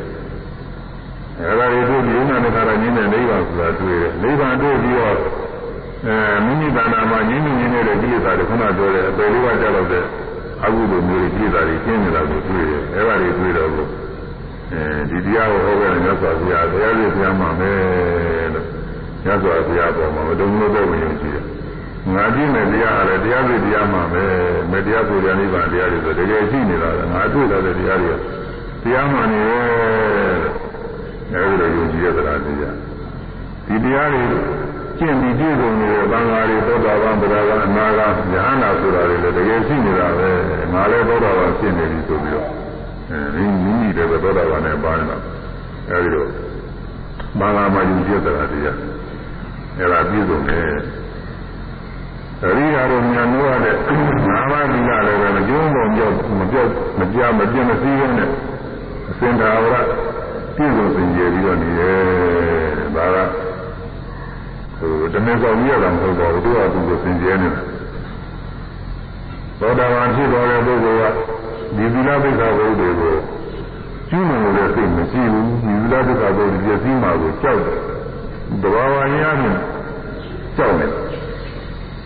[1.40, 5.16] အဲဒါတွေတွေ့ပြီးဥနာနဲ့ခါရညင်းတဲ့နိဗ္ဗာန်ဆိုတာတွေ့တယ်နိဗ္ဗာန်တွေ့ပြီးတော့
[6.06, 10.04] အဲမိမိတဏ္ဍာမှာညင်းညင်းနေတဲ့ကိလေသာတွေခုနပြောတဲ့အပယ်လေးပါးကြောက်တဲ့
[10.64, 13.86] အကုသိုလ်မျိုးတွေကိလေသာတွေကျင်းနေတာကိုတွေ့တယ်အဲဒါတွေတွေ့တော့ကို
[14.72, 18.66] အဲဒီတရားကိုဟောခဲ့တဲ့မြတ်စွာဘုရားတရားကြီးဘုရားမှာမယ်လို့
[19.24, 21.44] မြတ်စွာဘုရားပေါ်မှာမတုံ့လို့တော့ဝင်ရှိတယ်
[22.14, 24.24] ငါကြည့်မယ်တရားကလည်းတရားစီတရားမှာပဲ
[24.70, 28.12] မတရားဆိုတဲ့နိဗ္ဗာန်တရားတွေဆိုတကယ်ရှိနေတာကငါတွေ့တဲ့တရားတွေ
[28.82, 29.66] တရားမှန်နေရဲ့
[31.32, 34.22] အဲဒီလိုယုံကြည်ရတာတရားဒီတရားတွေ
[34.98, 40.28] ကျင့်ပြီးပြည့်စုံနေတဲ့သံဃာတွေသောတာပန်ဗုဒ္ဓဘာအနာဂတ်ဉာဏ်နာဆိုတာတွေလည်းတကယ်ရှိနေတာပဲ
[40.72, 42.48] ငါလည်းသောတာပန်ဖြစ်နေပြီဆိုပြီးတော့
[43.10, 45.16] အဲဒီမိမိလည်းသောတာပန်နဲ့ပါနေတာ
[45.90, 46.26] အဲဒီလို
[47.38, 48.76] ဘာသာမှယုံကြည်တဲ့တရား
[49.78, 50.66] အဲဒါပြည့်စုံတယ်
[52.44, 53.74] အရိယာတို့ညာလို့ရတဲ့
[54.26, 56.08] ငါးပါးသီလလည်းပဲမကျုံးတော့ပြော
[56.38, 56.66] မပြော
[56.98, 58.28] မပြမပြမစည်းရနဲ့
[59.10, 59.76] အစင်သာဝရ
[60.56, 61.96] ပြည့်စုံစင်ကြယ်ပြီးတော့နေရဲ့
[62.96, 63.16] ဒါက
[64.78, 67.62] ဟိုတမင်ဆောင်ကြီးရတာမဟုတ်ပါဘူးသူကသူကိုစင်ကြယ်နေတာ
[69.60, 71.16] သောတာပန်ဖြစ်တော်တဲ့ပုဂ္ဂိုလ်က
[71.76, 73.14] ဒီသီလပိဋကဘုဒ္ဓကို
[74.08, 77.80] ကျူးလွန်လို့စိတ်မရှိဘူးဒီသီလပိဋကဘုဒ္ဓပြည့်စည်မှာကိုကြောက်တယ်
[78.62, 79.60] တဘာဝရင်းအ
[80.56, 81.05] ကြောက်တယ်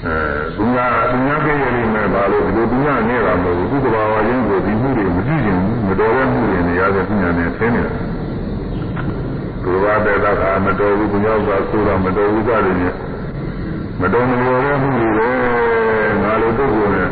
[0.05, 0.17] အဲ
[0.57, 0.79] သူက
[1.11, 7.93] သူများပြည့်ရလိမ့်မယ်ဘာလို့ဒီလိုသူများနေတာမဟုတ်ဘူးသူကဘာဝရင်းကိုဒီမှုတွေမကြည့်ချင်ဘူးမတော်တဲ့မှုတွေနေရာတဲ့ပညာနဲ့ဆင်းနေတာ
[9.63, 10.27] သူကတဲ့က
[10.65, 12.83] မတော်ဘူးသူများကဆိုတာမတော်ဘူးကြတယ်ည
[14.01, 15.29] မတော်မလို့တဲ့မှုတွေပဲ
[16.23, 17.09] ငါလိုပုဂ္ဂိုလ်နဲ့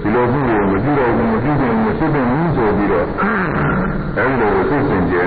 [0.00, 3.06] ဒီလိုမှုတွေမကြည့်တော့ဘူးမကြည့်ချင်ဘူးမဖြစ်ချင်ဘူးဆိုပြီးတော့
[4.16, 5.22] အဲဒီလိုသိစင်ကြဲ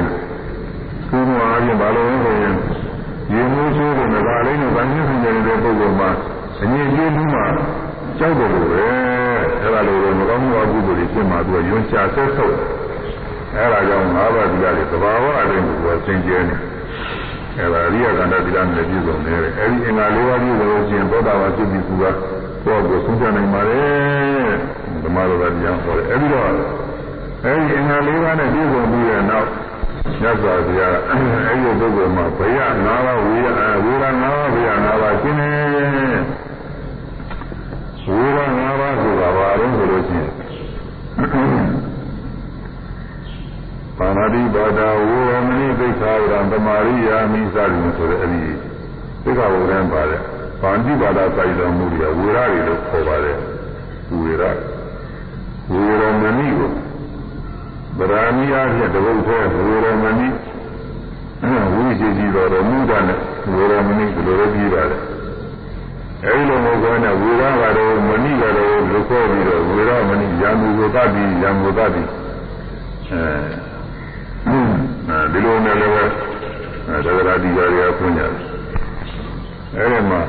[1.09, 2.55] သူကအားဖြင့်ဘာလို့လဲဆိုရင်
[3.33, 6.09] ရေမိုးချိုးတဲ့ငါလေးနဲ့ဗန်းကြီးဆင်ကြတဲ့ပုဂ္ဂိုလ်မှာ
[6.61, 7.45] အငြင်းကြီးမှုမှာ
[8.17, 8.85] ကြောက်တယ်လို့ပဲ
[9.61, 12.55] အဲဒါလိုတော့မကောင်းမှုအကုသိုလ်တွေဖြစ်မှာသူကယွန်းချဆက်ဆုပ်
[13.55, 16.55] အဲဒါကြောင့်ငါးပါးဒီကလေးသဘာဝအတိုင်းကိုသင်ကျဲနေ
[17.57, 22.03] အဲဒါအရိယကန္တဒီကနဲ့ပြည့်စုံနေတယ်အဲဒီအင်္ဂါလေးပါးပြည့်စုံလို့ရှိရင်သောတာပန်ဖြစ်ပြီးသူက
[22.65, 24.51] ဘောကိုဆုံးဖြတ်နိုင်ပါတယ်
[25.03, 26.45] ဓမ္မတော်တရားဟောတယ်အဲဒီတော့
[27.43, 29.49] အဲဒီအင်္ဂါလေးပါးနဲ့ပြည့်စုံပြီးတဲ့နောက်
[30.21, 33.47] မြတ်စွာဘုရားအဲဒီပုဂ္ဂိုလ်မှာဘယ၅ပါးဝေယ
[33.83, 35.94] ဝေရ၅ပါးဘယ၅ပါးရှင်းတ
[38.15, 40.31] ယ်ဝေရ၅ပါးဆိုတာဘာလို့ဆိုလို့ရှိရင်
[43.97, 44.79] ပါဏာတိဘာဒ
[45.09, 48.53] ဝေရမဏိသိက္ခာဝရံသမာရိယာမိစသည်ဆိုတဲ့အဲဒီ
[49.23, 50.21] သိက္ခာဝရံပါတယ်
[50.61, 53.37] ပါဏိဘာဒစိုက်တော်မူရဝေရတွေလို့ခေါ်ပါတယ်
[54.11, 54.43] ဝေရ
[55.71, 56.71] ဝေရမဏိကို
[57.97, 60.27] ဗရာမီအားဖြင့်တပုတ်သေးဝေရမဏိ
[61.73, 63.19] ဝိရှိကြီးတော်မူတာနဲ့
[63.53, 65.14] ဝေရမဏိဒီလိုလည်းပြီးပါတယ်
[66.27, 72.09] အဲဒီလိုမျိုးကောနဲ့ဝေရကတော့မဏိကတော့လူခေါ်ပြီးတော့ဝေရမဏိယာမူကိုတတ်ပြီးယာမူတတ်ပြီး
[75.07, 76.03] အဲဒီလိုနဲ့လည်းပဲ
[77.05, 78.31] သဒ္ဒရာတိပါရီအဖွင့်ကြတယ်
[79.75, 80.21] အဲဒီမှာ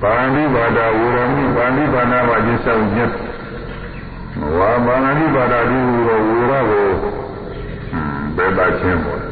[0.00, 3.14] ပါဠိဘာသာဝေရမဏိပါဠိဘာနာမှာကျင့်ဆောင်ခြင်း
[4.56, 6.88] ဝါဘာနာတိပါဒတိဟူသောဝေရကို
[8.36, 9.22] ဘယ်ပါချင်းပေါ့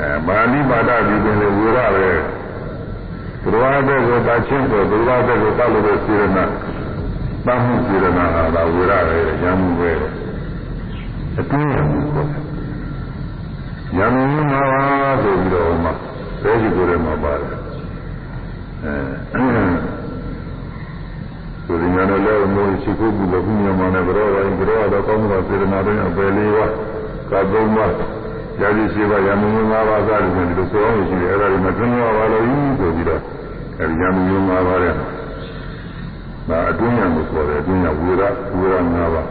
[0.00, 2.08] အဲပါဠိပါဒဒီပင်လေဝေရပဲ
[3.42, 6.44] ဘုရားတဲ့ကိုတာချင်းဆိုဘုရားတဲ့ကိုတောက်လို့တဲ့စေရနာ
[7.46, 9.90] တမှုစေရနာဟာဒါဝေရပဲရံမှုပဲ
[11.38, 12.28] အတွင်းရမှုပေါ့
[13.98, 14.82] ရံမှုမှာပါ
[15.22, 15.90] ဆိုပြီးတော့မှ
[16.42, 17.52] ဘယ်ဒီကိုယ်မှာပါတယ်
[18.84, 18.92] အဲ
[21.64, 26.66] ဆိုရင်ညာလည်းမိုးရှိဖို့ဘူးလို့ညမနဲ့ကြောတိုင်းကြောတော့ကောင်းတာစေရနာတွေအပယ်လေးပါ
[27.30, 27.86] ကသုံးပါ
[28.60, 32.44] ရာဇီရှိပါရံမှုမှာပါသာတယ်ဒီလိုဆိုအောင်ရှိတယ်အဲ့ဒါတွေမတွန်းရပါလို့
[32.78, 33.20] ဆိုပြီးတော့
[33.80, 34.94] အဲဒီရံမှုမှာပါတယ်
[36.48, 38.22] ဒါအတွင်းရမှုဆိုတယ်အတွင်းရဝေရ
[38.56, 39.28] ဝေရ၅ပါး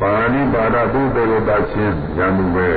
[0.00, 2.68] ပါဠိပါဒပုသေရတချင်းရံမှုပဲ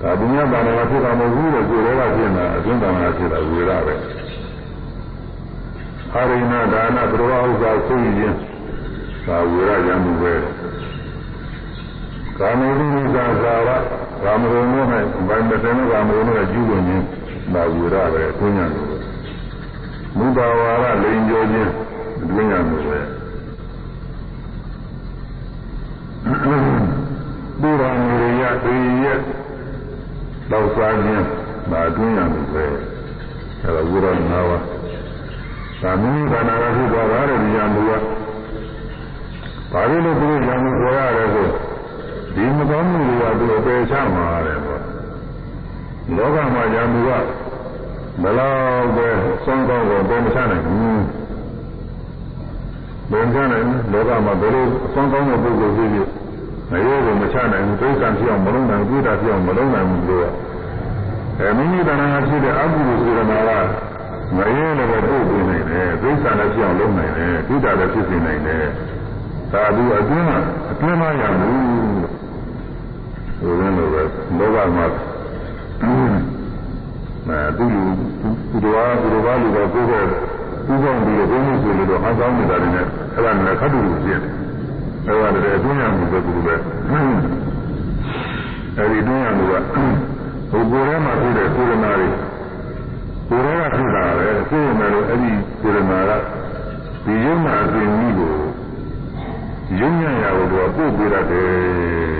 [0.00, 3.94] ဒါဘုရားဘာသာဖြစ်တာမဟုတ်ဘူးလို့ကိုယ်တော်ကပြင်တာအတွင်းဘာသာဖြစ်တာဝေရပဲ
[6.14, 8.34] အာရိဏဒါနဘုရားဥစ္စာသိရင်
[9.26, 10.34] သာဝေရရံမှုပဲ
[12.40, 13.70] ကာမေတိနိသာသာရ
[14.24, 14.86] ကာမဂုဏ်တို့၌
[15.28, 17.04] ဘိုင်မတန်ကာမဂုဏ်တို့ကျူးလွန်ခြင်း
[17.54, 18.96] သာဝေရပဲအတွင်းရမှုပဲ
[20.16, 21.70] မူပါဝါရလိန်ကြောခြင်း
[22.22, 22.98] အတွင်းရမှုပဲ
[27.60, 29.06] ဘုရားမေရသေရ
[30.50, 31.24] လောက်စားခြင်း
[31.70, 32.64] ဒါအတွင်းရမှုပဲ
[33.62, 34.50] အဲဒါဝိရဏနာဝ
[35.82, 37.92] သာမင်းကနာရဖြစ်သွားတာတဲ့ဒီရမှုက
[39.72, 41.69] ဘာလို့လဲသူရမှုပေါ်ရတယ်ဆို
[42.40, 44.82] ဒီမကောင်းမှုတွေကသူအပေချမှာတယ်ပေါ့
[46.16, 47.10] လောကမှာရမှုက
[48.22, 49.08] ဘယ်လောက်ပဲ
[49.44, 51.02] စောင်းကောင်းကိုပေါ်မချနိုင်ဘူး
[53.10, 56.08] ဘယ်ချနိုင်လောကမှာဘယ်လိုစောင်းကောင်းတဲ့ပုဂ္ဂိုလ်ဖြစ်ဖြစ်
[56.70, 60.28] မရောကိုမချနိုင်ဘူးဒိဋ္ဌံဖြစ်အောင်မလုံးနိုင်ဘူးဒိဋ္ဌာဖြစ်အောင်မလုံးနိုင်ဘူးလို့
[61.38, 63.50] အဲမိမိတဏှာဖြစ်တဲ့အကုသိုလ်စေတနာက
[64.36, 68.64] မရဲလည်းပဲပို့ပေးနိုင်တယ်ဒိဋ္ဌာလည်းဖြစ်အောင်လုံးနိုင်တယ်ဒိဋ္ဌာလည်းဖြစ်စေနိုင်တယ်
[69.52, 70.38] သာဓုအတွင်းမှာ
[70.70, 71.50] အတွင်းမှာရမှု
[73.40, 73.84] ဟိုလိုပဲ
[74.38, 74.86] လောကမှာ
[77.28, 77.82] အဲသူလူ
[78.50, 79.92] သူတော်သူတော်ဘာလူတော့ကိုယ်က
[80.66, 84.32] သူ့ကောင်းပြီးတော့ဘုန်းကြီးဆိုလို့တော့အကောင်းနေတာတွေနဲ့အဲ့ဒါနဲ့ခတ်တူလူဖြစ်တယ်
[85.06, 86.54] အဲ့ဒါလည်းအတွင်းရမှုပဲသူပဲ
[88.76, 89.54] အဲ့ဒီအတွင်းရမှုက
[90.50, 92.08] ဟိုကိုယ်ထဲမှာဖြစ်တဲ့စေရနာတွေ
[93.28, 95.30] ကိုယ်ထဲကဖြစ်တာပဲသိရမယ်လို့အဲ့ဒီ
[95.60, 96.10] စေရနာက
[97.04, 98.34] ဒီယုံနာအစဉ်ကြီးကို
[99.78, 102.19] ယုံညံ့ရဖို့တော့ပို့ပေးရတယ်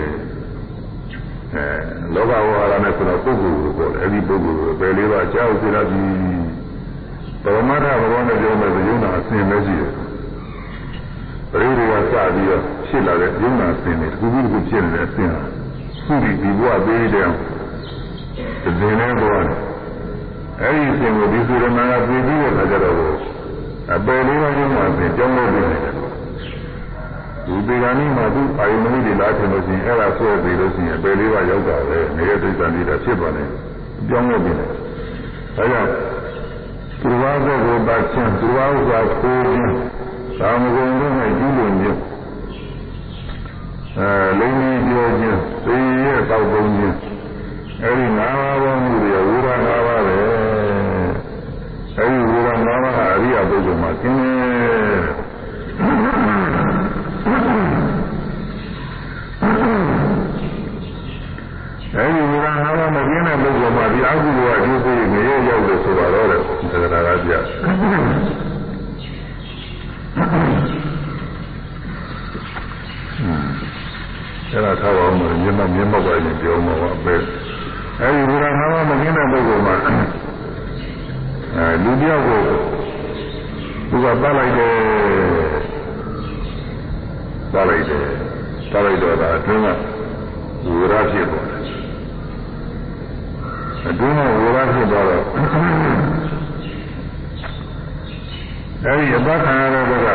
[1.54, 1.66] အဲ
[2.14, 6.04] လောဘဝါဒနဲ့ဆိုတော့ပုဂ္ဂိုလ်ကိုပေါ့လေအဲ့ဒီပုဂ္ဂိုလ်ကိုပဲလေးပါကြောက်စေရပြီ
[7.42, 9.92] ပရမတ္ထဘောနဲ့ပြောမယ်ဆိုယုံနာအစဉ်ပဲရှိတယ်
[11.50, 15.42] ပရိဒေဝစပြီးတော့ဖြစ်လာတဲ့ယုံနာအစဉ်တွေတစ်ခုခုတစ်ခုဖြစ်နေတဲ့အစဉ်ဟာ
[16.06, 17.28] သုတိဒီဘဝသေးတဲ့
[18.78, 19.38] ဒီနေ့ဘော
[20.60, 22.96] အဲ့ဒီအစဉ်ကိုဒီစုရမကပြည်ပြီးတဲ့အခါကျတော့
[23.94, 25.99] အပယ်လေးပါးယုံနာအစဉ်ကြောင်းလို့နေတယ်
[27.46, 33.44] ဒီပေဂာနိမှာသူအာယုန်မိတွေလာထင်လို့ရှိရင်အဲ့ဒါဆွဲပြီးလို့ရှိရင်အပယ်လေးပါးရောက်တာပဲနေတဲ့ဒိဋ္ဌာန်ကြီးတာဖြစ်ပါလေ
[34.08, 35.90] ကြောင်းလို့နေတယ်ဒါကြောင့်
[37.00, 39.74] သူဝါဘက်ကိုပတ်ချင်းသူဝါဥစ္စာခိုးခြင်း
[40.38, 41.98] သာမဂုဏ်တို့နဲ့ကျူးလွန်ခြင်း
[43.96, 46.96] အဲလိမ့်ကြီးပြောခြင်းသိရဲ့တောက်ပုံခြင်း
[47.82, 50.16] အဲဒီငါးပါးဘောမှုတွေဝိရငါးပါးပဲ
[51.96, 56.49] အဲဒီဝိရငါးပါးဟာအရိယပုဂ္ဂိုလ်မှာကျင်း
[61.94, 67.32] အဲဒီဝိရငါးပါးမကျင်းတဲ့ပုဂ္ဂိုလ်မှာဒီအကုသိုလ်ကအကျိုးပေးနေရရောက်လို့ဆိုတော့တဲ့သက္ကရာကပြ
[74.52, 77.14] အဲ့ဒါထားပါဦးမယ်မြင်မမြင်မပါရင်ပြောမှာပါပဲ
[78.00, 79.76] အဲဒီဝိရငါးပါးမကျင်းတဲ့ပုဂ္ဂိုလ်မှာ
[81.56, 82.40] အဲလူတယောက်ကို
[83.90, 84.74] သူကပတ်လိုက်တယ်
[87.52, 88.06] ပတ်လိုက်တယ်
[88.72, 89.66] ပတ်လိုက်တော့ဒါအတွင်းက
[90.64, 91.60] ဝိရဖြစ်သွားတယ်
[93.88, 95.24] အတွင်းကဝိရဖြစ်သွားတော့
[98.84, 100.08] အဲဒီအပတ်ခံရတဲ့ဘက်က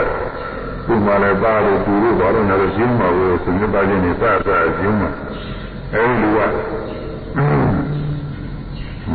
[0.88, 4.24] သူ့မှာလည်းပါလို့သူတို့ဘာလို့လဲဆိုရင်းမှာကိုသူမြတ်သားချင်းနေစစ
[4.82, 5.10] ရင်းမှာ
[5.94, 6.40] အဲဒီလူက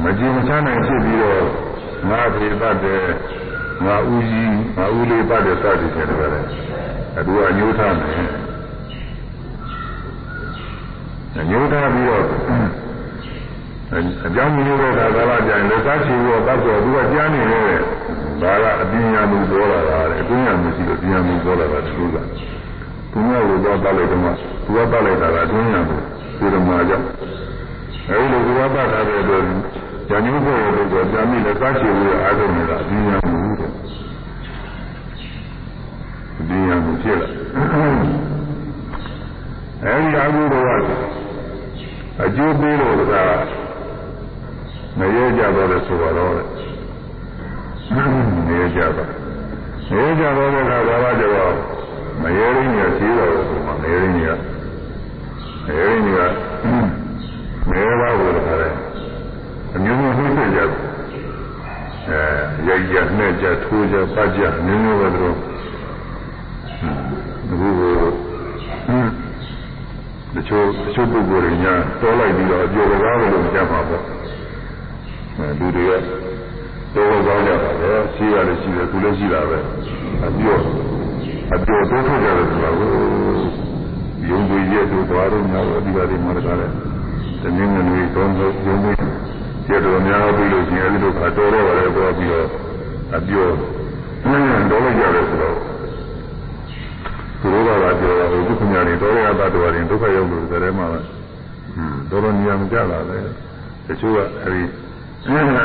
[0.03, 1.45] မကြင်မချနိုင်ဖြစ်ပြီးတော့
[2.09, 3.05] ငါဖေတတ်တယ်
[3.85, 6.49] ငါဦးကြီးငါဦးလေးပတ်တယ်စသည်ဖြင့်လည်း
[7.19, 8.15] အတူအညှိုးထားမယ်
[11.39, 12.25] အညှိုးထားပြီးတော့
[14.27, 17.79] အကြောင်းမျိုးတဲ့ခါကလာကြရင်လက်သားချီပြီးတော့ပတ်တော့သူကကြားနေတယ်
[18.43, 22.17] ဒါကအပညာမှုပေါ်လာတာလေအပညာမှုရှိလို့ပညာမှုပေါ်လာတာသူက
[23.13, 24.31] သူများကိုတော့ပတ်လိုက်တော့မှ
[24.65, 25.97] သူကပတ်လိုက်တာကအပညာမှု
[26.39, 27.07] ဒီလိုမှကြောင့်
[28.09, 29.43] အဲဒီလိုသူကပတ်ထားတဲ့အတွက်
[30.11, 33.71] ဉာဏ်မျိုးပေါ်လို့တော့ဉာဏ်မိလက်သားချီပြီးအားထုတ်နေတာအပညာမှုတဲ့
[36.41, 37.29] အပညာမှုဖြစ်လာ
[39.85, 40.91] အဲဒီအကုသိုလ်က
[42.23, 43.15] အကျိုးပေးလို့က
[44.99, 46.33] မရဲကြတော့လဲဆိုတော့
[48.49, 49.05] နေကြပါ
[49.91, 51.55] နေကြတော့တဲ့အခါဘာသာကျတော့
[52.23, 54.33] မရေရင်းကြီးရှိတော်ဆိုမှမရေရင်းကြီးက
[55.67, 56.23] မရေရင်းကြီးက
[57.69, 58.69] မဲပါဘူးတခါလဲ
[59.75, 60.61] အမျိုးမျိုးနှိမ့်ဆက်ကြ
[62.09, 62.23] အဲ
[62.67, 65.37] ရိုက်ရနဲ့ကြထိုးကြပတ်ကြမျိုးမျိုးပဲသူတို့
[66.83, 67.93] အခုကို
[70.35, 74.05] တချို့တချို့ပုဂ္ဂိုလ်တွေညာတောလိုက်ပြီးတော့အကျော်ကားလို့ကြားမှာပေါ့
[75.59, 75.93] လူတွေက
[76.95, 79.59] တော်တော်ကောင်းကြတာပဲရှိရတယ်ရှိတယ်သူလည်းရှိတာပဲ
[80.25, 80.59] အပြော
[81.55, 82.89] အပြောတော့ထုတ်ကြတယ်ဆိုတာကို
[84.29, 86.67] ယုံကြည်ရဲ့တို့သွားတော့များတော့ဒီပါဒီမှာတကားလဲ
[87.43, 88.97] တနည်းနည်းသုံးလို့ယုံကြည်
[89.71, 92.47] ရတော်များပြီးလို့ရှိရင်အဲဒီလိုခါတော်တော့လည်းပေါ်ပြီးတော့
[93.17, 93.49] အပြော
[94.71, 95.57] တော်လိုက်ကြတယ်ဆိုတော့
[97.41, 101.01] သူတို့ကပြောတာဟိုဒုက္ခညာတွေတော်ရတာတော်ရင်ဒုက္ခရောက်လို့တည်းမှာပဲ
[102.11, 103.23] တော်တော်ညံကြလာတယ်
[103.87, 104.63] တချို့ကအဲဒီ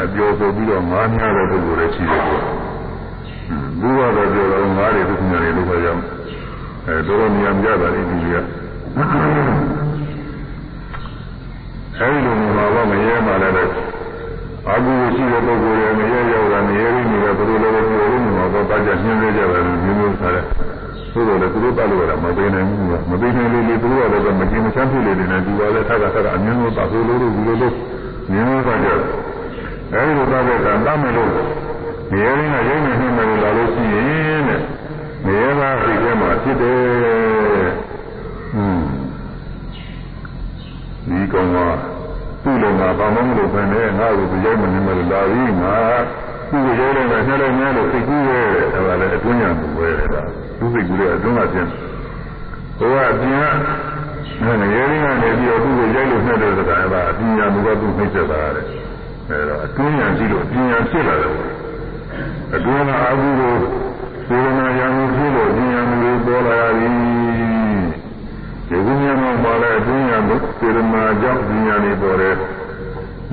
[0.05, 2.43] အပြောဆိုပြီးတော့ငားများတဲ့ပုဂ္ဂိုလ်တွေရှိတယ်ပေါ့။
[3.79, 6.03] ဘူးကတော့ပြောတော့ငားတွေဒုက္ခညာတွေလို့ပဲကြောင်း
[6.87, 8.37] အဲတော်တော်ညံကြတာဒီလူတွေက
[11.97, 13.73] အဲဒီလိုမှာတော့မရဲမှလည်း
[14.67, 20.37] အာဟုရှိတဲ့ပုဂ္ဂိုလ်တွေမရဲရောက်တာမရဲရင်းနေတဲ့ဘယ်လိုလဲပြောလို့မှာတော့တာကြညှင်းနေကြတယ်မျိုးမျိုးစားတ
[21.19, 27.73] ယ်သို့တော်လည်းသူတို့ပတ်လို့ရတာမပေးနိုင်ဘူးကမပေးနိုင်လို့လေသူတို့ကလည်းမကျင်မချမ်းဖြစ်နေတယ်နဲ့ဒီပါလဲထပ်ထပ်အမြင်လို့ပတ်လို့လို့ဒီလိုလို့
[28.31, 28.99] မြင်လို့ပါကြတယ်
[29.93, 31.31] အဲဒီလိုသားတဲ့ကံတတ်မယ်လို့
[32.11, 34.61] နေရင်းကရိမ့်နေနေမယ်လာလို့ရှိရင်တဲ့
[35.25, 37.69] နေရတာစိတ်ထဲမှာဖြစ်တယ်
[38.53, 38.85] ဟွန်း
[41.07, 41.57] ဒီကောင်က
[42.43, 45.77] သူ့လုံးကဘာမှမလုပ်ဘဲနဲ့ငါ့ကိုကြိုက်မနေမလို့လာပြီးငါ
[46.49, 50.21] သူ့ကိုရိုးလိုက်နဲ့နှဲလိုက်များလို့စိတ်ကူးရဲတယ်ဒါကလည်းအတွင်းရံသူပဲတဲ့ဒါ
[50.59, 51.69] သူ့စိတ်ကူးတဲ့အတွင်းကပြင်း
[52.77, 53.35] ဟိုကအပြင်
[54.43, 58.65] ကငရေရင်းကနေပြီးတော့သူ့ကိုရိုက်လို့နှက်တဲ့စကားကအပြင်ရံသူကသူ့နှိမ့်ဆက်တာတဲ့
[59.29, 61.33] အဲတော့အတွင်းရံရှိလို့အပြင်ရံဖြစ်လာတယ်
[62.55, 63.55] အတွင်းကအကူကို
[64.27, 66.87] စေရနာရံကိုဖြစ်လို့အပြင်ရံတွေပေါ်လာရပြီ
[68.67, 72.35] ဒီကုဉာဏ်မှာပါလဲအတွင်းရံကိုစေရနာကြောင့်ပညာတွေပေါ်တယ်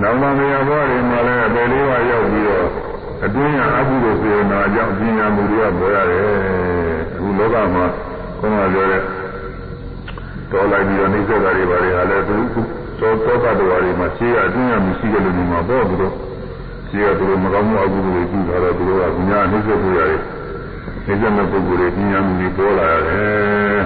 [0.00, 2.68] နောက်မှနေရာပေါ်တွေမှာလည်းအပေလေးပါရောက်ပြီးတော့
[3.24, 6.81] အတွင်းရံအကုသိုလ်စေရနာကြောင့်ပညာမှုတွေကပေါ်ရတယ်
[7.22, 7.84] အခုလောကမှာ
[8.40, 9.02] ခေါင်းကပြောတဲ့
[10.50, 12.36] တော်လိုက်ပြီးတော့နှိစ္စတာတွေပါလေဟာလည်းသူ
[12.98, 16.14] သောသောကတော်တွေမှာရှေးအတွင်းရမရှိကြလို့ဒီမှာပေါ့သူတို့
[16.88, 20.20] ရှေးကသူတို့မကောင်းမှုအကုသိုလ်တွေပြုထားတော့သူတို့ကညာနှိစ္စကိုရတယ်
[21.04, 23.82] နှိစ္စမဲ့ပုဂ္ဂိုလ်တွေပညာမှုတွေပေါ်လာရတယ်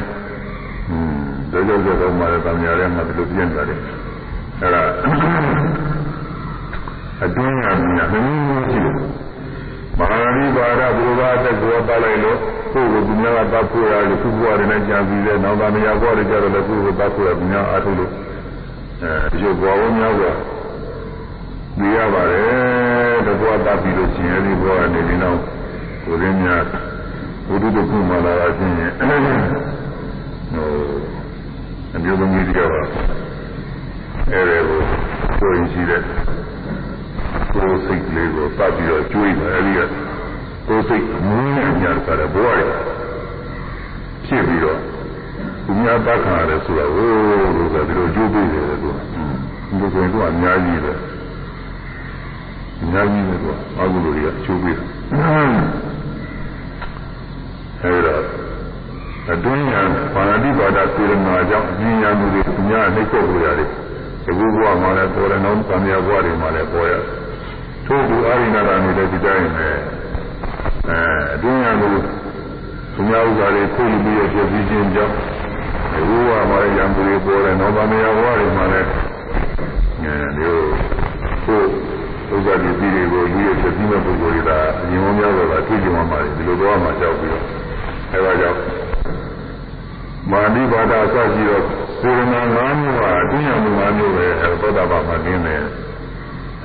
[0.86, 1.14] ဟွန်း
[1.52, 3.80] ဒါကြောင့်ကြောင့်မှလည်းတံမြာထဲမှာဒီလိုပြင်းသွားတယ်
[4.60, 4.82] အဲ့ဒါ
[7.22, 9.25] အတွင်းရမြာမင်းမျိုးရှိတယ်
[9.98, 12.38] မဟာရိပါဒဘုရားတက်ကိုပတ်လိုက်လို့
[12.72, 18.10] ကိုယ်ကိုဒီများကပတ်ဖို့ရတယ်သူ့ဘဝတွေနဲ့ကြာပြီးတဲ့နောက်သားမယားဘဝတွေကြတော့လည်းကိုယ်ကိုပတ်ဖို့ရဒီများအားထုတ်လို့
[19.02, 20.22] အဲဒီဘဝဝင်များက
[21.78, 25.40] ဒီရပါတယ်တဘောတပ်ပြီးလို့ရှင်အဲဒီဘဝကနေဒီနောက်
[26.04, 26.64] ကိုရင်းများ
[27.46, 30.68] ဘုဒ္ဓတခုမှလာတာချင်းရင်ဟို
[31.94, 32.80] အမျိုးသမီးတွေကပါ
[34.32, 34.80] အဲဒီကို
[35.40, 36.00] ကိုရင်ရှိတဲ့
[37.56, 39.80] ကိုယ်စိတ်လေးကိုပတ်ပြီးတော့ကျွေးတယ်အဲဒီက
[40.68, 42.62] ကိုယ်စိတ်မင်းနဲ့ညာကြတယ်ဘဝရ
[44.26, 44.78] ဖြစ်ပြီးတော့
[45.64, 50.92] သူများပတ်ခါရတယ်ဆိုတော့ဟိုးလို့ဆိုပြီးတော့ကျိုးပေးတယ်သူဒီလိုဆိုရင်သူကအများကြီးပဲ
[52.82, 54.86] အများကြီးပဲသူကအကုသိုလ်တွေကကျိုးပေးတယ်
[57.80, 58.22] အဲဒီတော့
[59.32, 59.80] အတွင်းညာ
[60.14, 63.68] ပါဠိပါဒစေရနာကြောင့်ဉာဏ်မှုတွေသူများနှိမ့်ဆက်လို့ရတယ်
[64.24, 66.94] ဒီဘုရားမှာလည်းပေါ်တယ်နောက်သံဃာဘဝတွေမှာလည်းပေါ်ရ
[67.86, 69.68] ထို့သူအာရိဏတာနေလည်းဒီတိုင်းပဲ
[70.88, 70.98] အဲ
[71.34, 71.88] အတွင်းညာမှု
[72.94, 75.14] သူများဥစ္စာတွေခိုးလူပြီးရပြည့်စည်ခြင်းကြောင့်
[75.92, 78.88] ဒီဘုရားမှာလည်းဉာဏ်မှုတွေပေါ်တယ်နောက်သံဃာဘဝတွေမှာလည်း
[80.02, 80.46] အဲဒီ
[81.46, 81.60] ကို
[82.32, 87.44] ဥစ္စာတွေပြီးတွေကိုလူရဲ့ပြည့်စည်မဲ့ပုဂ္ဂိုလ်တွေကဉာဏ်ဝများတော့တာသိကြမှာပါဒီလိုတော့မှကြောက်ပြီးတော့
[88.12, 88.58] အဲဒါကြောင့်
[90.30, 91.62] မာနိပါဒအစရှိတော့
[92.00, 95.62] စေရနာ၅မျိုးဟာအတွင်းရမှု၅မျိုးပဲအဲသောတာပန်မှာနင်းတယ်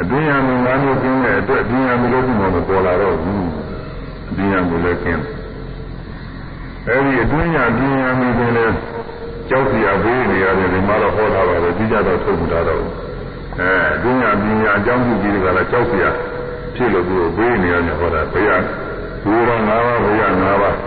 [0.01, 3.47] အတွင်းရမှု၅မျိုးကျင်းတဲ့အတွက်အတွင်းရမှုလို့ဒီမှာမပေါ်လာတော့ဘူး
[4.29, 5.23] အတွင်းရမှုလည်းကျင်း
[6.87, 8.75] အဲဒီအတွင်းရအတွင်းရမှုတွေလည်း
[9.49, 12.83] ကြောက်စရာဘေးနေရတယ်ဒီမှာတော့ဟောတာပါပဲဒီကြတော့ထုတ်တာတော့
[13.59, 16.09] အဲအတွင်းရပညာအကြောင်းပြုပြီးကြတာကြောက်စရာ
[16.75, 18.63] ဖြစ်လို့သူဘေးနေရတယ်ဟောတာဘုရား
[19.23, 20.77] ဘုရား၅ပါးဘုရား၅ပါး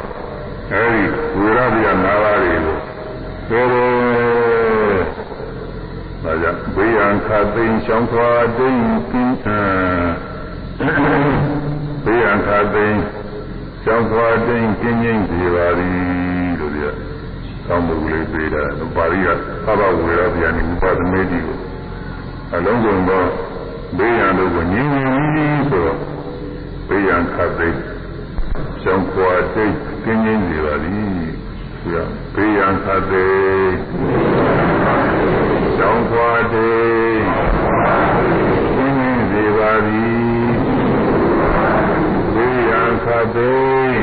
[0.73, 1.05] အဲဒီ
[1.39, 2.77] ဝေရပြ၅ပါးတွေကို
[3.49, 5.03] ပြောတယ်။
[6.25, 9.37] ဒါကြောင့်ဘေးရန်ခသိမ်းရှောင်းထွားတိမ်ပြီး
[12.05, 13.01] ဘေးရန်ခသိမ်း
[13.85, 15.95] ရှောင်းထွားတိမ်ကျင်းကျင်းစီပါသည်
[16.61, 16.93] လို့ပြော
[17.67, 18.65] ကောင်းမှုလေးပေးတာ
[18.97, 19.29] ပါဠိက
[19.65, 21.59] သဘဝေရပြဏိဥပသမေတိကို
[22.55, 23.25] အလုံးစုံသော
[23.99, 25.99] ဘေးရန်တို့ကိုငြင်းငြင်းပြီးဆိုတော့
[26.89, 27.81] ဘေးရန်ခသိမ်း
[28.83, 29.75] ကြောင်းခွာစိတ်
[30.05, 30.95] ကင်းငြိမ်းစေပါသည်
[31.81, 31.97] သူက
[32.35, 32.75] ဘေးရန်
[34.85, 37.25] ခတ်သေးကြောင်းခွာသေး
[38.77, 40.45] ကင်းငြိမ်းစေပါသည်
[42.35, 44.01] ဘေးရန်ခတ်သေး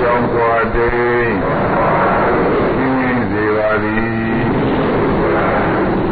[0.00, 1.32] ကြောင်းခွာသေး
[2.76, 4.42] ကင်းငြိမ်းစေပါသည်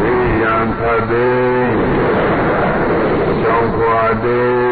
[0.01, 1.75] ဘေးရန်ခတ်သေး
[3.43, 4.70] ကြောင်းခွာသေး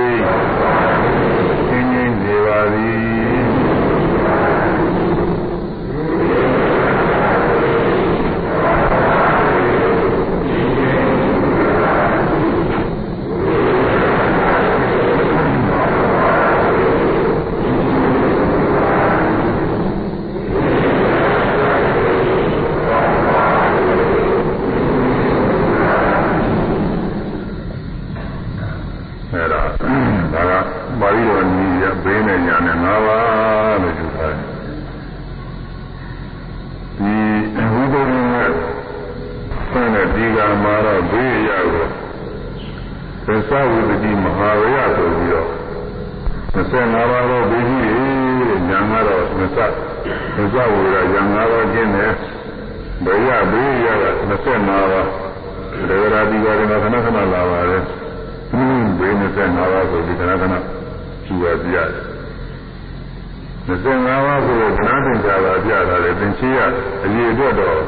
[67.39, 67.79] အတွက်တော့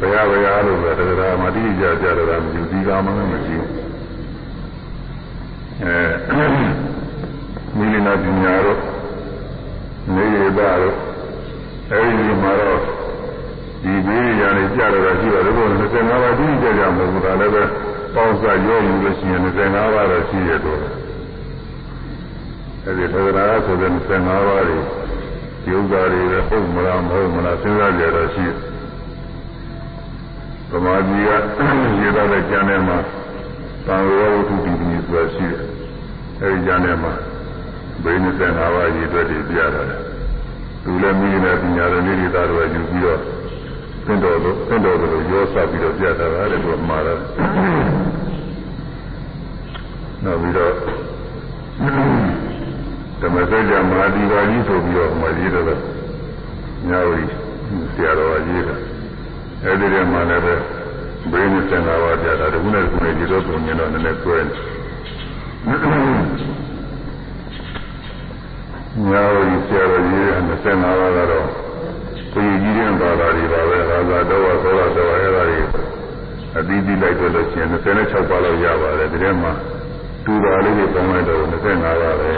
[0.00, 3.68] ဘယ်ဟာဘယ်ဟာလို့ပဲတရားမတိကြကြတရားမြူဒီကမှမရှိဘူး
[5.82, 6.46] အဲ
[7.76, 8.78] မိလနာပညာတို့
[10.14, 10.96] နေရတာတို့
[11.90, 12.80] အဲဒီမှာတော့
[13.82, 17.62] ဒီဘေးရာတွေကြရတာရှိပါတယ်ဘုရား25ပါးတိကျကြမဟုတ်ဘူးဒါလည်းပဲ
[18.14, 20.80] ပေါင်းစရောယူလို့ရှိရင်25ပါးတော့ရှိရတော့
[22.84, 24.78] အဲဒီတရားဆိုတဲ့25ပါးတွေ
[25.64, 28.67] ဒီဥစ္စာတွေဟုတ်မလားမဟုတ်မလားစဉ်းစားကြရတာရှိတယ်
[30.70, 31.30] သမာဓိက
[32.00, 32.98] ရေသားတဲ့ဉာဏ်ထဲမှာ
[33.86, 35.62] သံဃာဝတ္ထုတည်ပြီးဆိုတာရှိတယ်။
[36.40, 37.12] အဲဒီဉာဏ်ထဲမှာ
[38.02, 39.88] ဘိနေသက်ငါးပါးရေသွက်တွေပြရတယ်။
[40.82, 43.20] သူလည်းမိနေတဲ့ပညာတော်လေးတွေသားတော်ယူပြီးတော့
[44.06, 47.18] သင်တော်လို့သင်တော်လို့ရောစပ်ပြီးတော့ပြတာကလည်းသူမှားတယ်။
[50.24, 50.72] နောက်ပြီးတော့
[53.20, 55.66] ဓမ္မစကြာမဟာဒီပါဠိဆိုပြီးတော့မှရေးတော့
[56.88, 57.24] ညောရီ
[57.92, 58.76] ဆရာတော်ကရေးတာ။
[59.64, 60.54] အဲဒီထဲမှာလည်းပဲ
[61.30, 64.38] ဘေးမစင်တာပါကြတာတခုနဲ့တခုနဲ့ဒီလိုပုံမြင်တော့နည်းနည်းကျွဲ
[69.08, 71.46] ညာဝီဆရာတော်ကြီးက25ပါးကတော့
[72.32, 75.60] ကိုကြီးကြီးတဲ့ဘာသာတွေပါပဲအာသာတော်ဆောလာတော်အဲ့ဒါတွေ
[76.56, 77.68] အသီးသီးလိုက်တော့လို့ရှိရင်
[77.98, 79.52] 26ပါးလောက်ရပါတယ်ဒီထဲမှာ
[80.24, 82.32] တူတာလေးတွေပုံလိုက်တော့25ပါးပဲ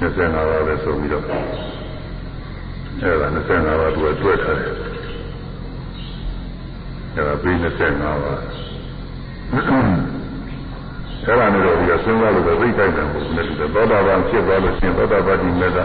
[0.00, 1.24] 25ပါးပဲဆိုပြီးတော့
[3.00, 4.72] အဲ့ဒါ25ပါးသူကတွဲထားတယ်
[7.14, 8.40] အဲ့ဒါပြီး25ပါး
[9.52, 15.84] အဲ့ဒါနဲ့တော့ဒီကစဉ်းစားလို့သိတိုင်းတယ်ဘုရားကသောတာပန်ဖြစ်သွားလို့ရှင်သောတာပတိမေတ္တာ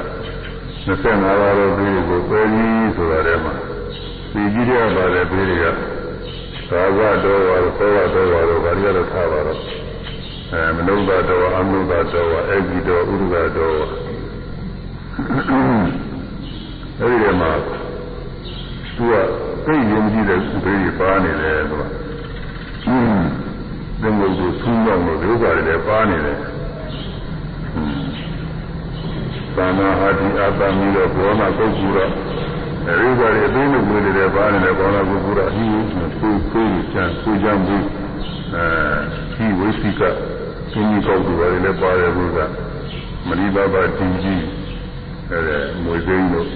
[0.87, 3.53] 25ပါးတော့ပြီးကိုပယ်ကြီးဆိုတာထဲမှာ
[4.33, 5.65] ဒီကြီးရပါတယ်ပြီးတွေက
[6.69, 9.59] သာဝတော်ဝါသောဝတော်ဝါတော့ဗာရီရတော့ထားပါတော့
[10.51, 13.87] အဲမနုဿတော်အမနုဿတော်ဝါအေဂိတော်ဥရဒတော်ဝါ
[16.99, 17.51] အဲဒီထဲမှာ
[18.95, 19.13] သူက
[19.65, 21.83] သိယုံကြည်တဲ့သူတွေပါနေတယ်သူက
[22.87, 23.27] အင်း
[24.01, 26.37] သင်္ကုတ်ကိုသုံးတော့လို့ဒုက္ခတွေလည်းပါနေတယ်
[29.55, 32.11] သာနာဟာဒီအတ္တမျိုးတော့ဘောနာပုဂ္ဂိုလ်တော့
[33.01, 37.85] ရိဇာတွေအသိဉာဏ်ဝင်နေတယ်ပါနေတယ်ဘောနာပုဂ္ဂိုလ်တော့အင်းကိုကိုယ်ချမ်းကိုချမ်းဘူး
[38.53, 38.65] အဲ
[39.35, 42.51] ဒီဝိသိကသင်္ကုတ်တွေလည်းပါတယ်ဘုရား
[43.27, 44.66] မဏိဘဘတင်ကြီး
[45.31, 45.39] အဲ
[45.83, 46.47] မွေသိန်းတို့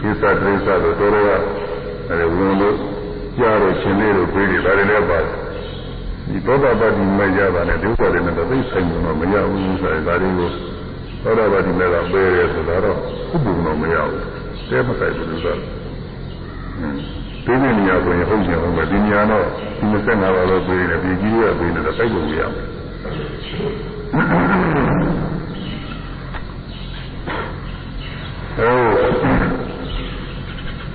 [0.00, 1.30] ကိစ္စတိစ္စတို့တော်တော်က
[2.10, 2.76] အဲဝင်လို့
[3.38, 5.34] ကြားလို့ရှင်လေးတို့ပြေးတယ်ဒါတွေလည်းပါတယ်
[6.28, 10.50] ဒီသောတာပတ္တိမရပါနဲ့ဒုက္ခတွေနဲ့သိဆိုင်မှာမရဘူးဆိုရင်ဒါတွေကို
[11.22, 12.98] သောတာပတ္တိမဲ့ကပယ်ရဲဆိုတာတော့
[13.28, 14.22] ခုဘုံတော့မရဘူး
[14.70, 15.52] တဲမဆိုင်ဘူးဆိုတာ
[17.44, 19.46] ဒီနေ့နေရာကိုဟုတ်ကြအောင်ပဲဒီနေရာတော့
[19.78, 25.27] ဒီ25ပါးလို့ပြေးတယ်ပြည်ကြီးရပြေးတယ်တိုက်လို့မရဘူး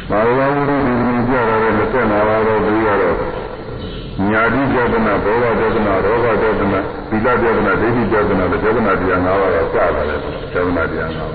[0.09, 3.17] ဘာဝဝိရိယဒီကြရတဲ့လက်နာပါတော့ပြီးရတော့
[4.29, 6.79] ညာတိပြဒနာဘောဂပြဒနာရောဂပြဒနာ
[7.09, 10.19] သီလပြဒနာဒိဋ္ဌိပြဒနာပြဒနာတရား၅ပါးကစလာတယ်
[10.51, 11.31] ပြဒနာတရား၅ပါး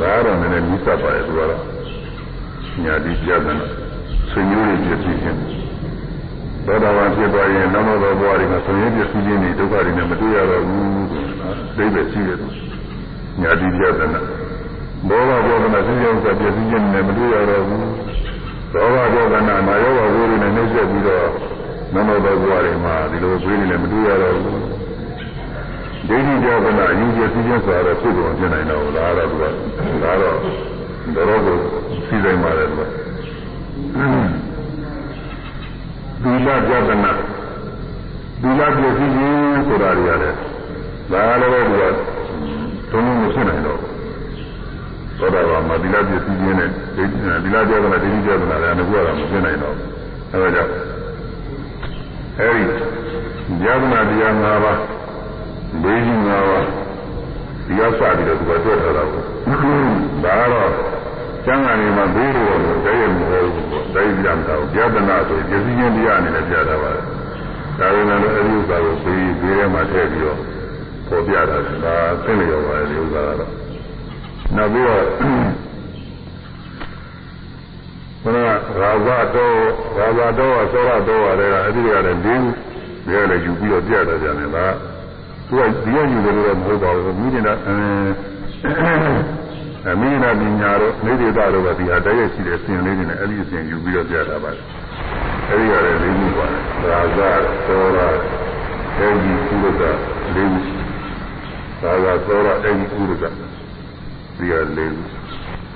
[0.00, 1.60] ဒါတော့လည်းမြစ်သပါရဲ့သူကတော့
[2.84, 3.66] ညာတိပြဒနာ
[4.30, 5.38] ဆွေမျိုးတွေဖြစ်ခြင်း
[6.66, 12.38] သောတာပန်ဖြစ်သွားရင်နောက်တော့ဘဝတွေကဆွေမျိုးဖြစ်ခြင်းတွေဒုက္ခတွေနဲ့မတွေ့ရတော့ဘူးဆိုတော့အိဗေရှိတယ်
[13.40, 14.20] ညာတိပြဒနာ
[15.08, 17.86] ဘောဂဘောဂနာသိရုံကပြည့်စည်ခြင်းနဲ့မတွေ့ရတော့ဘူး
[18.72, 21.28] သောဘဘောဂနာနာယောဂဝိရိနဲ့နှိမ့်ဆက်ပြီးတော့
[21.94, 24.60] နောက်တော့ဘဝတွေမှာဒီလိုသွေးတွေနဲ့မတွေ့ရတော့ဘူး
[26.08, 30.36] ဒိဋ္ဌိကြောင့်ကအယူကျစည်းခြင်းဆိုတော့ဖြစ်ကုန်ဖြစ်နိုင်တော့လားတော့သူကဒါတော့
[31.14, 31.56] တော်တော်ကို
[32.06, 32.82] စီးနိုင်ပါတယ်သူက
[36.22, 37.12] သီလပြဒနာ
[38.42, 40.34] သီလပြည့်စည်ခြင်းဆိုတာတွေရတယ်
[41.12, 42.11] ဒါလည်းပဲသူက
[42.92, 43.78] သုံးလုံးမဖြစ်နိုင်တော့
[45.18, 46.68] သောတာပန်မှာသီလပြည့်စည်ခြင်းနဲ့
[47.42, 49.76] သီလပြဒနာဒိဋ္ဌိပြဒနာလည်းငါကမဖြစ်နိုင်တော့
[50.32, 50.72] အဲဒါကြောင့်
[52.38, 52.64] အဲဒီ
[53.64, 54.78] ယဒနာတရား၅ပါး
[55.82, 56.64] ဘေးကြီး၅ပါး
[57.66, 59.22] ဒီကစပြီးတော့သူကတွေ့ထားတာကို
[60.24, 60.70] ဒါကတော့
[61.44, 67.04] ကျမ်းဂန်တွေမှာဘေးလို့တော့တည်းရမဟုတ်ဘူးပေါ့တည်းပြမတော့ယဒနာဆိုရင်ပြည့်စည်ခြင်းတရားအနေနဲ့ပြထားပါတယ်
[67.78, 70.38] ဒါပေမဲ့လည်းအဲဒီဥစ္စာကိုဘေးဘေးထဲမှာထည့်ပြီးတော့
[71.12, 73.50] ပေါ်ပြတာဒါသိနေရောပါတယ်ဒီဥစ္စာကတော့
[74.56, 75.04] နောက်ပြီးတော့
[78.22, 79.56] ဘုရားရာဇတော်
[79.98, 82.36] ရာဇတော်အစောရတော်ရတယ်ကအဲ့ဒီကလည်း၄ခု
[83.06, 84.74] ဘယ်လည်းယူပြီးတော့ပြတာကြတယ်လား
[85.48, 94.50] သူကဒီရယူတယ်လို့တော့မဟုတ်ပါဘူးမိနေတာအဲမိနေတာပညာတော့နေဒေတာတော့ကဒီဟာတည်းရရှိတဲ့ဆင်လေးတွေနဲ့အဲ့ဒီအစဉ်ယူပြီးတော့ပြတာပါ
[95.48, 97.18] အဲ့ဒီကလည်း၄ခုပါတယ်ရာဇ
[97.68, 97.98] တော်ရ
[98.98, 99.82] အဲ့ဒီကုသက
[100.34, 100.81] ၄
[101.82, 103.24] ခုရာဇတော်ရအဲ့ဒီကုသက
[104.36, 105.04] ဒီက၄ခု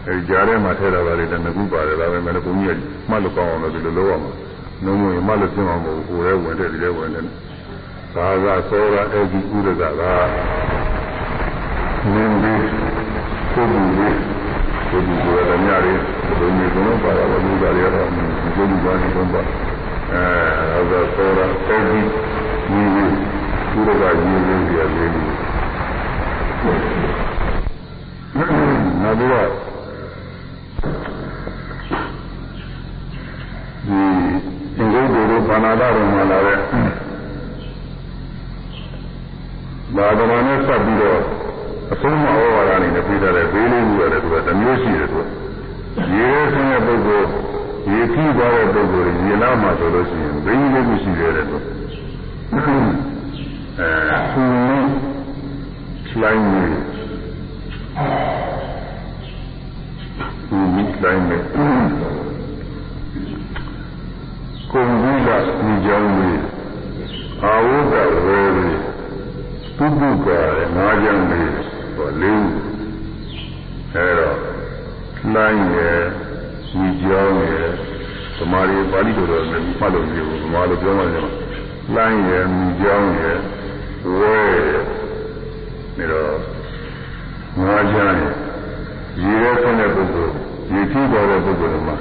[0.06, 2.80] အဲဒီကြားထဲမှာထည့်တာပါလေတနကူပါတယ်ဒါပေမဲ့ဘုန်းကြီးက
[3.10, 4.30] မှတ်လို့ကောင်းအောင်လို့ဒီလိုလုပ်ရမှာ
[4.84, 7.24] နှုံးမရင်မှတ်လို့ပြင်အောင်မဟုတ်ဘူးကိုယ်လည်းဝင်တယ်ဒီလည်းဝင်တယ်
[8.14, 10.02] သာသာသောရအဲဒီဥရကက
[12.12, 12.68] နင်းပြီး
[13.52, 14.18] ကိုယ်ဘူးလေး
[14.90, 15.94] ကိုယ်ဘူးကလည်းညရီ
[16.38, 18.20] ဘုန်းကြီးကတော့ပါတော့လူသားတွေကတော့ဒီ
[18.56, 19.40] လိုလူသားတွေတော့ပါ
[20.12, 22.00] အဲသာသောရအဲဒီ
[22.66, 25.55] ဒီဥရကကြီးလေးပြလေး
[29.02, 29.48] နောက်ပြီးတော့
[33.86, 34.00] ဒီ
[34.78, 36.58] အင်္ဂုတ္တတို့ဘာနာတော်မှာလာတဲ့
[39.96, 41.20] ဘာဒနာနဲ့ဆက်ပြီးတော့
[41.92, 45.26] အဆုံးမဩဝါဒအနေနဲ့ပြထားတဲ့ဘေးလေးခုရတယ်သူကတစ်မျိုးရှိတယ်သူက
[46.12, 47.28] ရေရဲဆင်းတဲ့ပုဂ္ဂိုလ်
[47.90, 51.56] ရေထီးသွားတဲ့ပုဂ္ဂိုလ်ရေလာမှဆိုလို့ရှိရင်ဘေးလေးခုရှိတယ်တဲ့သူ
[52.52, 54.44] အဲဆူ
[56.22, 56.64] လို့လိုင်းနေ
[60.46, 61.38] ဆူမိလိုင်းနေ
[64.70, 65.28] ကုံကြီးက
[65.60, 66.40] ဒီကြောင်းလေး
[67.42, 67.94] အာဝုဒ
[68.24, 68.80] ဝေလေး
[69.76, 70.28] ပုပုက
[70.76, 71.50] ငါးကြောင်းလေး
[71.96, 72.46] ဟောလေး
[73.94, 74.38] အဲတော့
[75.34, 76.00] လိုင်းရယ်
[76.72, 77.70] ဒီကြောင်းရယ်
[78.36, 81.32] သမာဓိပါဠိတော်တော်နဲ့မှတ်လို့မျိုးသမာလိုပြောမှကျတော့
[81.94, 83.38] လိုင်းရယ်မြကြောင်းရယ်
[84.18, 84.36] ဝဲ
[85.98, 86.30] နေတော့
[87.58, 88.34] ငါးကြောင်းရယ်
[89.22, 90.32] ရေရဲဆင်းတဲ့ပုဂ္ဂိုလ်
[90.72, 91.96] ရေထီးတော်တဲ့ပုဂ္ဂိုလ်မှာ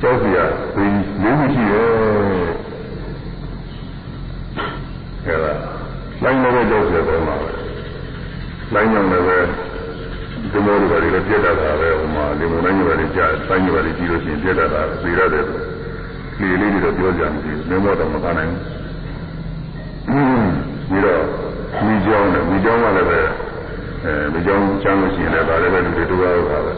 [0.00, 0.38] ကျောက်စီရ
[0.74, 0.86] ဒီ
[1.22, 1.88] လေးမရှိရဲ့
[5.24, 5.52] အဲဒါ
[6.22, 7.48] လိုင်းနေတဲ့ကျောက်စီရတော့မှာပဲ
[8.74, 9.38] လိုင်းကြောင့်လည်းပဲ
[10.52, 15.46] ဒီမောတွေလည်းပြတ်တတ်တာပဲဟိုမှာဒီမုန်တိုင်းတွေလည်းကြာဆိုင်းတွေလည်းကြီးလို့ရှိရင်ပြတ်တတ်တာသိရတယ်
[16.40, 18.85] လေလေးတွေတော့ပြောကြမှာဒီမေမောတော့မကနိုင်ဘူး
[20.06, 21.22] ပြီးတော့
[21.84, 23.20] မိကြောင်းနဲ့မိကြောင်းကလည်းပဲ
[24.04, 26.72] အဲမိကြောင်းချမ်းလို့ရှိရင်လည်းဒါလည်းပဲလူတွေတူရတာပဲ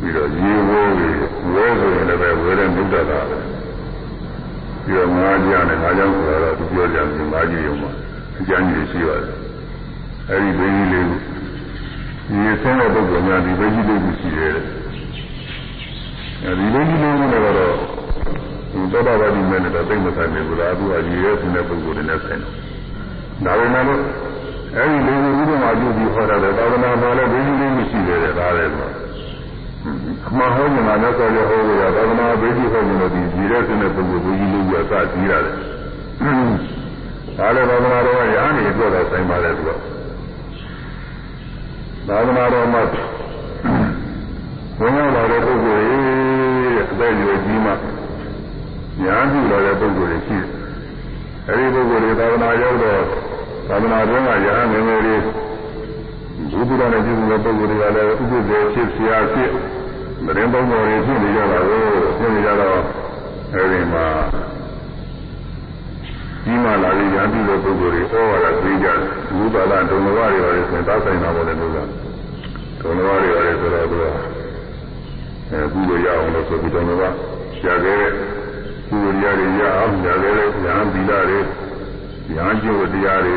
[0.00, 1.10] ပြီးတော့ရေဝဲတွေ
[1.54, 3.38] ဝဲဆိုရင်လည်းပဲဝဲတဲ့မြုပ်တတ်တာပဲ
[4.84, 7.90] ပြီးတော့ငါးကြနဲ့ငါးကြောင်းဆိုတော့သူပြောကြတယ်ငါးကြီးရုံမှာ
[8.38, 9.36] အကျမ်းကြီးရှိပါတယ်
[10.30, 11.16] အဲဒီဘင်းကြီးလေးဒီ
[12.62, 14.56] ဆင်းတဲ့ပုဂ္ဂိုလ်များဒီဘင်းကြီးလေးကိုရှိတယ်
[16.44, 17.76] အဲဒီဘင်းကြီးလေးကတော့
[18.72, 22.52] ဒီသောတာပတိမဲ့နဲ့တော့သိမဆိုင်ဘူးလားသူကရည်ရဲဆင်းတဲ့ပုဂ္ဂိုလ်တွေနဲ့ဆိုင်တယ်
[23.44, 24.00] ဒါပေမဲ့လို့
[24.76, 28.90] အဲဒီလေးကိုဥပမာပြုပြီးဟောတာလေသာသနာမှာလည်းဘင်းကြီးလေးမရှိတယ်ဒါလည်းဆို
[30.28, 35.54] အမှားဟောနေတာလည်းဆိုရဟောလို့ရသာသနာဘေးကြီးဟောနေလို့ဒီရည်ရဲဆင်းတဲ့ပုဂ္ဂိုလ်ဘင်းကြီးလေးကစကြည့်ရတယ်
[37.38, 39.70] ဒါလည်းသာသနာတော်ကရာနေအတွက်တော့ဆိုင်ပါလေသူက
[42.08, 42.82] သာသနာတော်မှာ
[44.80, 47.72] ဝင်ရောက်လာတဲ့ပုဂ္ဂိုလ်ရဲ့အသက်အရွယ်ကြီးမှ
[49.04, 50.46] ညာပြုလာတဲ့ပုဂ္ဂိုလ်တွေရှိတယ်။
[51.48, 53.02] အဲဒီပုဂ္ဂိုလ်တွေသာသနာရောက်တော့
[53.68, 55.22] သာသနာတော်ကရဟန်းငယ်ငယ်လေး
[56.68, 59.50] ဘုရားနဲ့ပြုတဲ့ပုဂ္ဂိုလ်တွေကလည်းဥပ္ပဒေဖြစ်ဆရာဖြစ်
[60.24, 61.82] မရင်ပုံတော်တွေဖြစ်နေကြတာကို
[62.18, 62.78] ဖြစ်နေကြတော့
[63.54, 64.06] အဲဒီမှာ
[66.44, 68.98] ဒီမှာလာပြီးညာပြုတဲ့ပုဂ္ဂိုလ်တွေဩဝါဒပေးကြတယ်
[69.28, 71.78] ဘုရားလားဒုံဘဝတွေပါလေဆိုသားဆိုင်တာပေါ့လေလို့က
[72.80, 74.04] ဒုံဘဝတွေပါလေဆိုတော့သူက
[75.50, 77.02] အဲကုလို့ရအောင်လို့ဆိုပြီးဒုံဘဝ
[77.58, 78.12] ရှာခဲ့တဲ့
[78.90, 81.40] ကုဝရိယတွေရအောင်ညာလည်းညာသီလတွေ
[82.34, 83.36] ညာကျိုးတရားတွေ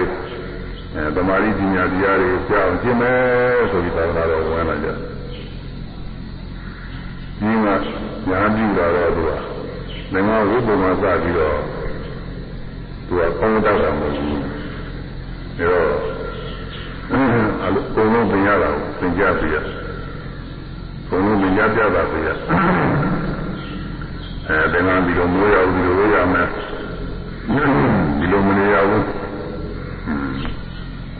[0.95, 4.87] အဲသမာဓိပညာတရားတွေကြောင်းကျင့်မယ်ဆိုပြီးသာသနာတော်ဝင်လာကြ
[7.39, 7.75] ဒီမှာ
[8.29, 9.31] ညာပြုတာတော့သူက
[10.13, 11.57] နိုင်ငံဝိပုမစပြီးတော့
[13.07, 14.39] သူကကောင်းတတ်တာမဟုတ်ဘူး
[15.57, 15.89] အဲတော့
[17.63, 18.69] အလုံးကုန်လုံးပြင်ရတာ
[18.99, 19.55] သင်ကြပြရ
[21.09, 22.29] ကုန်လုံးပြင်ကြပြတာပြရ
[24.47, 26.47] အဲဒီမှာဒီလိုမိုးရဘူးဒီလိုရမယ်
[28.19, 29.03] ဒီလိုမနေရဘူး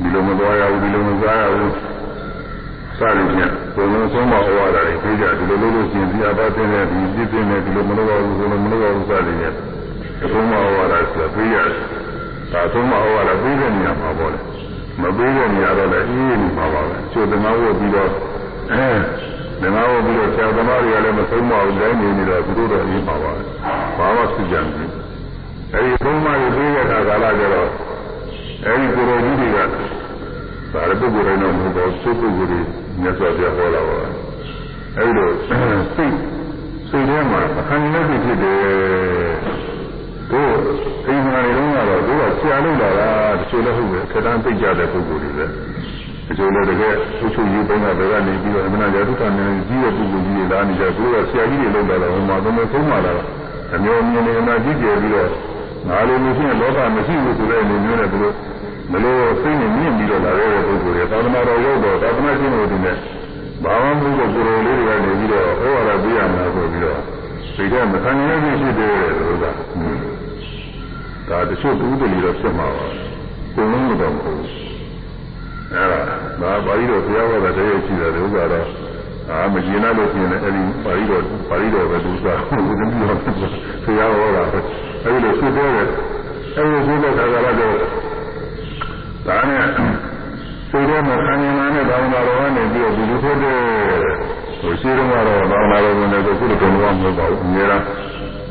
[0.02, 1.72] ဒီလိုမသွားရဘူးဒီလိုမစားရဘူး
[2.98, 9.56] စသည်ဖြင့်ကုန်လုံးဆုံးမဩဝါဒတွေပြေးကြဒီလိုလုပ်လို့ရှိရင်ဒီအပါတင်းနဲ့ဒီပြည့်ပြည့်နဲ့ဒီလိုမလုပ်ရဘူးဆိုလို့မလုပ်ရဘူးစသည်ဖြင့်
[10.34, 11.74] ဆုံးမဩဝါဒဆိုတာပြေးရတယ်
[12.52, 14.40] ဒါဆုံးမဩဝါဒပြေးတဲ့နေရာမှာပေါ့လေ
[15.02, 18.10] မပြေးတဲ့နေရာတော့လည်းအေးအေးနေမှာပါပဲကျိုးတငါဝတ်ပြီးတော့
[18.72, 18.88] အဲ
[19.76, 23.44] ငါဝတ်ပြီးတော့ဆရာသမားတွေကလည်းမဆုံးမအောင်တိုင်းနေနေတော့သူတို့တော့အေးမှာပါပဲ
[23.98, 24.92] ဘာမှဖြစ်ကြမဘူး
[25.74, 27.70] အဲဒီဆုံးမတွေပြေးတဲ့အခါကာလကျတော့
[28.66, 32.60] အဲဒီကိုယ်တော်ကြီးတွေကဒါလည်းပုဂ္ဂိုလ်တိုင်းတော့မဟုတ်တော့စိတ်ပုဂ္ဂိုလ်တွေ
[33.02, 33.98] မြတ်စွာဘုရားဟောတာပါ
[34.98, 36.14] အဲဒီလိုစိတ်
[36.90, 38.62] စိတ်ထဲမှာအခန္ဓာနဲ့ဖြစ်တယ်
[40.32, 40.56] တို့
[41.08, 43.10] အိမ်မှာနေတော့ကတော့တို့ကဆရာလုပ်လာတာ
[43.40, 45.46] တချို့လည်းဟုတ်တယ်ခက်တန်းသိကြတဲ့ပုဂ္ဂိုလ်တွေပဲ
[46.34, 53.14] တချို့လည်းတကယ်သူချုပ်ရေးပိုင်းကဘယ်ကနေပြီးတော့အမှန်တရားဒုက္ခနဲ့ကြီးတဲ့ပုဂ္ဂိုလ်ကြီးတွေလာနေကြသူတို့ကဆရာကြီးတွေလုပ်လာတာဟိုမှာသုံးသုံးပါလာ
[53.74, 55.30] အမျိုးမြင်နေမှာကြည့်ကြပြီးတော့
[55.88, 58.36] ငါလိုမရှိရင်လောကမရှိဘူးဆိုတဲ့အနေမျိုးနဲ့သူတို့
[58.92, 62.96] မလို့စိတ်နဲ့မြင့်ပြီးတော့လာတဲ့ပုဂ္ဂိုလ်တွေသာသနာတော်ရောက်တော့သာသနာရှင်တို့တွေနဲ့
[63.64, 67.00] ဘာမှမဟုတ်တဲ့ကိုယ်တော်လေးတွေကနေပြီးတော့ဟောရတာပြရမှာဆိုပြီးတော့
[67.56, 69.46] စိတ်ထဲမခံနိုင်ဘူးဖြစ်တယ်သူက
[71.30, 72.86] ဒါတချို့တူးတယ်လို့ဖြစ်မှာပါ
[73.56, 74.73] ကိုယ်လုံးတော့မဟုတ်ဘူး
[75.74, 76.00] အဲ့ဒါ
[76.42, 78.68] ဒါပါဠိတော်ဘုရားဟောတာတည်းရရှိတယ်ဥစ္စာတော့
[79.30, 83.18] အာမကျင်လာလို့ရှိရင်အဲ့ဒီပါဠိတော်ပါဠိတော်ပဲသူစားဘုရားတော်
[83.86, 84.44] ဘုရားဟောတာ
[85.04, 87.78] အဲ့ဒီလိုဖြစ်တဲ့အဲ့ဒီဖြစ်တဲ့ခါကလည်း
[89.28, 89.68] ဒါနဲ့
[90.70, 93.60] စိတ်ထဲမှာခံရင်လာတဲ့ဘာဝနာတော်ကနေပြီးတော့ဒီလိုဖြစ်တဲ့
[94.62, 97.84] ဟိုရှိတော့ကတော့ဘာဝနာတော်ဝင်တဲ့ကိုခုလိုတုံ့ပြန်မဟုတ်ပါဘူးအများအား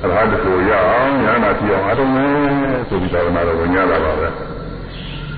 [0.03, 2.33] အရဟတကိုရအောင်ညာနာပြအောင်အတုံးမယ်
[2.89, 4.29] ဆိုပြီးသာသနာတော်ဝင်ရတာပါပဲ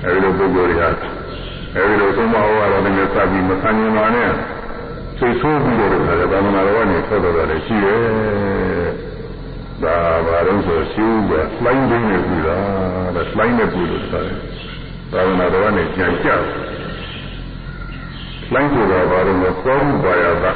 [0.05, 0.89] အဲဒီလိုပုဂ္ဂိုလ်တွေဟာ
[1.77, 4.31] အဲဒီလိုသုံးပါးဟောရတော့လည်းစပြီးမခံရင်လာနဲ့
[5.19, 6.15] စိတ်ဆိုးပြီးတော့လည်းသာ
[6.45, 8.03] သနာတော်ကနေထွက်တော်တယ်ရှိတယ်
[9.83, 9.97] ဒါ
[10.27, 11.33] ဘာလို့ဆိုရှိဦးက
[11.63, 14.33] လှိုင်းသိနေပြီလားဒါလှိုင်းနေပြီလို့ဆိုတာ
[15.13, 16.29] သာသနာတော်ကနေကြံကြ
[18.53, 20.53] လှိုင်းဆိုတာဘာလို့လဲသောမှုပါရတာ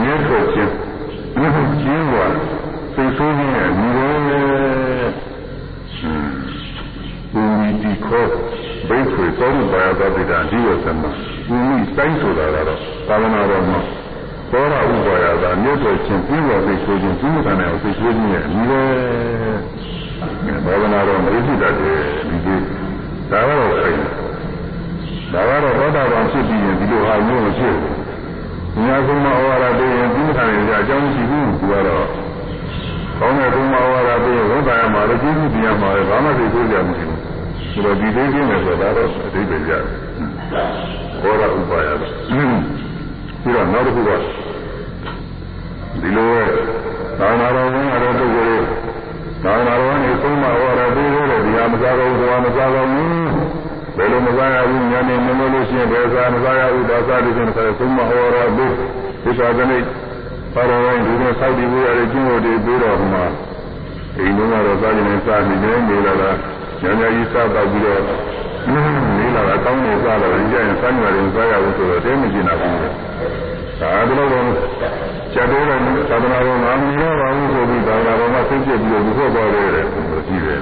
[0.00, 0.72] မြဲထုတ်ခြင်း
[1.38, 2.16] မြဲထုတ်ခြင်းက
[2.94, 4.14] စိတ်ဆိုးခြင်းနဲ့ညီတယ်
[5.96, 6.43] ဟွ
[7.42, 8.28] န်းဒီဒီခေါ်
[8.88, 11.02] ဘိခွေသောမှုပါရတာတိတာဒီဝသမ
[11.46, 12.78] ဘူမိတိုင်းဆိုတာကတော့
[13.08, 13.78] သာသနာတော်မှာ
[14.50, 18.82] သောရဥပါယတာမြတ်တော်ချင်းပြီးတော်သိဆိုခြင်းဒီမကနဲ့သိဆိုခြင်းရဲ့အမိပဲ
[20.64, 22.56] ဘာဝနာတော်မရရှိတတ်တယ်ဒီဒီ
[23.30, 23.98] ဒါကတော့ဆိုင်
[25.32, 27.94] ဒါကတော့သောတာပန်ဖြစ်ပြီးရင်ဒီလိုဟာမျိုးမဖြစ်ဘူး။
[28.84, 32.06] ညာကုမဩဝါဒပေးရင်ဒီမကနဲ့အကြောင်းရှိဘူးသူကတော့
[33.18, 37.13] ကောင်းတဲ့ကုမဩဝါဒပေးရင်ဝန်တာရမှာလည်းကျေးဇူးတရားမှာလည်းဘာမှသိဆိုကြမရှိဘူး။
[37.74, 39.82] ဒီလိုဒီသေးချင်းနဲ့ဆိုတာတော့အတိတ်ပဲရတယ်။
[41.22, 44.10] ဘောရဥပါယတာ။ပြီးတော့နောက်တစ်ခုက
[46.00, 46.30] ဒီလို
[47.18, 48.64] သာနာတော်ဝင်ရတဲ့ပုဂ္ဂိုလ်
[49.44, 53.08] သာနာတော်ကနေသုံးမဩဝါဒပေးလို့ဒီဟာမစားတော့ဘူးဘာမစားတော့ဘူး
[53.96, 58.72] ဘယ်လိုမစားရဘူးညနေမလို့လို့ရှိရင်ဘယ်စားမစားရဘူးဒါစားတယ်ဆိုရင်သုံးမဩဝါဒပေး
[59.24, 59.82] ဒီသာကနေ့
[60.54, 63.20] ပါတော်ဝင်ဒီလိုစောက်တည်ဖို့ရတဲ့ကျင့်ဝတ်တွေပြီးတော့မှ
[64.18, 66.30] အိမ်လုံးကတော့စားနေစားနေနေနေလာတာ
[66.84, 68.02] ညညကြီးစားတော့ပြီးတော့
[69.18, 74.44] နေလာတာကောင်းနေစားတော့ကြရင်စားနေတယ်စားရဘူးဆိုတော့တဲမကျင်တာဘူးဒါတော့တော့
[75.34, 75.76] ကျက်တော့သာ
[76.22, 80.60] သနာတော်မှာမရောပါဘူးဆိုပြီးသာသနာတော်မှာသိကျပြီးတော့ဒီဖို့သွားတယ်တဲ့ဆိုကြည့်တယ်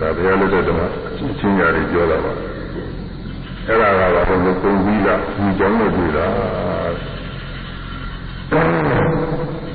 [0.00, 2.32] ဒါဘုရားလက်ထက်မှာအချင်းညာတွေပြောတာပါ
[3.66, 6.26] အဲ့ဒါကတော့ဘုံပုံပြီးတာညီကြောင်းနဲ့တွေ့တာ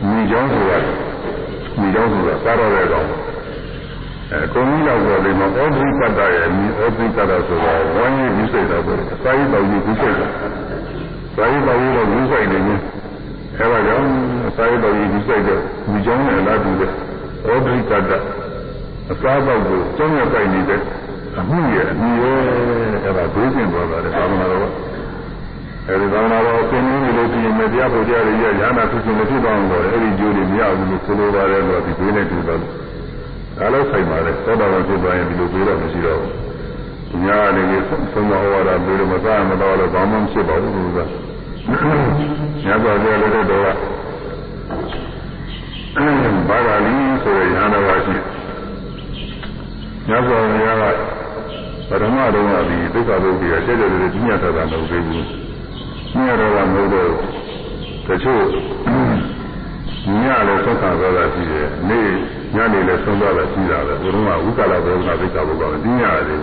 [0.09, 0.77] ညီကြောင်းဆိုတာ
[1.79, 3.07] ညီကြောင်းဆိုတာစားတော့တဲ့ကောင်
[4.31, 8.93] အဲကုံကြီးလောက်ဆိုလေမဩဒိပတ္တရဲ့ညီဩဒိပတ္တဆိုတာဝမ်းကြီးဒီစိတ်တော့ပဲ
[9.23, 10.31] စာရေးတော်ကြီးဒီစိတ်တော့
[11.35, 12.75] စာရေးတော်ကြီးတော့ဒီစိတ်နေနေ
[13.57, 14.07] အဲဒါကြောင့်
[14.55, 18.11] စာရေးတော်ကြီးဒီစိတ်တော့ညီကြောင်းနဲ့လာတူတဲ့ဩဒိပတ္တ
[19.11, 20.81] အစားပေါက်ကိုကျောင်းရပိုင်နေတဲ့
[21.39, 22.39] အမှုရဲ့အမိရဲ့
[23.05, 24.71] အဲဒါဒုစင်သွားတာလေသာမဏေတော်
[25.87, 32.61] အဲဒီသာမဏေတော်သင်နေလို့ရှိရင်မတရားပေါ်ကြရရရဟနာသူရှင်မဖြစ်တော့ဘူးတော့အဲဒီကျိုးတွေမရဘူးလို့ဆိုလိုပါတယ်လို့ဒီဘေးနဲ့တူတော့
[33.57, 40.99] ဒါလည်းဆိုင်ပါလေသောတာပန်ဖြစ်သွားရင်ဒီလိုပြေတော့မရှိတော့ဘူးညာနေပြီးသုံးမဟောတာပြေလို့မစားမတော့လို့ဘာမှမဖြစ်ပါဘူးလို့က
[42.65, 43.63] ညာသွားကြလို့တော့
[46.49, 46.93] ဘာဂလီ
[47.23, 48.15] ဆိုတဲ့ရဟန္တာပါရှိ
[50.07, 50.85] ညဇောဘုရားက
[51.89, 55.25] ပထမတုန်းကဒီဒုက္ခဘုရားတဲ့တဲ့တဲ့ညတ်တာမဟုတ်သေးဘူး
[56.15, 57.09] ညတ်တော့ကမဟုတ်တော့
[58.07, 58.43] တချို့
[60.21, 62.07] ညလည်းသုံးခါသွားတာရှိတယ်နေ့
[62.55, 66.39] ညနေလည်းသုံးသွားတာရှိတာပဲဘုရားကဝိကလဘောကဒိဋ္ဌဘုရားကညရတယ်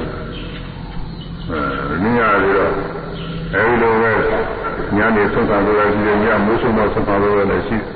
[1.51, 2.73] အဲညရတယ်တော့
[3.55, 4.13] အဲဒီလိုပဲ
[4.97, 7.87] ညနေသုံးခါသွားတာရှိတယ်ညမိုးဆုံးတော့သုံးခါသွားတာလည်းရှိတယ်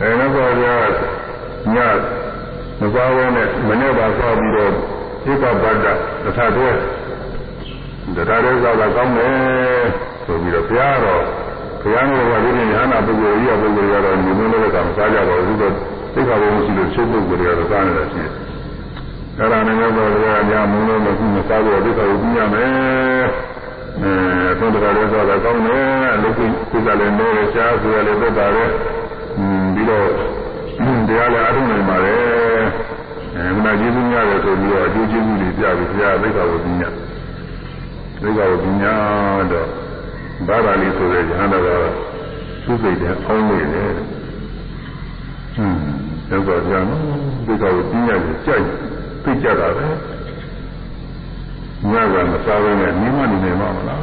[0.00, 0.54] အဲနောက်တော့
[1.74, 1.76] ည
[2.80, 4.72] မသွားဘဲနဲ့မနေ့ကသွားပြီးတော့
[5.30, 5.86] ဧကဗတ္တ
[6.24, 6.70] တထတွဲ
[8.16, 9.84] တရားတွေသောတာကောင်းတယ်
[10.24, 11.22] ဆိုပြီးတော့ဘုရားတော်
[11.82, 15.72] ဘုရားနဲ့ကဒီနေ့ညာနာပုဂ္ဂိုလ်ကြီးရပုဂ္ဂိုလ်ရတော့ညီမင်းလည်းကမစားကြပါဘူးဆိုတော့
[16.14, 18.32] သိက္ခာပုဒ်ရှိလို့ချုပ်ပုဂ္ဂိုလ်တွေကတော့စားနေတာရှိတယ်။
[19.38, 23.26] အဲ့ဒါနဲ့တော့ဘုရားညာမုန်းလို့မရှိမစားဘူးသိက္ခာကိုပြရမယ်။
[24.02, 24.12] အဲ
[24.58, 28.72] သုံးတရားတွေသောတာကောင်းတယ်လူကိကုသလည်းနေရရှားဆိုရလည်းသက်တာလည်း
[29.74, 30.06] ပြီးတော့
[31.08, 32.62] တရားလည်းအထုံးနိုင်ပါတယ်
[33.36, 36.88] အဲမနာကျေးဇူးများတယ်ဆိုပြီးတော့အကျိုးကျေးဇူးတွေပြပြီးဘုရားသိက္ခာကိုပြညာ
[38.22, 38.94] သိက္ခာကိုပြညာ
[39.52, 39.68] တော့
[40.46, 41.68] ဘာသာလေးဆိုတဲ့ဉာဏ်တော်က
[42.64, 43.90] သူ့စိတ်ထဲအောင်းနေတယ်
[45.56, 45.78] ဟွန်း
[46.28, 46.84] သက်တော်ပြန်
[47.46, 48.64] သိက္ခာကိုပြညာကိုကြိုက်
[49.24, 49.86] သိကြတာပဲ
[51.92, 54.00] ညကမစားဘဲနဲ့နေမနေနေမှာမလား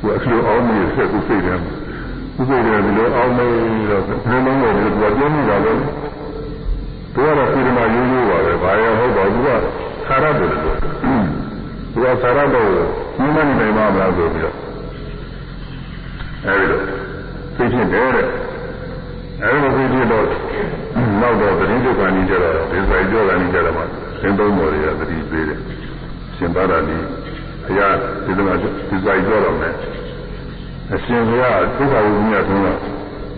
[0.00, 1.54] သူအကျိုးအောင်းနေဆက်သူ့စိတ်ထဲ
[2.36, 3.46] သူ့စိတ်ထဲဒီလိုအောင်းနေ
[3.90, 5.86] တော့ဘယ်လိုလဲသူကပြောနေတာပဲသူ
[7.14, 10.70] ကတော့ပြည်မှာရိုးရိုးပါပဲဘာရောဟုတ်ပါဘူးကသာရတယ်လို့သူ
[12.02, 12.70] ကသာရတော့
[13.18, 14.65] ညီမနေနိုင်ပါမလားဆိုပြီးတော့
[16.46, 16.80] အဲဒီလို
[17.56, 18.26] သိဖြစ်တယ်တဲ့
[19.42, 20.26] အဲဒီလိုသိဖြစ်တော့
[21.20, 23.82] နောက်တော့တတိဒုက္ခနီးကြတော့ဒီစိုက်ကြောတာနီးကြတော့မှ
[24.20, 25.58] သင်သုံးတော်တွေကသတိပေးတယ်
[26.36, 26.98] ရှင်သာရဏီ
[27.68, 27.88] အရာ
[28.24, 29.74] ဒီလိုမှဒီစိုက်ကြောတော့မယ်
[30.92, 32.78] အရှင်ဘုရားဒုက္ခဝိညာဉ်ဆုံးတော့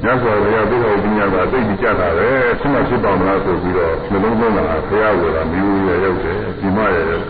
[0.05, 2.29] ညစွာဘုရားဒုက္ခဝိညာဉ်ကသိကြကြတာပဲ
[2.61, 5.23] ဖြစ်မှဖြစ်ပါမလားဆိုပြီးတော့နှလုံးသွင်းတာဘုရားက
[5.53, 7.25] မျိုးရရောက်တယ်ဒီမရရောက်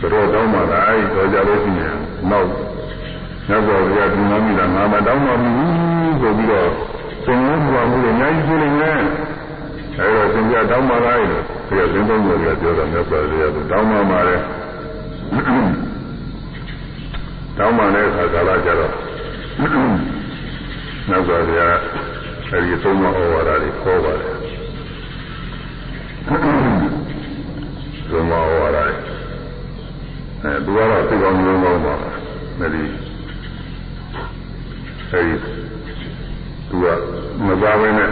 [0.00, 1.96] တော်တောင်းမှလာအဲဒီတော်ကြလို့ရှိရင်
[2.30, 2.48] နောက်
[3.48, 6.68] ညစွာဘုရားဒီမမိတာငါမတောင်းမှမဘူးဆိုပြီးတော့
[7.24, 9.00] သုံးလုံးဘုရားမှုတွေအများကြီးရှိနေတယ်
[9.98, 11.28] အဲဒါသင်ပြတောင်းမှလာတယ်
[11.68, 14.40] ဘုရားသင်သုံးလို့ပြောတာမြတ်စွာဘုရားကတောင်းမှมาတယ်
[17.58, 18.92] တောင်းမှတဲ့အခါကာလကျတော့
[21.08, 21.66] နောက်ပါဗျာ
[22.50, 24.34] အဲဒီသုံးမဩဝါဒတွေခေါ်ပါတယ်
[28.10, 28.78] သုံးမဩဝါဒ
[30.42, 31.94] အဲသူကတော့သိကောင်းလုံးကောင်းပါ
[32.58, 32.82] မယ်ဒီ
[35.12, 35.34] အဲဒီ
[36.68, 36.86] သူက
[37.46, 38.08] မသားဘဲနဲ့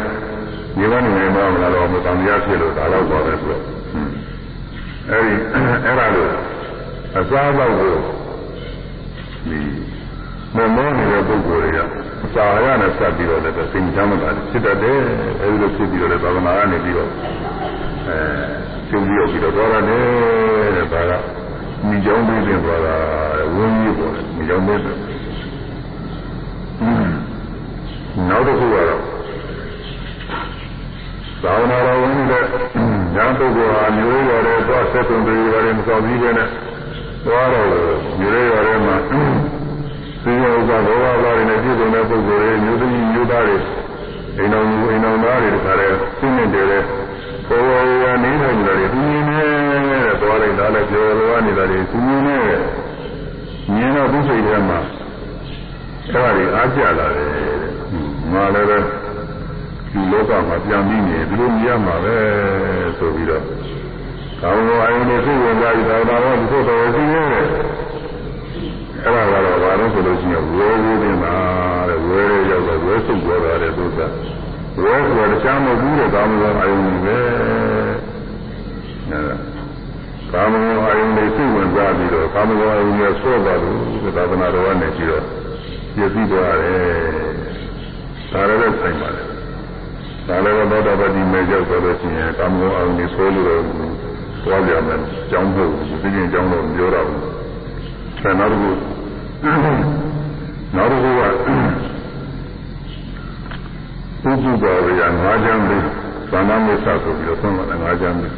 [0.77, 3.63] ညီမနေနေမှာမလားတော့မတန်ရဖြစ်လို့ဒါတော့ပါပဲဆိုတော့
[5.11, 5.35] အဲဒီ
[5.85, 6.31] အဲ့ဒါလို့
[7.19, 7.95] အစားတော့ကို
[9.49, 9.59] ဒီ
[10.57, 11.79] မမောနေတဲ့ပုဂ္ဂိုလ်တွေက
[12.35, 14.99] စာရနဲ့ဆက်ပြီးတော့လည်းစိတ်ချမ်းသာတယ်ဖြစ်တတ်တယ်
[15.41, 17.11] အဲဒီလိုဖြစ်ပြီးတော့လည်းသာသနာကနေပြီးတော့
[18.09, 18.19] အဲ
[18.89, 21.13] ကျုံပြီးတော့ပြီးတော့သွားရတယ်တဲ့ဒါက
[21.89, 22.97] မိကြောင်းပေးတင်သွားတာ
[23.55, 24.97] ဝင်းကြီးပေါ်တယ်မိကြောင်းပေးတယ်
[28.29, 29.03] နောက်တစ်ခုကတော့
[31.43, 32.45] သာဝနာတော်ဝင်တဲ့
[33.15, 36.49] ညာပုဂ္ဂိုလ်ဟာမျိုးရတဲ့သွားဆက်သွင်းပြီးရတယ်မဆောင်ပြီးပဲနဲ့
[37.27, 37.69] သွားတော့
[38.19, 43.57] မျိုးရတဲ့မှာသိရဥစ္စာဘောဂသားတွေနဲ့ပြည့်စုံတဲ့ပုဂ္ဂိုလ်တွေမျိုးသမီးမျိုးသားတွေ
[44.37, 46.79] အိမ်တော်မူအိမ်တော်သားတွေတခါတည်းသိနေတယ်လေ
[47.49, 47.71] ဘောဝ
[48.03, 52.61] ရနေနိုင်ကြတယ်သူမြင်နေတဲ့သွားလိုက်တာလည်းပြောလိုနေတာတွေသူမြင်နေတဲ့
[53.75, 54.79] မြင်တော့သူစိတ်ထဲမှာ
[56.13, 57.80] အဲ့ဒါတွေအားကျလာတယ်
[58.35, 58.79] ငါလည်းပဲ
[59.93, 62.17] ဒီလောကမှာပြန်ပြီးနေဒီလိုမြင်ရမှာပဲ
[62.99, 63.45] ဆိုပြီးတော့
[64.41, 67.47] ကောင်းသောအယုန်တွေသိဝင်ကြပြီးတော့တော်တော်ဒီလိုတော်ရှိနေတယ်
[69.05, 71.35] အဲ့ဒါကတော့ဘာလို့ဆိုလို့ရှိရင်ဝဲဝဲနေတာ
[71.89, 74.01] တဲ့ဝဲရရောက်တော့ဝဲစုပ်ပေါ်တာတဲ့သုသ
[74.83, 77.19] ဝဲဆိုတော့ရှားမဘူးတဲ့ကောင်းသောအယုန်တွေပဲ
[79.11, 79.37] အဲ့ဒါ
[80.33, 85.25] ကာမဂုဏ်အယုန်တွေသိဝင်ကြပြီးတော့ကာမဂုဏ်အယုန်တွေဆော့သွားလို့သာသနာတော်ကနေပြီးတော့
[85.95, 87.50] ပြည့်စည်သွားတယ်
[88.33, 89.27] ဒါလည်းဆိုင်ပါတယ်
[90.29, 93.63] ဒါလည်းသောတာပတိမေကြောက်ဆိုလို့ရှိရင်ကာမဂုဏ်အယုန်တွေဆောလို့တော့
[94.45, 95.01] သွားကြမယ်
[95.31, 97.23] ကြောင်းဖို့ဒီပြင်ကြောင်းတော့မပြောတော့ဘူး
[98.23, 98.71] အဲနောက်တစ်ခု
[100.77, 101.23] နောက်တစ်ခုက
[104.23, 105.85] ပုဂ္ဂိုလ်တော်ရငါးချမ်းလေး
[106.31, 108.35] သာမမေသဆိုပြီးတော့သုံးတာငါးချမ်းလေး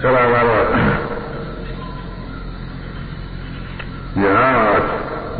[0.00, 0.66] အဲဒါကတော့
[4.20, 4.38] ညာ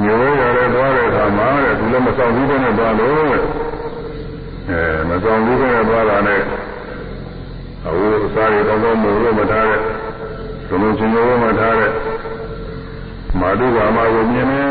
[0.01, 3.35] မျိုးရတဲ့သွားတဲ့အခါမှာတဲ့သူလည်းမဆောင်ဘူးတဲ့နဲ့သွားလို့
[4.71, 6.43] အဲမဆောင်ဘူးတဲ့နဲ့သွားတာနဲ့
[7.87, 9.81] အဝိအစားရတော့တော့မလို့မထားတဲ့
[10.69, 11.91] ဘုံချင်းရောမှထားတဲ့
[13.41, 14.63] မာတုကာမကိုမြင်နေ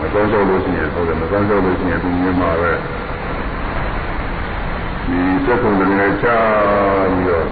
[0.00, 2.72] မကောင်းကြောက်လို့ရှိရင်ဟုတ်တယ်မကောင်းကြောက်လို့ရှိရင်သူမြင်မှာပဲ
[5.06, 6.26] ဒီစက်ကုန်တွေနဲ့ချ
[7.12, 7.46] ပြီးတော့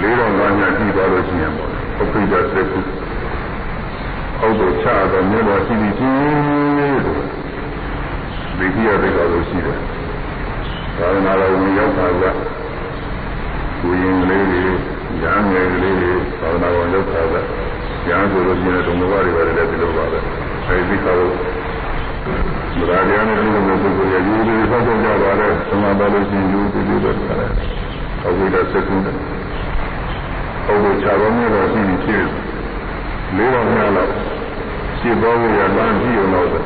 [0.00, 2.78] လေးတော်ကညာကြည့်သွားလို့ရှိရင်ပေါ့ပုပ္ပိဒစက်ကု
[4.42, 7.00] အောက်ကိုချတော့မြင်တော့ရှိပြီချင်း
[8.58, 9.78] ဒီကြီးရတဲ့ကောလို့ရှိတယ်
[10.98, 12.24] သာသနာတော်ဝင်ရောက်တာက
[13.80, 14.60] ကိုရင်လေးတွေ
[15.22, 17.34] ရဟန်းငယ်ကလေးတွေသာသနာတော်ရောက်တာက
[18.08, 20.18] ရဟန်းဆိုလို့ရှိရင်တုံတော်တွေပါတယ်လည်းဒီလိုပါပဲ
[20.66, 21.18] အဲဒီကတော့
[22.78, 27.50] ဗราတရားနဲ့လူမျိုးပုဂ္ဂိုလ်ရဲ့ယူတွေဖောက်ကြကြပါလေသမာပါလို့ရှိရင်ယူတွေတွေပဲခါတယ်
[28.26, 29.16] အဝိဒစကုတယ်
[30.68, 32.24] အဝိချတော်မျိုးတော့ရှိနေဖြစ်
[33.36, 34.10] လေးတော်များတော့
[35.00, 36.62] ရှင်းတော်ရလမ်းကြည့်အောင်လို့ဒါ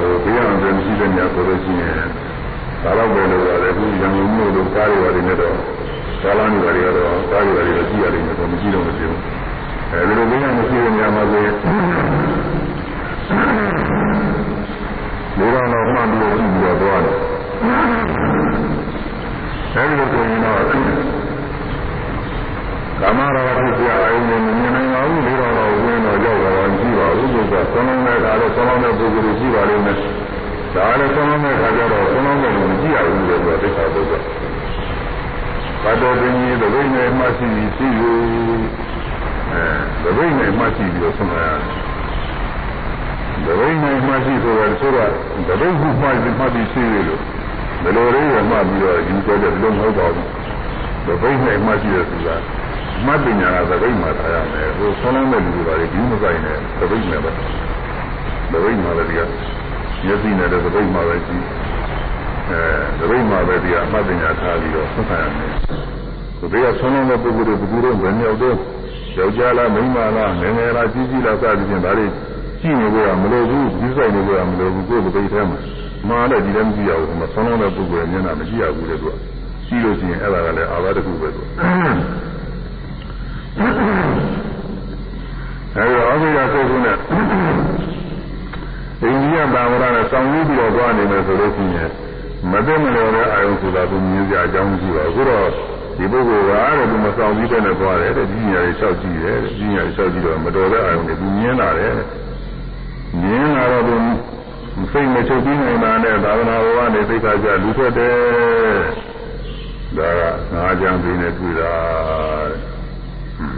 [0.00, 1.96] ဟိုဘေးအောင်တယ်ရှိတဲ့ညဆိုလို့ရှိရင်
[2.82, 5.56] ဒါတော့ပဲလို့ရတယ်အခုရံကုန်မြို့လိုကားတွေပါတယ်နဲ့တော့
[6.22, 9.20] ကားလမ်းတွေတွေကတော့ကားတွေတွေကြည့်ရလိမ့်မယ်တော့မကြည့်တော့မသိဘူး
[9.90, 11.54] အဲဒီလိုဘေးအောင်မရှိတဲ့ညမှာဆိုရင်
[15.38, 17.16] လေးတော်တော့မှန်ပြီးပြီးတော့သွားတယ်
[19.74, 21.21] အဲဒီလိုဆိုရင်တော့
[23.02, 29.96] ကာမရာဂဖြစ်ရအောင်မြင်နိုင်ပါဘူးလေးတော်တော့ဝင်တော့ရောက်တော့ကြည့်ပါဘူးဆိုတော့ဆောင်းလုံးတဲ့ခါတော့ဆောင်းလုံးတဲ့ပုဂ္ဂိုလ်ရှိပါလိမ့်မယ်
[30.74, 38.12] ဒါလည်းဆောင်းလုံးတဲ့ခါကျတော့ဆောင်းလုံးတဲ့လူမကြည့်ရဘူးလို့ပြောတဲ့ခါတော့ဘာတော်ပင်ကြီးတပိတ်နဲ့မှရှိပြီးရှိယူ
[39.50, 39.64] အဲ
[40.04, 41.60] တပိတ်နဲ့မှရှိပြီးတော့ဆုံးမရတယ်
[43.46, 45.10] တပိတ်နဲ့မှရှိဆိုတော့ဆိုတော့
[45.48, 47.20] တပိတ်ခုမှပြီးမှပြီးရှိရလို့
[47.82, 50.28] ဘယ်လိုလေးရမှပြီးတော့ယူကြတယ်လုံးမဟုတ်ပါဘူး
[51.06, 52.36] တပိတ်နဲ့မှရှိရဆိုတာ
[53.06, 57.30] မတ်ပညာကသပိတ်မှာထားရမယ်ဟိုဆောင်းလုံးတဲ့လူတွေပါလေဒီမဆိုင်နဲ့သပိတ်နဲ့ပဲ
[58.52, 59.20] သပိတ်မှာလည်းဒီက
[60.04, 61.44] မျက်စိနဲ့လည်းသပိတ်မှာပဲကြည့်
[62.50, 62.60] အဲ
[62.98, 65.52] သပိတ်မှာပဲဒီကအမတ်ပညာထားပြီးတော့ဆက်ဆံရမယ်
[66.52, 68.56] ဒီကဆောင်းလုံးတဲ့ပုဂ္ဂိုလ်တွေဘယ်သူတော့ဘယ်မြောက်တော့
[69.18, 72.06] ယောက်ျားလားမိန်းမလားငယ်ငယ်လားကြီးကြီးလားစသည်ဖြင့်ဒါတွေ
[72.60, 75.58] ကြည့်နေကြရမလို့ဘူးဒီဆိုင်နေကြရမလို့ဘူးကိုယ်သပိတ်ထဲမှာ
[76.08, 79.14] မှားလည်းဒီလည်းမကြည့်ရဘူးမဆောင်းလုံးတဲ့ပုဂ္ဂိုလ်ရဲ့မျက်နှာမကြည့်ရဘူးလေသူက
[79.66, 81.42] ကြည့်လို့ရှိရင်အဲ့ဒါကလည်းအာဘတစ်ခုပဲသူ
[85.76, 86.96] အဲဒီတော့အဘိဓါစိတ်ကူးနဲ့
[89.02, 91.90] အိန္ဒိယဘာဝရနဲ့စောင့်ပြီးပြီးတော့သွားနေမယ်ဆိုလို့ရှိရင်
[92.50, 95.48] မသိမလျော်တဲ့အာယုံဆိုတာသူမြင်ကြအကြောင်းရှိပါအခုတော့
[95.96, 101.96] ဒီပုဂ္ဂိုလ်ကတဲ့သူမဆောင်ပြီးတဲ့နဲ့သွားတယ်တဲ့ကြီးညာရေးလျှောက်ကြည့်တယ်တဲ့ကြီးညာရေးလျှောက်ကြည့်တော့မတော်တဲ့အာယုံတွေသူမြင်လာတယ်
[103.22, 103.94] မြင်လာတော့သူ
[104.92, 108.16] စိတ်မချုပ်ပြီးနေတာနဲ့သာသနာ့ဘဝနဲ့သိက္ခာကျလူထွက်တယ်
[109.96, 110.22] ဒါက
[110.52, 111.74] ငါးကြံပြီးနေတွေ့တာ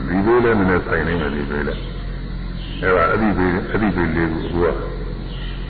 [0.09, 1.81] ဒီလိုလည်းနည်းနည်းဆိုင်နေတယ်ဒီလိုလည်း
[2.83, 4.67] အဲဒါအတိပေအတိပေလေးကိုက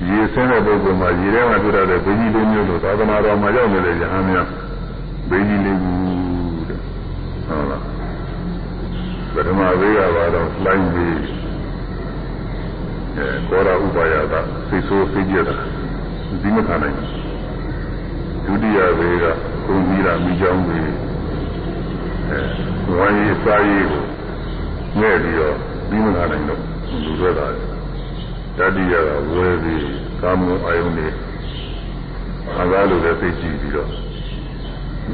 [0.09, 4.47] ရေဆင်းတဲ့ပုဂ္ဂိုလ်မှာရေထဲမှာတွေ့ရတဲ့ဘိကြီးလေးမျိုးလို့သာသနာတော်မှာရောက်နေတဲ့ယဟန်များ
[5.29, 5.93] ဘိကြီးလေးကူ
[6.69, 6.79] တဲ့
[7.47, 7.83] ဟုတ်လား
[9.35, 11.19] ပထမသေးရပါတော့လိုင်းပြီး
[13.17, 15.55] အဲကောရဥပါယတာစိတ်ဆိုးစိတ်ကြက်တာ
[16.43, 16.97] ဒီမခံနိုင်
[18.45, 19.25] ဒုတိယသေးက
[19.67, 20.83] ကုံကြီးတာမိကြောင်းပြီး
[22.31, 22.41] အဲ
[22.97, 24.05] ဝိုင်းရေးစားရေးကို
[25.01, 25.57] ငဲ့ပြီးတော့
[25.91, 26.61] ဒီမခံနိုင်တော့
[27.05, 27.47] လူတွေတာ
[28.59, 29.87] တတိယကဝဲပြီး
[30.21, 31.09] ကာမဂုဏ်အာယုန်တွေ
[32.61, 33.89] အကားလိုလည်းသိကြည့်ပြီးတော့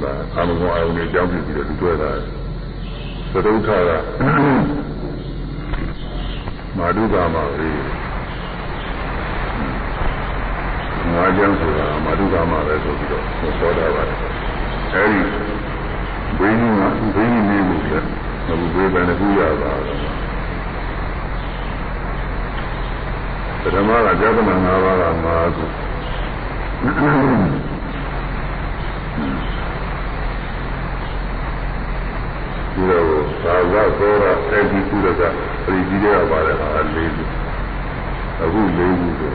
[0.02, 2.10] ဒါကာမဂုဏ်အာယုန်တွေကြောင်းပြပြီးတော့လူတွေတာ
[3.32, 3.90] သရုပ်ထက
[6.76, 7.68] မာဓုကာမပဲ
[11.12, 13.24] ငါးကျမ်းဆိုတာမာဓုကာမပဲဆိုပြီးတော့
[13.58, 14.18] ပြောတာပါတယ်
[14.94, 15.22] အဲဒီ
[16.38, 16.82] ဘိန်းက
[17.14, 18.00] ဘိန်းနေမှုလေ
[18.48, 19.72] အခုဘေးပဲတစ်ခုရတာ
[23.62, 25.64] ပထမကဇာတမ၅ပါးက၅ခု
[32.74, 33.04] ဒီတော့
[33.42, 35.22] သာဝသောရအဲဒီကုရက
[35.64, 37.24] ပြည်ကြီးရပါတယ်ဟာ၄ခု
[38.42, 39.32] အခု၄ခုဆို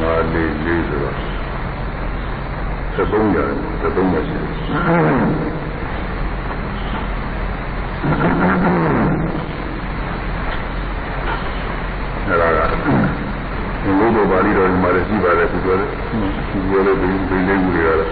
[0.00, 4.50] ငါ၄၄ဆိုတော့သုံးရတယ်သုံးရရှိတယ်
[12.28, 12.58] အဲ့ဒါက
[13.84, 15.88] ဘုလိုပါဠိတော်မှာလည်းရှိပါတယ်သူပြောတယ်
[16.50, 18.08] သူပြောတယ်ဒီဒီလေးခုတွေကတော့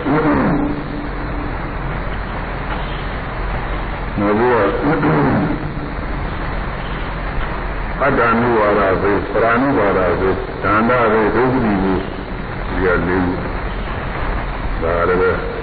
[4.19, 4.67] နောက်ပြီးတော့
[8.03, 10.31] အတ္တနုဝါဒပဲပရာနုဝါဒပဲ
[10.63, 11.97] ဒါနပဲဒုက္ခဒီကို
[12.69, 13.33] ဒီကလေးခု
[14.83, 15.62] ဒါလည်း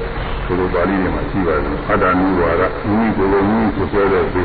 [0.50, 4.44] ပဲသူတို့ပါဠိတွေမှာရှိပါတယ်အတ္တနုဝါဒမိမိကိုယ်ကိုမိမိကိုပြောတဲ့သိ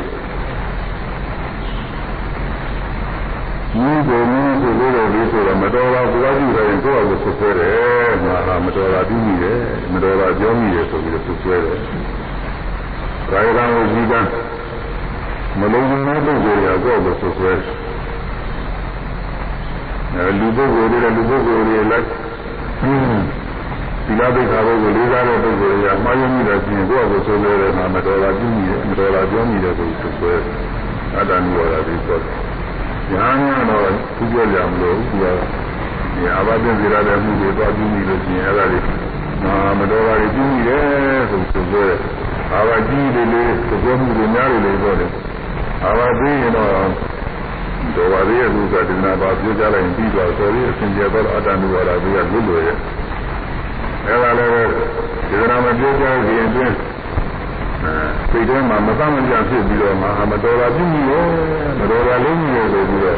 [3.77, 9.59] မိကိုမိမိကိုလို့တော့ဒီဆိုတော့မတော်တာဘုရားကြည့်တယ်ကိုယ့်အကိုဆွဆွဲတယ်ငါဟာမတော်တာပြီးမိတယ်
[9.93, 11.79] မတော်တာပြောမိတယ်ဆိုပြီးတော့ဆွဆွဲတယ်
[13.31, 14.13] ကာယကံကိုကြည့်က
[15.59, 17.51] မလုံးဝတဲ့ပုဂ္ဂိုလ်ကကိုယ့်အကိုဆွဆွဲ
[20.15, 22.07] အဲလူပုဂ္ဂိုလ်တွေလူပုဂ္ဂိုလ်တွေလိုက်
[24.05, 30.33] ဒီလားဒိဋ္ဌာဘုကိုလေးစားတဲ့ပုဂ္ဂိုလ်တွေကမှားယွင်းမိတယ်ပြင်ကိုယ့်အကိုဆိုးလို့ရတယ်မတော်တာပြုမိတယ်မတော်တာပြောမိတယ်ဆိုဆိုဆွဲ
[31.17, 32.33] အတ္တနိဝရတိဆိုတယ်။
[33.11, 35.25] ညာညာတော့သူပြောကြမလို့သူက
[36.15, 38.79] ဒီအဘဒင်းစီရတဲ့မှုတွေတော့ပြုမိလို့ရှိရင်အဲ့ဒါတွေ
[39.79, 41.85] မတော်တာတွေပြုမိတယ်ဆိုဆိုဆွဲ
[42.53, 45.09] အာဘကြီးလေးလေးသဘောမှုတွေများတယ်လို့ပြောတယ်။
[45.85, 46.71] အာဘသေးရင်တော့
[47.95, 52.77] တော်ပါသေးရဲ့ဥစ္စာဒီနာပါပြောကြလိုက်ပြီးတော့ဆိုပြီးအစဉ်ကျေတော့အတ္တနိဝရတိကလွတ်လွယ်ရဲ့
[54.07, 56.75] အဲ့ဒါလည်းပဲဒီကနာမပြောကြရင်အတွင်း
[58.31, 61.25] စိတ်ထဲမှာမသမကြဖြစ်ပြီးတော့မဟာမတော်တာပြုမိရော
[61.79, 63.17] မတော်တာလုံးကြီးရောဆိုပြီးတော့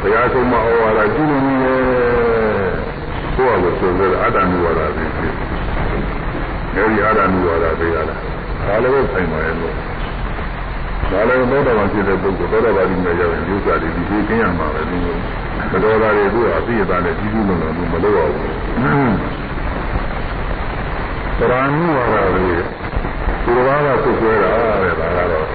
[0.00, 1.80] ဘုရားဆုံးမဩဝါဒပြုလို့နေတယ်
[3.36, 5.10] ကိုယ့်အကိုဆိုကြတဲ့အတ္တနုဝါဒပဲဖြစ်
[6.74, 8.14] အဲဒီအတ္တနုဝါဒပဲရတာ
[8.66, 9.74] ဒါလည်းဆိုင်ပါရဲ့လို့
[11.10, 14.98] ဒါလည်းသောတာပန်ဖြစ်တဲ့ပုဂ္ဂိုလ်သောတာပန်ကြီးနဲ့ရောက်ရင်ဒီဥစ္စာတွေဒီသိကျင်းရမှာပဲဒီ
[15.72, 18.50] မတော်တာတွေသူ့အသိအသာနဲ့ကြီးကြီးလုံးလုံးသူမလုပ်ရဘူး
[21.50, 22.56] ပရဏိဝါဒတွေ
[23.44, 24.52] သူတော်ဘာကဆွဆွဲတာ
[24.82, 25.46] တဲ့ဒါကတော့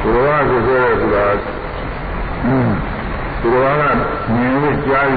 [0.00, 1.26] သူတော်ဘာဆွဆွဲတဲ့ဆိုတာ
[3.40, 4.00] သူတော်ဘာက
[4.32, 5.16] မြင်လို့ကြားရ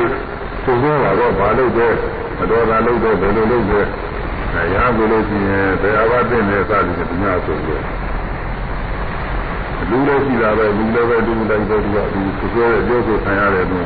[0.64, 1.88] ဆွဆွဲတာတော့ဘာလို့ပဲ
[2.38, 3.82] မတော်တာလို့တော့ဘယ်လိုလုပ်လဲ
[4.54, 7.78] အဲရကိုလို့ရှိရင်ဘယ်အဘသိနေစသည်ဖြင့်ဒီများဆွဆွဲ
[9.90, 13.80] လူလည်းရှိတာပဲလူလည်းပဲလူတိုင်းပဲသူကဒီဆွဆွဲတဲ့ပြောဆိုခံရတဲ့သူ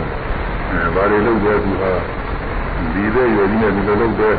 [0.71, 1.83] အဲဘာတွေလုပ်လဲသူက
[2.93, 4.35] ဒီတဲ့ရည်ကြီးနဲ့ဒီလိုလုပ်တဲ့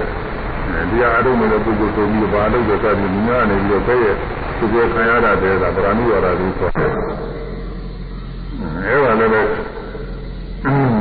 [0.90, 4.16] တရားအထုတ်နေတဲ့ပုဂ္ဂိုလ်ဆိုပြီးဘာလို့လဲဆိုတော့မြင်ရနေပြီးတော့ဘယ်ရဲ့
[4.58, 6.90] သူကခံရတာတည်းကပရဏိဝါဒလို့ဆိုတယ်။
[8.86, 9.42] အဲဒါလည်းပဲ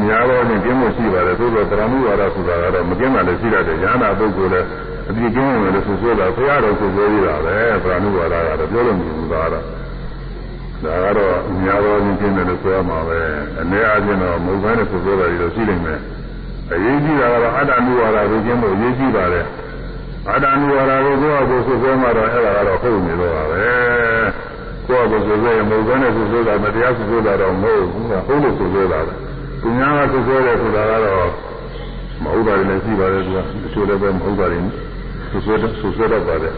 [0.06, 4.68] များတော့နေကျင်းလို့ရှိပါတယ်သို့တော့ပရဏိဝါဒဆိုတာကတော့မကျင်းတာလည်းရှိတယ်ညာနာပုဂ္ဂိုလ်လည်း
[5.10, 9.64] အပြည့်ကျင်းဝင်လို့ဆိုဆိုတာဘုရားတော်ကိုပြောရတာပဲပရဏိဝါဒကတော့ပြောလို့မရဘူးဒါကတော့
[10.84, 13.20] ဒါကတော့များတော့နေကျင်းတယ်လို့ဆိုရမှာပဲ
[13.60, 16.00] အနေအားဖြင့်တော့မဟုတ်ဘဲနဲ့ဆိုဆိုတာတွေတော့ရှိနေမယ်။
[16.76, 19.46] အရေးကြီးတာကတော့အတ္တနုဝါဒကိုကျင်းဖို့အရေးကြီးပါတယ်
[20.30, 23.66] အတ္တနုဝါဒကိုကိုယ့်အကိုဆွဆွဲမှတော့အဲ့ဒါကတော့ဟုတ်နေတော့ပါပဲ
[24.88, 29.14] ကိုယ့်အကိုဆွဆွဲရင်မဟုတ်ဘဲနဲ့ဆွဆွဲတာမတရားဆွဆွဲတာတော့မဟုတ်ဘူးကဟုတ်လို့ဆွဆွဲတာပဲ
[29.62, 31.28] သူများကဆွဆွဲတယ်ဆိုတာကတော့
[32.24, 34.60] မဟုတ်တာလည်းရှိပါတယ်သူကတချို့လည်းပဲမဟုတ်တာတွေ
[35.32, 36.54] ဆွဆွဲတော့ဆွဆွဲတော့ပါတယ်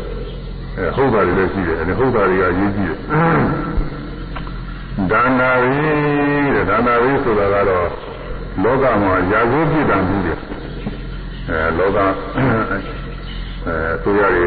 [0.77, 2.97] အဲဟုတ်တာတွေလည်းရှိတယ်အဲဟုတ်တာတွေကအရေးကြီးတယ်
[5.11, 5.77] ဒါနာရီ
[6.55, 7.87] တဲ့ဒါနာရီဆိုတာကတော့
[8.63, 10.33] လောကမှာရာဇဝပြစ်ဒဏ်မှုတွေ
[11.47, 11.97] အဲလောက
[13.65, 14.45] အဲသူရတွေ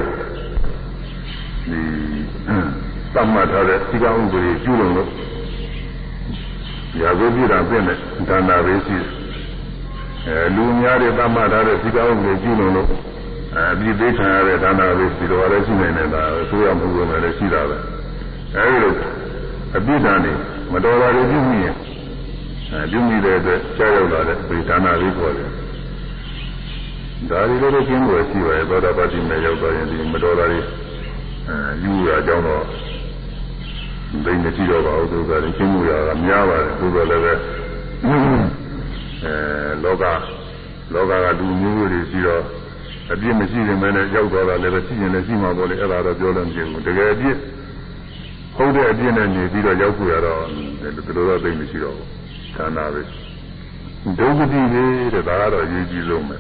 [1.68, 1.80] ဒီ
[3.14, 5.10] သတ်မှတ်ထားတဲ့စီကံဥပဒေကျူးလွန်လို့
[7.00, 7.98] ရာဇဝပြစ်ဒဏ်ပြင်တဲ့
[8.28, 9.08] ဒါနာပဲရှိတယ်
[10.26, 12.88] အဲလူများတွေသတ်မှတ်ထားတဲ့စီကံဥပဒေကျူးလွန်လို့
[13.56, 17.76] အဲပြည်သေးခံရတဲ့ဒါနာပဲရှိတော့လည်းရှိနေနေတာဆိုရမှုကလည်းရှိတာပဲ
[18.56, 18.92] အဲဒီလို
[19.76, 20.32] အပြစ်ဒဏ်တွေ
[20.72, 21.76] မတော်တာတွေပြုမိရင်
[22.72, 25.50] အဲပြုမိတဲ့အတွက်ကြားရောက်လာတဲ့ဗေဒနာလေးပေါ်တယ်
[27.30, 30.60] ဒါတွေလည်းကျင်းွယ်ရှိပါရဲ့သောတာပတိမေရောက်သွားရင်ဒီမတော်တာတွေ
[31.48, 32.62] အဲယူရအကြောင်းတော့
[34.24, 37.32] ဘိန်းမကြည့်တော့ပါဘူးသူကလည်းကျင်းမှုရတာများပါတယ်သူကလည်းပဲ
[39.24, 39.34] အဲ
[39.82, 40.04] လောက
[40.94, 42.42] လောကကလူမျိုးတွေရှိတော့
[43.12, 47.36] အပြစ်မရှိရင်လည်းရောက်သွားတာလည်းပဲရှိရင်လည်းရှိမှာပေါ့လေအဲ့ဒါတော့ပြောလို့မဖြစ်ဘူးတကယ်အပြစ်
[48.56, 52.08] ဟုတ်တဲ့အပြစ်နဲ့နေပြီးတော့ရောက်ခွေရတော့ဒီလိုတော့သိမရှိတော့ဘူး
[52.58, 53.02] ဌာနပဲ
[54.18, 56.36] ဒုက္ခတိပဲတဲ့ဒါကတော့အရေးကြီးဆုံးပဲ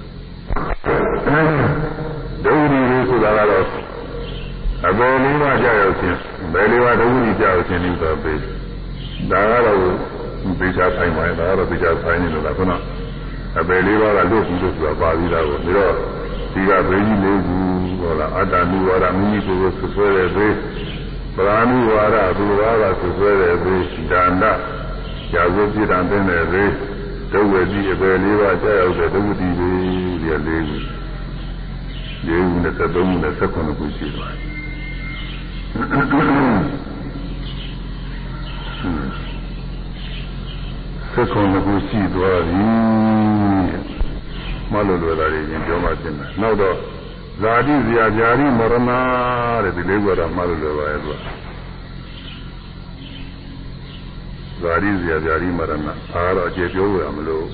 [2.44, 3.64] ဒုက္ခတိပဲဆိုတာကတော့
[4.86, 6.18] အပေလေးပါးကြောက်ခြင်း
[6.52, 8.38] ဘယ်လေးပါးဒုက္ခတိကြောက်ခြင်းလို့ဆိုပေး
[9.30, 9.78] ဒါကတော့
[10.60, 12.72] ဘေချာဆိုင်ပါရဲ့ဒါကတော့ဘေချာဆိုင်နေလို့လားခုန
[13.60, 15.94] အပေလေးပါးကလွတ်ပြီးလို့ဆိုတာပါပြီးသားကိုပြီးတော့
[16.52, 17.56] ဒီကဘေးကြီးလေးခု
[18.00, 20.54] ဟောလားအတ္တနုဝါဒမိမိကိုယ်ကိုဆွဆွဲတဲ့ဘေး
[21.36, 24.44] ပရာဏုဝါဒသူတော်ကဆွဆွဲတဲ့ဘေးဒါန
[25.34, 26.72] ရာဇဝပြစ်ဒဏ်သိတဲ့ဘေး
[27.32, 29.74] ဒုဝေတိအပေလေးပါးကြာရောက်တဲ့ဒုဝတိဘေး
[30.22, 30.76] ဒီလေးခု
[32.26, 34.34] လေးခုနဲ့သုံးခုနဲ့ဆက်ခုနှစ်ခုရှိသွား
[41.12, 42.64] ဆက်ခုနှစ်ခုရှိသွားပြီ
[44.72, 46.76] မလို့လွယ်တာတွေရင်ပြောမှပြင်တယ်နောက်တော့
[47.42, 48.74] ဇာတိဇာဇာတိမရဏ
[49.64, 51.47] တဲ့ဒီလေးကတော့မလို့လွယ်ပါရဲ့သူက
[54.62, 55.72] ဇာတိဇာဇာတိမရဏ
[56.14, 57.46] အားတော့အကျေပြောရမလို့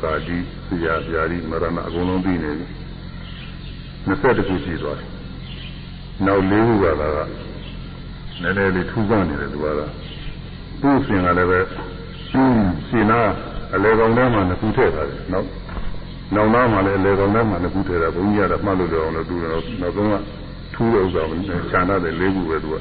[0.00, 0.36] ဇာတိ
[0.82, 2.66] ဇာဇာတိမရဏအကုန်လုံးပြီးနေပြီ
[4.06, 5.08] 20ခုရှိသွားတယ်
[6.26, 7.18] နောက်၄ခုကသာက
[8.42, 11.60] နည်းနည်းလေးထူးဆန်းနေတယ်သူကသူ့အစဉ်ကလည်းပဲ
[12.88, 13.20] ရှင်နာ
[13.74, 15.46] အလေကောင်ထဲမှာနှစ်ခုထည့်ထားတယ်နောက်
[16.34, 20.14] နောက်သားမှာလည်းအလေကောင်ထဲမှာနှစ်ခုထည့်တာဘုန်းကြီးကတော့မှတ်လို့တော့အောင်လို့သူတော့နောက်ဆုံးက
[20.74, 21.56] ထူးတဲ့ဥစ္စာကိုခြံ
[21.88, 22.76] ထားတယ်၄ခုပဲသူက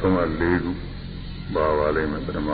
[0.00, 0.70] ဆုံးက၄ခု
[1.54, 2.48] ပါပါလိမ့်မယ်ပထမ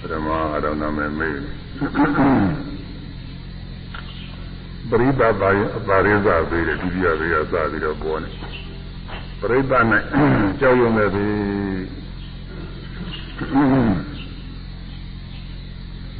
[0.00, 1.38] ပထမအတော့နာမည်မေး
[4.90, 8.30] ပရိသတ်ပါရင်အပါရိသသေးတယ်ဒုတိယသေးရစပြီးတော့ပေါ်နေ
[9.40, 10.02] ပရိသတ်နဲ့
[10.60, 11.28] ကြောက်ရွံ့နေပြီ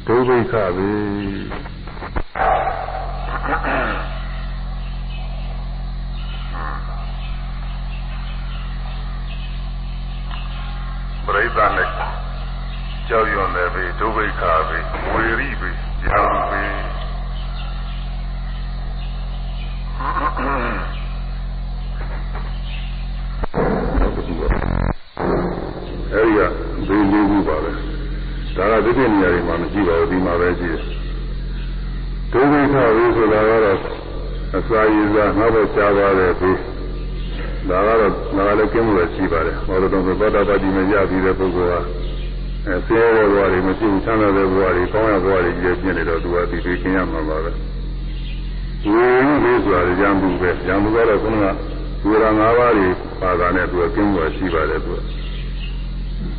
[0.07, 0.91] ဒုဗိခပြီ
[11.25, 11.87] ပရိသတ်နဲ့
[13.09, 13.21] ကြော
[13.79, 14.79] က်ရွံ့တယ်ပြီဒုဗိခါပြီ
[15.11, 15.71] ဝေရိပြီ
[16.05, 16.63] ရာပြီ
[26.11, 27.71] အဲဒီကဘေးလေးခုပါပဲ
[28.55, 30.81] ဒါကဒီပြနေရာတွေမှာမရှိပါဘူးဒီမှာပဲရှိတယ်
[32.31, 33.79] ဒုက္ခဝိဆိုတာကတော့
[34.57, 36.59] အစာရည်စားငါ့ဘက်ကြားပါတယ်ပြီး
[37.69, 42.12] ဒါကတော့ငါလည်းကျင်းလို့ရှိပါတယ်ဟောတော့ဘုရားပါတိမရပြီးတဲ့ပုဂ္ဂိုလ်က
[42.67, 47.51] အဲဆင်းရဲတဲ့ဘဝတွေမရှိဘူးချမ်းသာတဲ့ဘဝတွေကောင်းရဘဝတွေကြီးပြည့်နေတော့သူကဒီဒီကျင်းရမှာပါပဲ
[48.83, 51.45] ဝေရုလေးဆိုတာရံမှုပဲရံမှုကတော့ခုနက
[52.05, 52.87] ဝေရာ၅ပါးတွေ
[53.21, 54.99] ပါတာနဲ့သူကကျင်းလို့ရှိပါတယ်သူက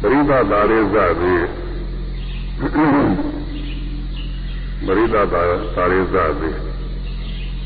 [0.01, 1.45] ပရိသတ်သာရိသသေး
[4.87, 5.43] ပရိသတ်သာ
[5.75, 6.57] သာရိသသေး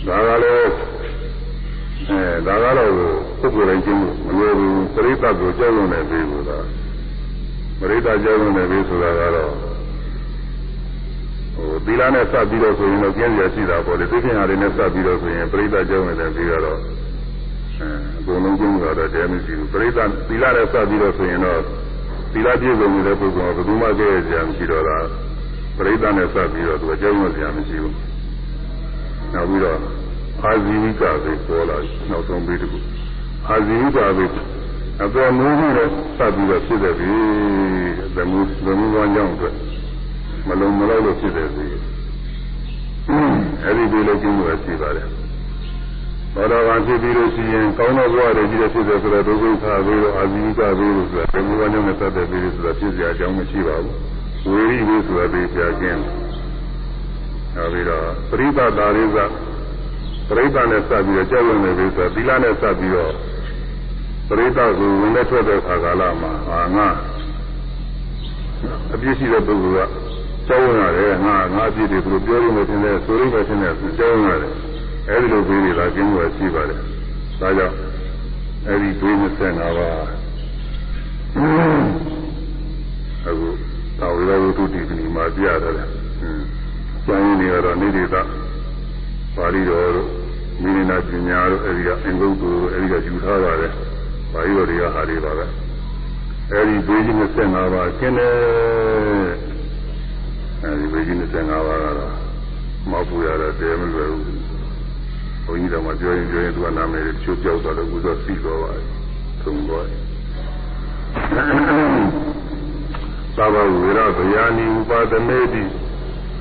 [0.06, 0.72] ဒါကလည်း
[2.08, 2.92] အဲဒါကတော့
[3.40, 6.58] ပုဂ္ဂိုလ်တိုင်းကျင်းလို့မလွယ်ဘူးပရိသတ်ကိုကြောက်ရွံ့နေပြီဆိုတာ
[7.80, 9.52] ပရိသတ်ကြောက်ရွံ့နေပြီဆိုတာကတော့
[11.54, 17.88] ဟိုသီလနဲ့စပ်ပြီးတော့ဆိုရင်တော့ကျင်းရရှိတာပေါ့လေသိခင်ဟာတွေနဲ့စပ်ပြီးတော့ဆိုရင်ပရိသတ်ကြောက်ရွံ့နေပြီကတော့အဲ
[18.18, 21.60] အကုန်လုံးကျင်းလို့တော့တဲမရှိဘူးပရိသတ်သီလနဲ့စပ်ပြီးတော့ဆိုရင်တော့
[22.32, 24.98] သီလပြည့်စုံနေတဲ့ပုဂ္ဂိုလ်ကဘယ်သူမှကြည့်ရကြမရှိတော့တာ
[25.76, 27.94] ပရိသတ်နဲ့စပ်ပြီးတော့သူကကြောက်ရွံ့စရာမရှိဘူး
[29.34, 29.78] နောက်ပြီးတော့
[30.42, 31.76] အာဇီဝိကပဲပေါ်လာ
[32.10, 32.78] နောက်ဆုံးပြီးတခု
[33.48, 34.24] အာဇီဝိကပဲ
[35.04, 37.12] အပေါ်မူးမှုတော့စပ်ပြီးတော့ဖြစ်တယ်ပြီ
[38.14, 39.54] သမုသမုဝမ်းကြောင်းအတွက်
[40.48, 41.66] မလုံးမလောက်လို့ဖြစ်တယ်ပြီ
[43.64, 45.08] အဲဒီဒီလိုကျင်းလို့ရှိပါတယ်
[46.34, 53.94] ဘောတော်ကဖြစ်ပြီးလို့ရှိရင်ကောင်းတဲ့ဘဝတွေကြီးတဲ့ဖြစ်တယ်ဆိုတော့ဒုက္ခသာပြီးတော့အာဇီဝိကပြီးလို့ဆိုတာသမုဝမ်းကြောင်းနဲ့စပ်တယ်ပြီးလို့ဆိုတာဖြစ်စရာအကြောင်းမရှိပါဘူး
[54.50, 56.00] ဝေရိပြီးဆိုတာပြီးပြခြင်း
[57.56, 59.18] နောက်ပြီးတော့ပရိသတာရိသ
[60.28, 63.12] ပရိသတ်နဲ့စပ်ပြီးတော့ကြောက်ရွံ့နေပြီဆိုတော့သီလနဲ့စပ်ပြီးတော့
[64.28, 66.88] ပရိသတ်ကိုဝင်လက်ထွက်တဲ့ခါကာလမှာဟာငါ
[68.92, 69.90] အပြစ်ရှိတဲ့ပုဂ္ဂိုလ်က
[70.48, 74.52] ကြောက်ရွံ့ရတယ်ငါငါအပြစ်တွေသူတို့ပြောလို့မထင်တဲ့ဆိုလို့မထင်တဲ့ကြောက်ရွံ့ရတယ်
[75.08, 76.78] အဲဒီလိုပြီးနေတာကျင်းလို့ရှိပါတယ်
[77.40, 77.74] ဒါကြောင့်
[78.66, 79.96] အဲဒီဒွေး25ပါး
[83.26, 83.48] အခု
[84.00, 85.74] တော်ဝိရဝတ္ထုတိပဏိမှာပြရတယ်။
[87.06, 88.16] ကျမ်းရင်းတွေကတော့နေဒေသ
[89.36, 90.08] ပါဠိတော်တို့
[90.62, 93.72] မိနိနာပညာတို့အဲဒီကအင်္ဂုတ္တတို့အဲဒီကယူထားပါတယ်။
[94.32, 95.46] ပါဠိတော်တွေကဟာတွေပါပဲ။
[96.52, 97.14] အဲဒီဘေးကြီး
[97.44, 98.34] 25ပါးကျင်းတယ်။
[100.62, 102.14] အဲဒီဘေးကြီး25ပါးကတော့
[102.90, 104.22] မောက်ပူရတဲ့တဲမလွယ်ဘူး။
[105.44, 108.70] ဘုန်းကြီးတော်မှပြောရင်ပြောရင်သူကနာမည်တွေချိုးကြောက်တော့လည်းဥသောစီတော်ပါ။
[109.42, 109.84] သုံးတော့
[113.36, 115.62] သဗ္ဗဝေရဗျာနိဥပါဒမေတိ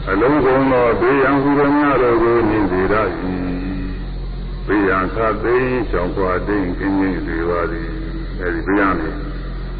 [0.09, 2.95] အလုံးစုံသောဘေးရန်ဟူသောများတို့ကိုမြင်စေရ၏
[4.68, 7.88] ဘေးရန်ခသိမ်းရှောင်ခွာတိမ်ကင်းခြင်းစေပါသည်
[8.39, 9.10] အဲဒီဘေးရန်လေ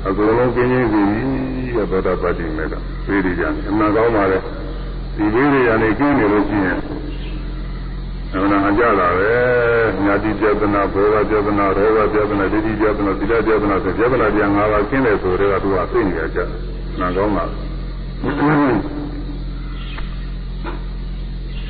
[0.06, 1.02] အကုန်လုံးကင်းခြင်းစီ
[1.76, 2.74] ရသောတာပတ္တိမေက
[3.08, 4.38] ဘေးရန်အမှန်ကောင်းပါလေ
[5.16, 6.80] ဒီဘေးရန်လေးကျင်းနေလို့ရှိရင်
[8.34, 9.32] အမှန်အကြတာပဲ
[10.04, 16.48] ညာတိပြဒနာဘောဂပြဒနာရောဂပြဒနာဒိဋ္ဌိပြဒနာသီလပြဒနာဆိုပြဒနာပြန်၅ပါးကျင်းတယ်ဆိုတော့သူကသိနေကြတယ်
[17.00, 17.44] မှန်ကောင်းပါ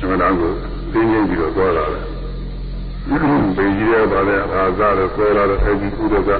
[0.10, 0.52] မဏကို
[0.92, 2.17] သိငြိမ့်ပြီးတော့သွားတာလေ
[3.10, 6.30] ဘေကြီးရပါလေအာဇာလို့ဆွဲလာတဲ့အဲဒီဥဒက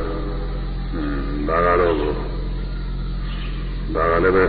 [1.48, 1.94] ဒါကတော့
[3.94, 4.44] ဒါကလည်းပဲ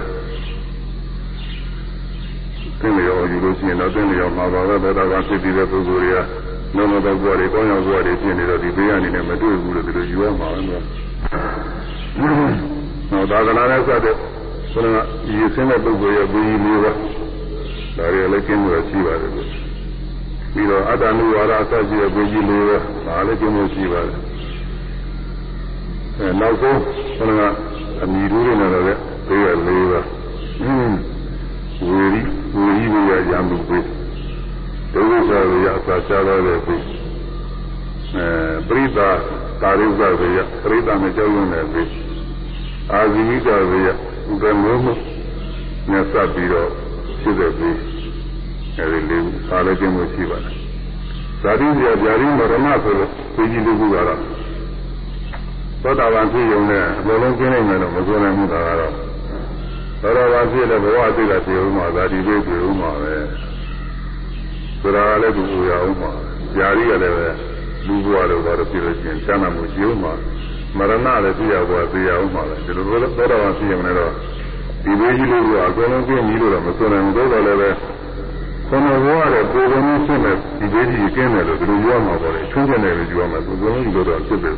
[2.80, 10.60] သင်လျော်ယူလို့ရှိရင်တော့သင်လျော်မှာပါပဲဘယ်တော့ကဖြစ်ပြီးတဲ့ပုဂ္ဂိုလ်တွေကလုံးဝတော့ဘဝတွေကောင်းရောက်ဘဝတွေဖြစ်နေတော့ဒီဘေးကနေလည်းမတွေ့ဘူးလို့ဒီလိုယူရမှာပဲ။
[13.12, 14.16] နောက်သာသနာနဲ့ဆက်တဲ့
[14.72, 19.32] ဆိုတော့ဒီဆင်းတဲ့ပုဂ္ဂိုလ်ရဲ့ဘေးကြီးလေးပါဒါတွေလည်းကျင်းလို့ရှိပါတယ်
[20.54, 22.78] ပြီးတော့အတ္တနုဝါဒအစရှိတဲ့ဘေးကြီးလေးပါ
[23.08, 24.18] ဒါလည်းကျင်းလို့ရှိပါတယ်
[26.18, 26.80] အဲနောက်ဆုံး
[27.18, 27.54] ဆိုတော့
[28.04, 30.02] အမိတို့တွေနဲ့လည်းဘေးရလေးပါ
[30.62, 30.98] အင်း
[31.88, 32.22] ဝေရီ
[32.56, 33.86] ဝေရီဝေရရံမှုပေး
[34.94, 35.32] ဒုက္ခဆ
[35.66, 36.84] ရာအစာချတော့တဲ့ပေး
[38.16, 38.26] အဲ
[38.68, 39.00] ပရိသ
[39.62, 41.90] တာရိသဝေရပရိသနဲ့ကြောက်ရွံ့တဲ့ပေး
[42.92, 43.94] အာဇီဝိကဝေရဥ
[44.42, 44.88] ပမောမ
[45.92, 46.70] နဲ့စပ်ပြီးတော့
[47.22, 47.99] ဖြစ်တဲ့ပေး
[48.84, 50.56] အဲဒီလေးစားလည်းကျင်းလို့ရှိပါတယ်
[51.42, 54.20] ဇာတိပြဇာတိမရဏဆိုလို့သိကြီးလူကတော့
[55.84, 58.94] သောတာပန်ဖြစ်ုံနဲ့အလုံးလုံးကျင်းနိုင်မယ်လို့မဆိုနိုင်ဘူးဒါကတော့
[60.02, 63.14] သောတာပန်ဖြစ်တဲ့ဘဝအသိကဖြစ်ဦးမှာဇာတိပဲဖြစ်ဦးမှာပဲ
[64.82, 66.12] ဆိုတာလည်းသူ့ရအောင်မှာ
[66.54, 67.28] ဇာတိကလည်းပဲ
[67.88, 70.14] လူဘဝတော့တော့ဖြစ်လို့ချင်းချမ်းသာမှုရှိဦးမှာ
[70.78, 70.94] မရဏ
[71.24, 73.00] လည်းဖြစ်ရဘဝသိရအောင်မှာပဲဒီလိုသော
[73.32, 74.12] တာပန်ဖြစ်ုံနဲ့တော့
[74.84, 77.70] ဒီဘေးကြီးလို့ကအကုန်လုံးကျင်းပြီးလို့တော့မဆိုနိုင်ဘူးသို့တော်လည်းပဲ
[78.70, 84.56] ခန္ဓာဘဝရဲ့ပုံစံမျိုးဖြစ်မဲ့ဒီဘေးကြီးကျင်းတယ်လို့ဒီလိုပြောမှာပေါ့လေချွင်းချင်တယ်လို့ပြောမှာသူကလုံးကြီးလို့တော့ဖြစ်တယ်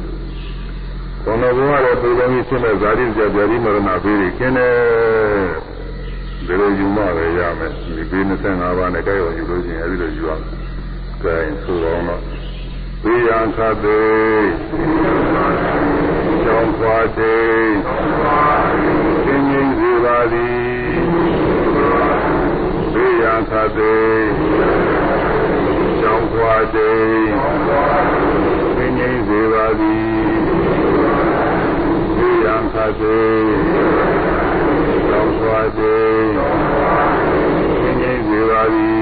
[1.23, 4.75] ခန္ဓာဘဝရဲ့ပုံစံမျိုးဖြစ်မဲ့ဇာတိဇာတိမရဏဘေးကြီးကျင်းတယ်
[6.47, 10.61] ဒီလိုယူမှပဲရမယ်ဒီဘေး25ပါးနဲ့ကြိုက်ရောယူလို့ရှိရင်အဲဒီလိုယူရမယ်
[11.23, 12.21] ကဲဆိုတော့တော့
[13.03, 14.01] သေယံခတေ
[16.43, 17.35] ကျောင်းပွားတေ
[19.25, 21.30] သင်္ကြန်စေပါသည်
[22.93, 23.95] သေယံခတေ
[25.99, 26.91] ကျောင်းပွားတေ
[28.75, 30.11] သင်္ကြန်စေပါသည်
[32.17, 33.21] သေယံခတေ
[35.07, 35.97] ကျောင်းပွားတေ
[37.81, 39.01] သင်္ကြန်စေပါသည်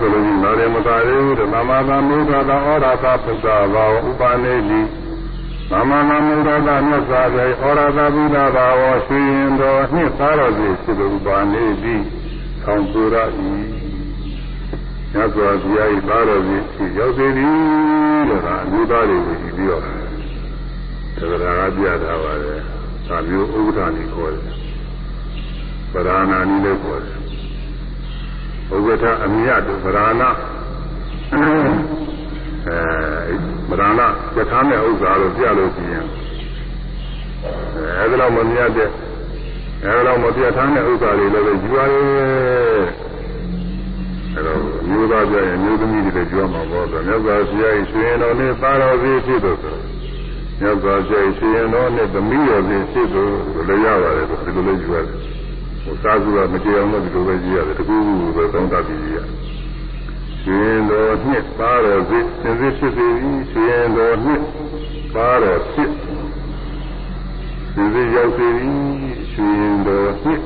[0.00, 4.80] ဆိုလို့ ရှိရင်တော့လည်းမသာသေးဘူးတဲ့သမသာမုဒ္ဒတာဩရသာပုဒ္ဒဘာဝဥပါနေတိ
[5.70, 11.94] သမသာမုဒ္ဒတာမြတ်စွာဘုရားဩရသာဘုဒ္ဓဘာဝရွှေရင်တော်နှစ်သားတော်စီဖြစ်လို့ဥပါနေတိ
[12.62, 13.26] ဆောင်းပူရဤ
[15.12, 17.54] မြတ်စွာဘုရား၏သားတော်စီဖြစ်ရောက်သေးသည်
[18.28, 22.60] တဲ့ဒါအမျိုးသားတွေကိုကြည့်ပြီးတော့သက္ကရာကပြထားပါတယ်
[23.08, 24.54] ဒါမျိုးဥပဒဏီခေါ်တယ်
[25.92, 27.18] ပဓာနာနည်းလည်းခေါ်တယ်
[28.74, 30.22] ဥပ္ပထအမြတ်ဗราဏ
[31.32, 31.40] အဲ
[33.68, 34.00] ဗราဏ
[34.36, 36.06] ယထာမဲ့ဥစ္စာလို့ပြလို့ရှိရင်
[37.98, 38.90] အဲဒီလောက်မမြတ်တဲ့
[39.84, 42.86] အဲဒီလောက်မပြတ်ထားတဲ့ဥစ္စာတွေလည်းပဲယူရတယ်
[44.34, 49.76] အဲတော့မျိုးသားပြရင်မျိုးသမီးတွေလည်းကြွားမှာပေါ့ဆိုမြတ်စွာဘုရားရှင်ရှင်တော်နဲ့ပါတော်စီဖြစ်လို့ဆို
[50.60, 53.32] မြတ်စွာဘုရားရှင်ရှင်တော်နဲ့သမီးတော်စီဖြစ်လို့
[53.68, 55.16] လည်းရပါတယ်ဒီလိုလည်းယူရတယ်
[55.84, 59.18] ဟိုစားစုကမကြေအောင်လို့ဒီလိုပဲကြည့်ရတယ်တကူကူပဲသုံးသပ်ပြီးကြည့်ရ
[60.48, 63.06] ရှင်တော်နှစ်ပါတော်စိစင်စစ်ဖြစ်စေ၏
[63.50, 64.42] ရှင်တော်နှစ်
[65.14, 65.90] ပါတော်ဖြစ်
[67.74, 68.48] စင်စစ်ရောက်စေ၏
[69.32, 70.40] ရှင်တော်နှစ်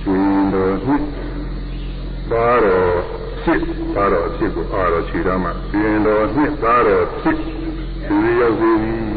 [0.00, 1.04] ရှင်တော်နှစ်
[2.30, 2.92] ပါတော်
[3.42, 3.62] ဖြစ်
[3.94, 7.36] ပါတော်ဖြစ်ကိုအားတော်ခြေတော်မှာရှင်တော်နှစ်ပါတော်ဖြစ်
[8.04, 8.70] စင်စစ်ရောက်စေ၏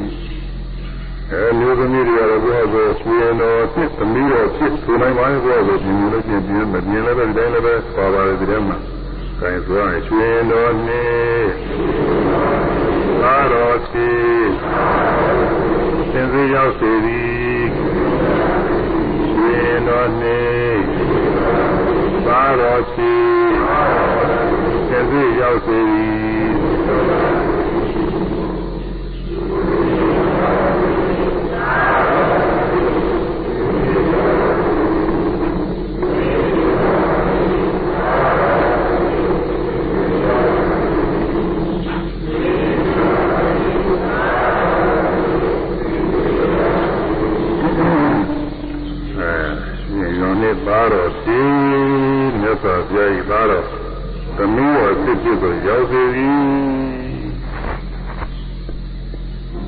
[1.31, 8.92] အဲမျိုးသမီးတွေကတော့ဘုရားဆိုဆွေတော်ဖြစ်သမီးတော်ဖြစ်ဆိုနိုင်ပါရဲ့ဘုရားဆိုပြင်လို့ပြင်ပြင်မပြင်လည်းပဲဒီတိုင်းလည်းပဲပါပါတယ်ဒီထဲမှာ
[9.45, 11.43] ခိုင်းဆိုရင်ဆွေတော်နဲ့
[13.21, 14.47] သာတော်ဖြစ်
[16.11, 17.63] သင်္သေးရောက်စေသည်
[19.33, 19.55] ဆွေ
[19.87, 20.77] တော်နဲ့
[22.25, 23.23] သာတော်ဖြစ်
[24.89, 26.23] သင်္သေးရောက်စေသည်
[50.67, 51.39] သားတော်ဒီ
[52.39, 53.65] မြတ်စွာဘုရား၏ သားတော်
[54.37, 56.37] သမီးတော်ဖြစ်ဖြစ်ကိုရောက်စေသည်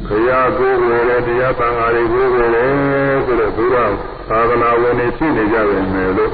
[0.07, 3.91] ခရာကိုယ်ကိုယ်လည်းတရားသံဃာတွေကိုယ်ကိုယ်လည်းဆိုတော့ဘုရား
[4.29, 6.31] သာသနာဝင်နေဖြစ်နေကြတယ်မယ်လို့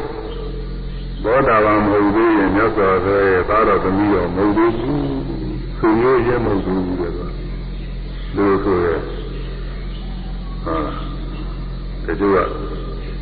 [1.24, 5.02] ဘောဓဘာမဟုတ်သေးရင်မြတ်စွာဘုရားရဲ့သားတော်သမီးတော်မဟုတ်သေးဘူး
[5.80, 7.28] သူမျိုးရဲမဟုတ်ဘူးတဲ့ကွာ
[8.36, 8.96] လူဆိုရဲ
[10.64, 10.76] ဟာ
[12.06, 12.22] တကယ်က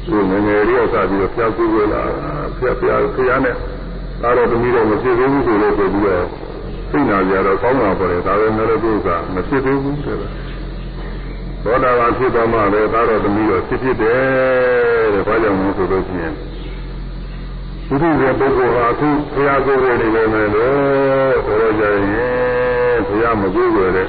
[0.07, 2.01] သူငယ်ငယ်လေးရောက်စားပြီးတော့ဖျားကူးွယ်လာ
[2.57, 3.55] ဖျားဖျားဖျားနဲ့
[4.21, 6.25] ဒါတော့တမီးတော့မဖြစ်သေးဘူးဆိုလို့ဆိုပြီးတော့
[6.91, 10.17] သိနာကြတော့ကောင်းတာပေါ်တယ်ဒါပဲမဲ့လို့သူကမဖြစ်သေးဘူးတဲ့
[11.63, 16.33] သောတာပန်ဖြစ်တော့မှလည်းဒါတော့တမီးတော့ဖြစ်ဖြစ်တယ်တဲ့ဘာကြောင့်လဲဆိုလို့ရှိရင်
[17.87, 24.07] ဘုရားရဲ့ပုဂ္ဂိုလ်ဟာအခုဖျားကိုယ်ရနေတယ်မယ်လို့ဆိုတော့ကြရင်ဖျားမကိုယ်ရတဲ့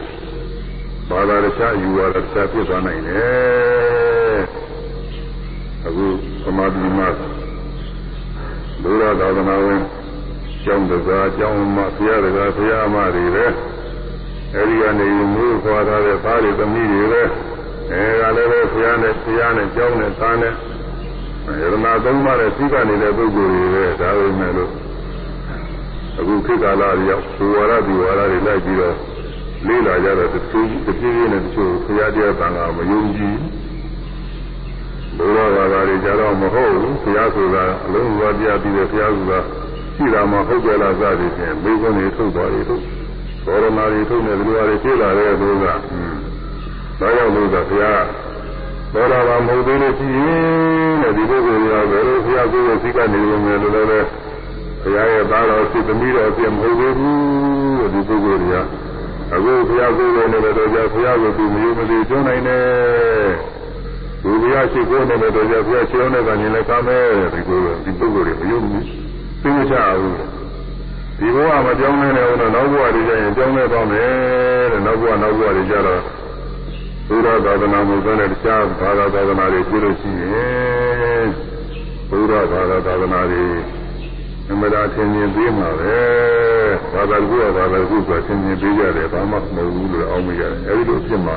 [1.08, 4.40] ဘာသာတရားယူရတာတရားဖြစ်သွားနိုင်တယ်
[5.86, 6.06] အခု
[6.44, 7.08] သမာဓိမှာ
[8.82, 9.80] ဘုရားသာသနာဝင်
[10.64, 13.46] ကျောင်းတကားကျောင်းမဘုရားတကားဘုရားအမတွေပဲ
[14.54, 17.22] အဲဒီကနေမျိုးခွာထားတဲ့သားတွေသမီးတွေပဲ
[17.92, 20.54] အဲဒါလည်းပဲဘုရားနဲ့ဘုရားနဲ့ကြောင်းနဲ့သားနဲ့
[21.60, 24.70] ယရနာသုံးပါးနဲ့သိကနေတဲ့ပုဂ္ဂိုလ်တွေပဲဒါပဲမဲ့လို့
[26.18, 28.96] အခုခေတ်ကာလရောက်ဘူဝါဒဒီဝါဒတွေလိုက်ပြီးတော့
[29.66, 33.36] လေးလာကြတော့တချို့တဖြည်းဖြည်းနဲ့တချို့ဘုရားတရားတန်ခါမယုံကြည်
[35.16, 39.40] ဘုရားဘာသာတွေကြတော့မဟုတ်ဘူးဘုရားဆိုတာအလုံးစုံတရားပြီးတဲ့ဘုရားဆိုတာ
[40.00, 42.82] ရှိတာမှဟုတ်ကြလားစသည်ဖြင့်မိဘတွေထုတ်သွားတယ်ထုတ်
[43.44, 45.80] ဘောရမတွေထုတ်နေတယ်လူတွေဖြစ်လာတဲ့ဘုရား
[47.00, 48.04] ဒါကြောင့်လို့ကဘုရား
[48.92, 53.88] ဘောရဘာမဟုတ်သေးလို့ရှိရင်တဲ့ဒီပုဂ္ဂိုလ်ကဘယ်လိုဘုရားကိုယ်ကိုသိကနေလို့မယ်လို့လည်း
[54.82, 58.54] ဘုရားရဲ့သားတော်စိတ်သမီးတော်အပြည့်မဟုတ်သေးဘူးဒီပုဂ္ဂိုလ်က
[59.34, 63.30] အခုဘုရားကိုယ်ကိုလည်းတော့ကြာဘုရားကိုသူမယုံမသေးကျွမ်းနိုင်တယ်
[64.22, 67.04] သူဘုရားရှိခိုးနေတယ်တော့ကြာဘုရားရှင်းတဲ့ကနေလည်းကားမယ်
[67.34, 69.09] ဒီကိုဒီပုဂ္ဂိုလ်တွေမယုံဘူး
[69.42, 70.16] သိမချဘူး
[71.18, 76.02] ဒီဘဝမကြောင်းနိုင်တဲ့ဦးတော့နောက်ဘဝတွေကျရင်ကြောင်းနေသွားမယ်တဲ့နောက်ဘဝနောက်ဘဝတွေကျတော့
[77.08, 81.26] ဘုရားသာသနာမှုဆိုတဲ့တခြားဘာသာသာသနာတွေပြလို့ရှိရင်
[82.08, 83.44] ဘုရားဘာသာသာသနာတွေ
[84.50, 85.98] အမှန်တရားသင်မြင်ပေးမှာပဲ
[86.92, 91.36] ဘာသာကူကဘာသာကူဆိုသင်မြင်ပေးကြတယ်ဘာမှမဟုတ်ဘူးလို့အောင်းမိရတယ်အဲဒီလိုဖြစ်မှာ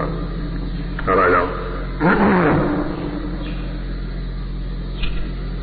[1.07, 1.51] အဲဒါကြောင့်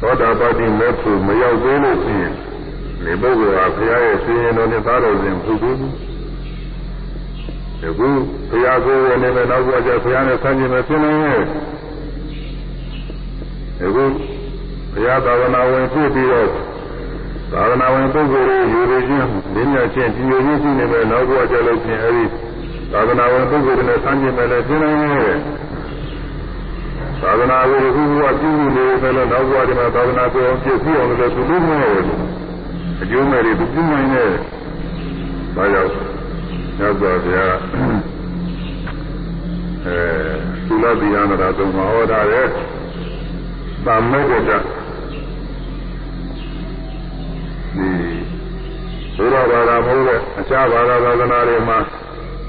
[0.01, 2.35] သောတာပတိမေဖို့မရောက်သေးလို့ရှိရင်
[3.05, 5.79] ဒီပုဂ္ဂိုလ်ဟာဘုရားရဲ့ရှင်ရင်တော်နဲ့သားတော်စဉ်ပုဂ္ဂိုလ်
[7.81, 8.09] ဒီခု
[8.51, 11.41] ဘုရားကိုယ်ဝင်နေမယ်နောက်ဘုရားကျဘုရားနဲ့ဆန်းကျင်မယ်ဖြစ်နေရဲ့
[13.79, 14.05] ဒီခု
[14.93, 16.49] ဘုရားသာသနာဝင်ဖြစ်ပြီးတော့
[17.53, 22.25] သာသနာဝင်ပုဂ္ဂိုလ်တွေယူရခြင်းလင်းမြချင်းကြည်ညိုခြင်းရှိနေမယ်နောက်ဘုရားကျလို့ချင်းအဲဒီ
[22.93, 25.37] သာသနာဝင်ပုဂ္ဂိုလ်တွေနဲ့ဆန်းကျင်မယ်လည်းဖြစ်နေရဲ့
[27.23, 32.05] သာသနာကိုခုကပြုနေတယ်လို့နောက်ဘဝဒီမှာသာသနာကိုပြည့်စုံအောင်လည်းသူလုပ်နေတယ်
[33.01, 34.31] အကျိုးမဲ့တွေသူပြုနိုင်တယ်။
[35.57, 35.91] ဒါကြောင့်
[36.79, 37.55] ညဇောတရား
[39.87, 39.99] အဲ
[40.67, 42.43] သုလတိယနာသုံးမှာဟောတာလေ။
[43.85, 47.89] သမ္မေကတဒီ
[49.17, 51.79] ဘုရားဘာသာမဟုတ်တဲ့အခြားဘာသာသာသနာတွေမှာ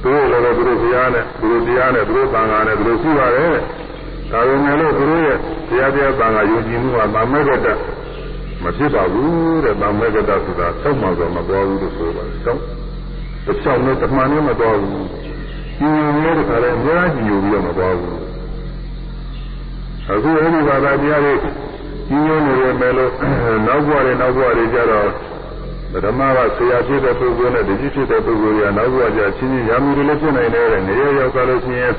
[0.03, 3.55] သူတို့လည်းသူတို့ဘုရားနဲ့သူတို့တရားနဲ့သူတို့သံဃာနဲ့သူတို့ရှိပါတယ်။
[4.31, 5.37] ဒါပေမဲ့လို့သူတို့ရဲ့
[5.69, 7.67] တရားတရားသံဃာယုံကြည်မှုကသမ္မေကတ
[8.63, 12.61] မဖြစ်ပါဘူးတဲ့သမ္မေကတဆိုတာဆောက်မှဆိုမတော်ဘူးလို့ဆိုပါတယ်။ဆောက်
[13.45, 15.05] တစ်ချောင်းနဲ့တမန်နဲ့မတော်ဘူး။
[15.81, 15.89] ညီ
[16.21, 18.17] ညွတ်နေတဲ့ခါလဲအများကြီးညိုပြီးတော့မတော်ဘူး။
[20.11, 21.33] အခုအဲဒီဘာသာတရားတွေ
[22.09, 23.11] ညီညွတ်နေရမယ်လို့
[23.67, 25.09] နောက်ဘဝတွေနောက်ဘဝတွေကြတော့
[25.91, 31.93] ပထမကဆရာဖြစ်တဲ့ပုဂ္ဂိုလ်နဲ့တတိဖြစ်တဲ့ပုဂ္ဂိုလ်ကနောက်ဘဝကျချင်းချင်းရာမီတွေလည်းဖြစ်နိုင်တယ်တဲ့။နေရရောက်သွားလို့ရှိရင်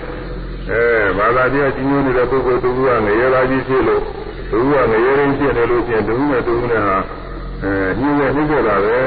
[0.70, 0.82] အဲ
[1.18, 4.02] ဘာသာတရားကြီးညိုနေတဲ့ပုဂ္ဂိုလ်တူကငရေသာကြီးဖြစ်လို့
[4.50, 6.98] သူကငရေရင်းဖြစ်တယ်လို့ချင်းတူနဲ့တူနဲ့ဟာ
[7.62, 8.98] အဲညှင်းရနှိမ့်ကြတာပဲ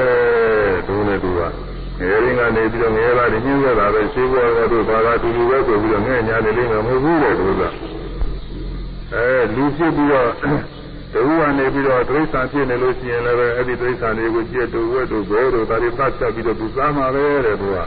[0.87, 1.39] တူနဲ့တူက
[1.97, 7.63] ငရေရင်းကနေပြီးတော့ငရေသာကြီးညှင်းကြတာပဲရှိဘောကတို့ဘာသာတူတူပဲဆိုပြီးတော့ငဲ့ညာနေလိမ့်မယ်မဟုတ်ဘူးတဲ့သူက
[9.13, 10.29] အဲလူဖြစ်ပြီးတော့
[11.13, 17.77] တူကနေပြီးတော့တိရစ္ဆာန်ဖြစ်နေလို့ရှိရင်လည်းအဲ့ဒီတိရစ္ဆာန်တွေကိုကြည့်တူဝဲတူဘဲတို့ဒါတွေသတ်ချက်ပြီးတော့သူစားမှာပဲတဲ့သူက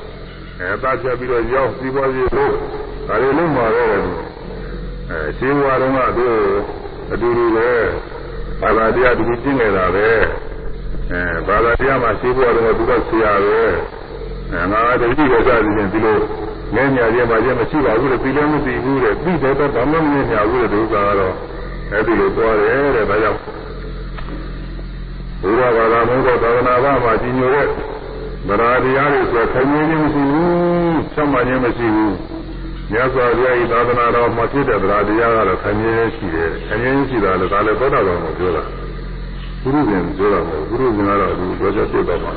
[0.61, 2.55] အဲသတ်ချက်ပြီးတော့ရောက်ပြီးပေါ်ပြီးလို့
[3.09, 3.85] ဒါတွေလုံးမှာပဲ
[5.11, 6.29] အဲရှင်းဘွားတော့ကသူ
[7.13, 7.71] အတူတူပဲ
[8.61, 10.09] ဘာသာတရားတူကျင့်နေတာပဲ
[11.11, 13.61] အဲဘာသာတရားမှာရှင်းဘွားတော့ကသူကဆရာပဲ
[14.53, 16.19] အဲငါတတိယကြသည်ချင်းဒီလို
[16.75, 21.35] ငဲညာခြင်းပါခြင်းမရှိပါဘူးလေပြီးလည်းမသိဘူးတဲ့ပြီးတော့တော့ဘာမှမမြင်ရဘူးတဲ့ဒုက္ခကတော့
[21.93, 23.41] အဲဒီလိုသွားတယ်တဲ့ဒါကြောင့်
[25.43, 27.67] ဘုရားဘာသာမဟုတ်တော့သာသနာ့ဘာမှာကြီးညိုတဲ့
[28.47, 32.15] ဗရာတရားတွေဆိုခိုင်နေခြင်းမရှိဘူးဆက်မှခြင်းမရှိဘူး
[32.93, 38.63] မြတ်စွာဘုရားဤသာသနာတော်မှာဖြစ်တဲ့ဗရာတရားကတော့ခိုင်နေရှိတယ်ခိုင်နေရှိတာလည်းဒါလည်းသောတာပန်ကိုပြောတာ
[39.63, 42.33] ဘုရုရှင်ပြောတာမဟုတ်ဘုရုရှင်ကတော့ဒီပြောချက်ပြတော့မှာ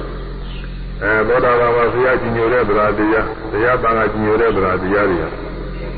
[1.02, 5.26] အဲသောတာပန်မှာဘုရားကြီးညိုတဲ့ဗရာတရားတရားပန်ကကြီးညိုတဲ့ဗရာတရားတွေက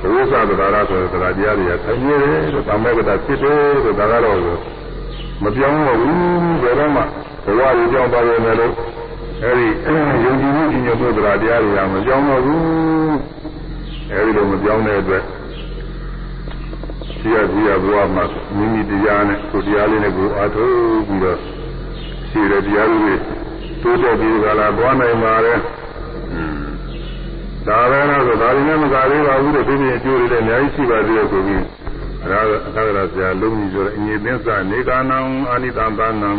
[0.02, 4.40] ဘုရားသဘာဝဆိုတဲ့ဗရာတရားတွေကခိုင်နေတယ်လို့သမ္မေကတာဖြစ်တယ်လို့ဒါကတော့
[5.44, 7.02] မပြောင်းတော့ဘူးဘယ်တော့မှ
[7.46, 8.74] ဘဝကြီးကြောင်းပါရမယ်လို့
[9.44, 9.68] အဲဒီ
[10.24, 12.62] ယုံကြည်မှုကြီးညိုတဲ့ဗရာတရားတွေကမပြောင်းတော့ဘူး
[14.12, 15.24] အဲဒီလိုမပြောင်းတဲ့အတွက်
[17.20, 18.24] ရှိရရှိရဘဝမှာ
[18.56, 21.38] မိမိတရားနဲ့ကိုတရားလေးနဲ့ကိုအားထုတ်ပြီးတော့
[22.30, 23.14] ရှိတဲ့တရားတွေ
[23.82, 25.54] တိုးတက်ပြီးကြလားသွားနိုင်ပါလေ
[27.68, 31.64] ဒါပဲတော့ဆိုဒါရင်းနဲ့မကသေးပါဘူးတဲ့ဒီပြင်အကျိုးတွေလည်းအများကြီးရှိပါသေးတယ်ဆိုပြီး
[32.24, 35.18] အဲဒါအခါကဆရာလုံးကြီးဆိုတဲ့အငြိသစ္စာနေကာနံ
[35.50, 36.32] အာနိတံသာနံ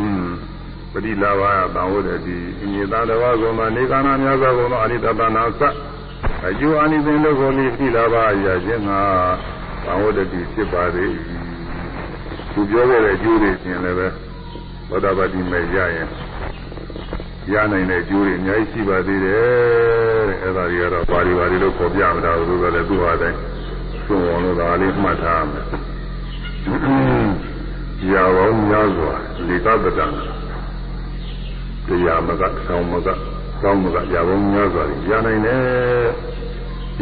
[0.95, 5.62] ပတိလာဘာသံဝတ္တိအငြိသာတော်ကောမှာနေကာနများစွာကုန်သောအာနိတသာနာသ
[6.47, 9.01] အကျိုးအာနိသင်လို့ကိုလိပတိလာဘာရခြင်းငါ
[9.85, 11.15] သံဝတ္တိဖြစ်ပါသေး
[12.53, 14.09] သူပြောခဲ့တဲ့အကျိုးတွေရှင်လည်းပဲ
[14.89, 16.09] သောတာပတိမဲ့ရရင်
[17.53, 23.39] ရနိုင်တဲ့အကျိုးတွေအများကြီးရှိပါသေးတယ်တဲ့အဲဒါတွေကတော့ပါဠိပါဠိလို့ခေါ်ပြမှာဒါလို့ဆိုလည်းသူ့ဟာတိုင်း
[24.07, 25.66] သုံးအောင်လို့ဒါလေးမှတ်ထားမယ်
[28.12, 29.15] ရာပေါင်းများစွာ
[29.49, 30.07] လေကပဒံ
[31.89, 33.09] တရားမကဆောင်းမက
[33.61, 35.65] ဆောင်းမကရာပေါင်းများစွာရနိုင်တယ်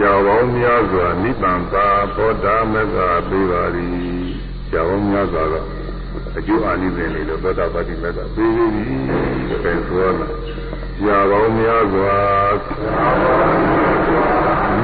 [0.00, 1.86] ရာပေါင်းများစွာနိဗ္ဗာန်သာ
[2.16, 2.96] သောတာမက
[3.28, 3.92] ပေးပါသည်
[4.72, 5.66] ရာပေါင်းများစွာတော့
[6.36, 8.84] အကျိုးအာနိသင်လေးလို့သောတာပတိမကပေးပြီ
[9.64, 10.32] တဲ့ဆိုရမယ်
[11.06, 12.18] ရာပေါင်းများစွာ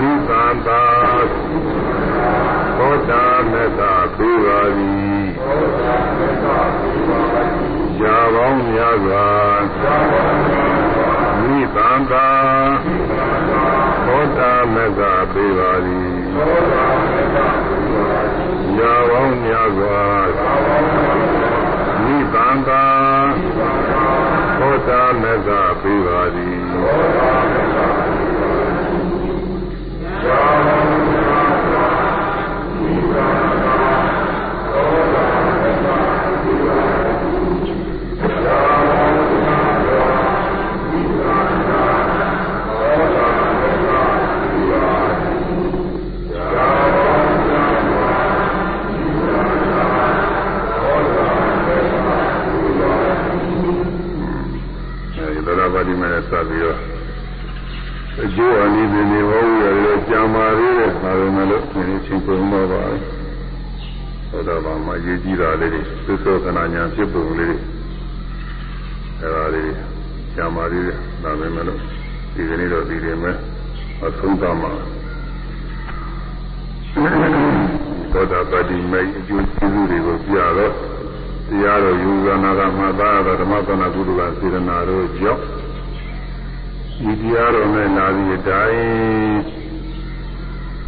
[0.00, 0.82] နိဗ္ဗာန်သာ
[2.78, 3.80] သောတာမက
[4.16, 5.28] ပေးပါသည်
[8.02, 9.28] ရာပေါင်းများစွာ
[11.42, 12.28] နိဗ္ဗာန်သာ
[14.06, 15.00] သောတာမက
[15.32, 16.12] ပေးပါသည်
[18.78, 20.02] ရာပေါင်းများစွာ
[22.04, 22.84] နိဗ္ဗာန်သာ
[24.58, 25.48] သောတာမက
[25.82, 26.59] ပေးပါသည်
[30.30, 31.07] အဲဒီသ
[55.79, 56.79] ပါတိမဲ့စပ်ပြီးတော့
[58.23, 62.82] အကျိုးအနည်းတွေဟောရတဲ့ကြာမာသေးတဲ့ဒါပေမဲ့လို့ဒီချင်းပုံတော့ပါ
[64.31, 67.59] သောတာပန်မှာရေးကြည့်တာလေးတွေသုသောကနာညာဖြစ်ပုံလေးတွေ
[69.21, 69.73] အဲဒါလေး
[70.35, 71.81] ကြာမာသေးတယ်ဒါပေမဲ့လို့
[72.35, 73.37] ဒီကနေ့တော့ဒီတွေမဲ့
[74.05, 74.73] အဆုံးသတ်မှာ
[78.13, 80.73] သောတာပတိမဲ့အကျိုးကျေးဇူးတွေကိုပြတော့
[81.48, 85.43] တရားတော်ယူဇာနာကမှသာတော်ဓမ္မသနာကုသလစေရနာတို့ကြောင့်
[86.98, 89.38] ဒီတရားတော်နဲ့လာပြီးအတိုင်း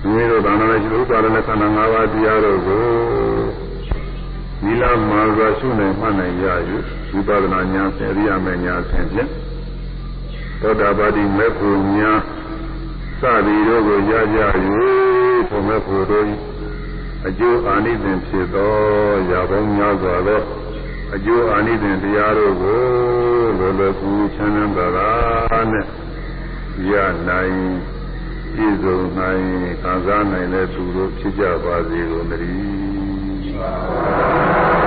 [0.03, 2.87] ဒီလိုဒါနနဲ့ရှိဥပါဒနဲ့ခန္ဓာ၅ပါးတရားတော်ကို
[4.65, 6.77] နိလမာစွာရှုနိုင်မှတ်နိုင်ရယူ
[7.13, 9.29] ဝိပဿနာဉာဏ်ဖြင့်အရိယာမေဉာဏ်ဖြင့်ဖြင့်
[10.61, 12.21] သောတာပတိမေဖို့ဉာဏ်
[13.21, 14.79] စသည်တို့ကိုရကြယူ
[15.49, 16.29] ဘုမေဖို့တို့
[17.27, 18.73] အကျိုးအာနိသင်ဖြစ်သော
[19.31, 20.41] ရာပေါင်းများစွာသော
[21.15, 22.81] အကျိုးအာနိသင်တရားတို့ကို
[23.59, 25.11] လောလောကူချမ်းသာတာ
[25.73, 25.87] နဲ့
[26.91, 26.93] ရ
[27.29, 27.57] နိုင်
[28.55, 29.45] ပြည့်စုံနိုင်
[29.83, 34.80] ခံစားနိုင်တဲ့သူတို့ဖြစ်ကြပါစေကုန်သတည်း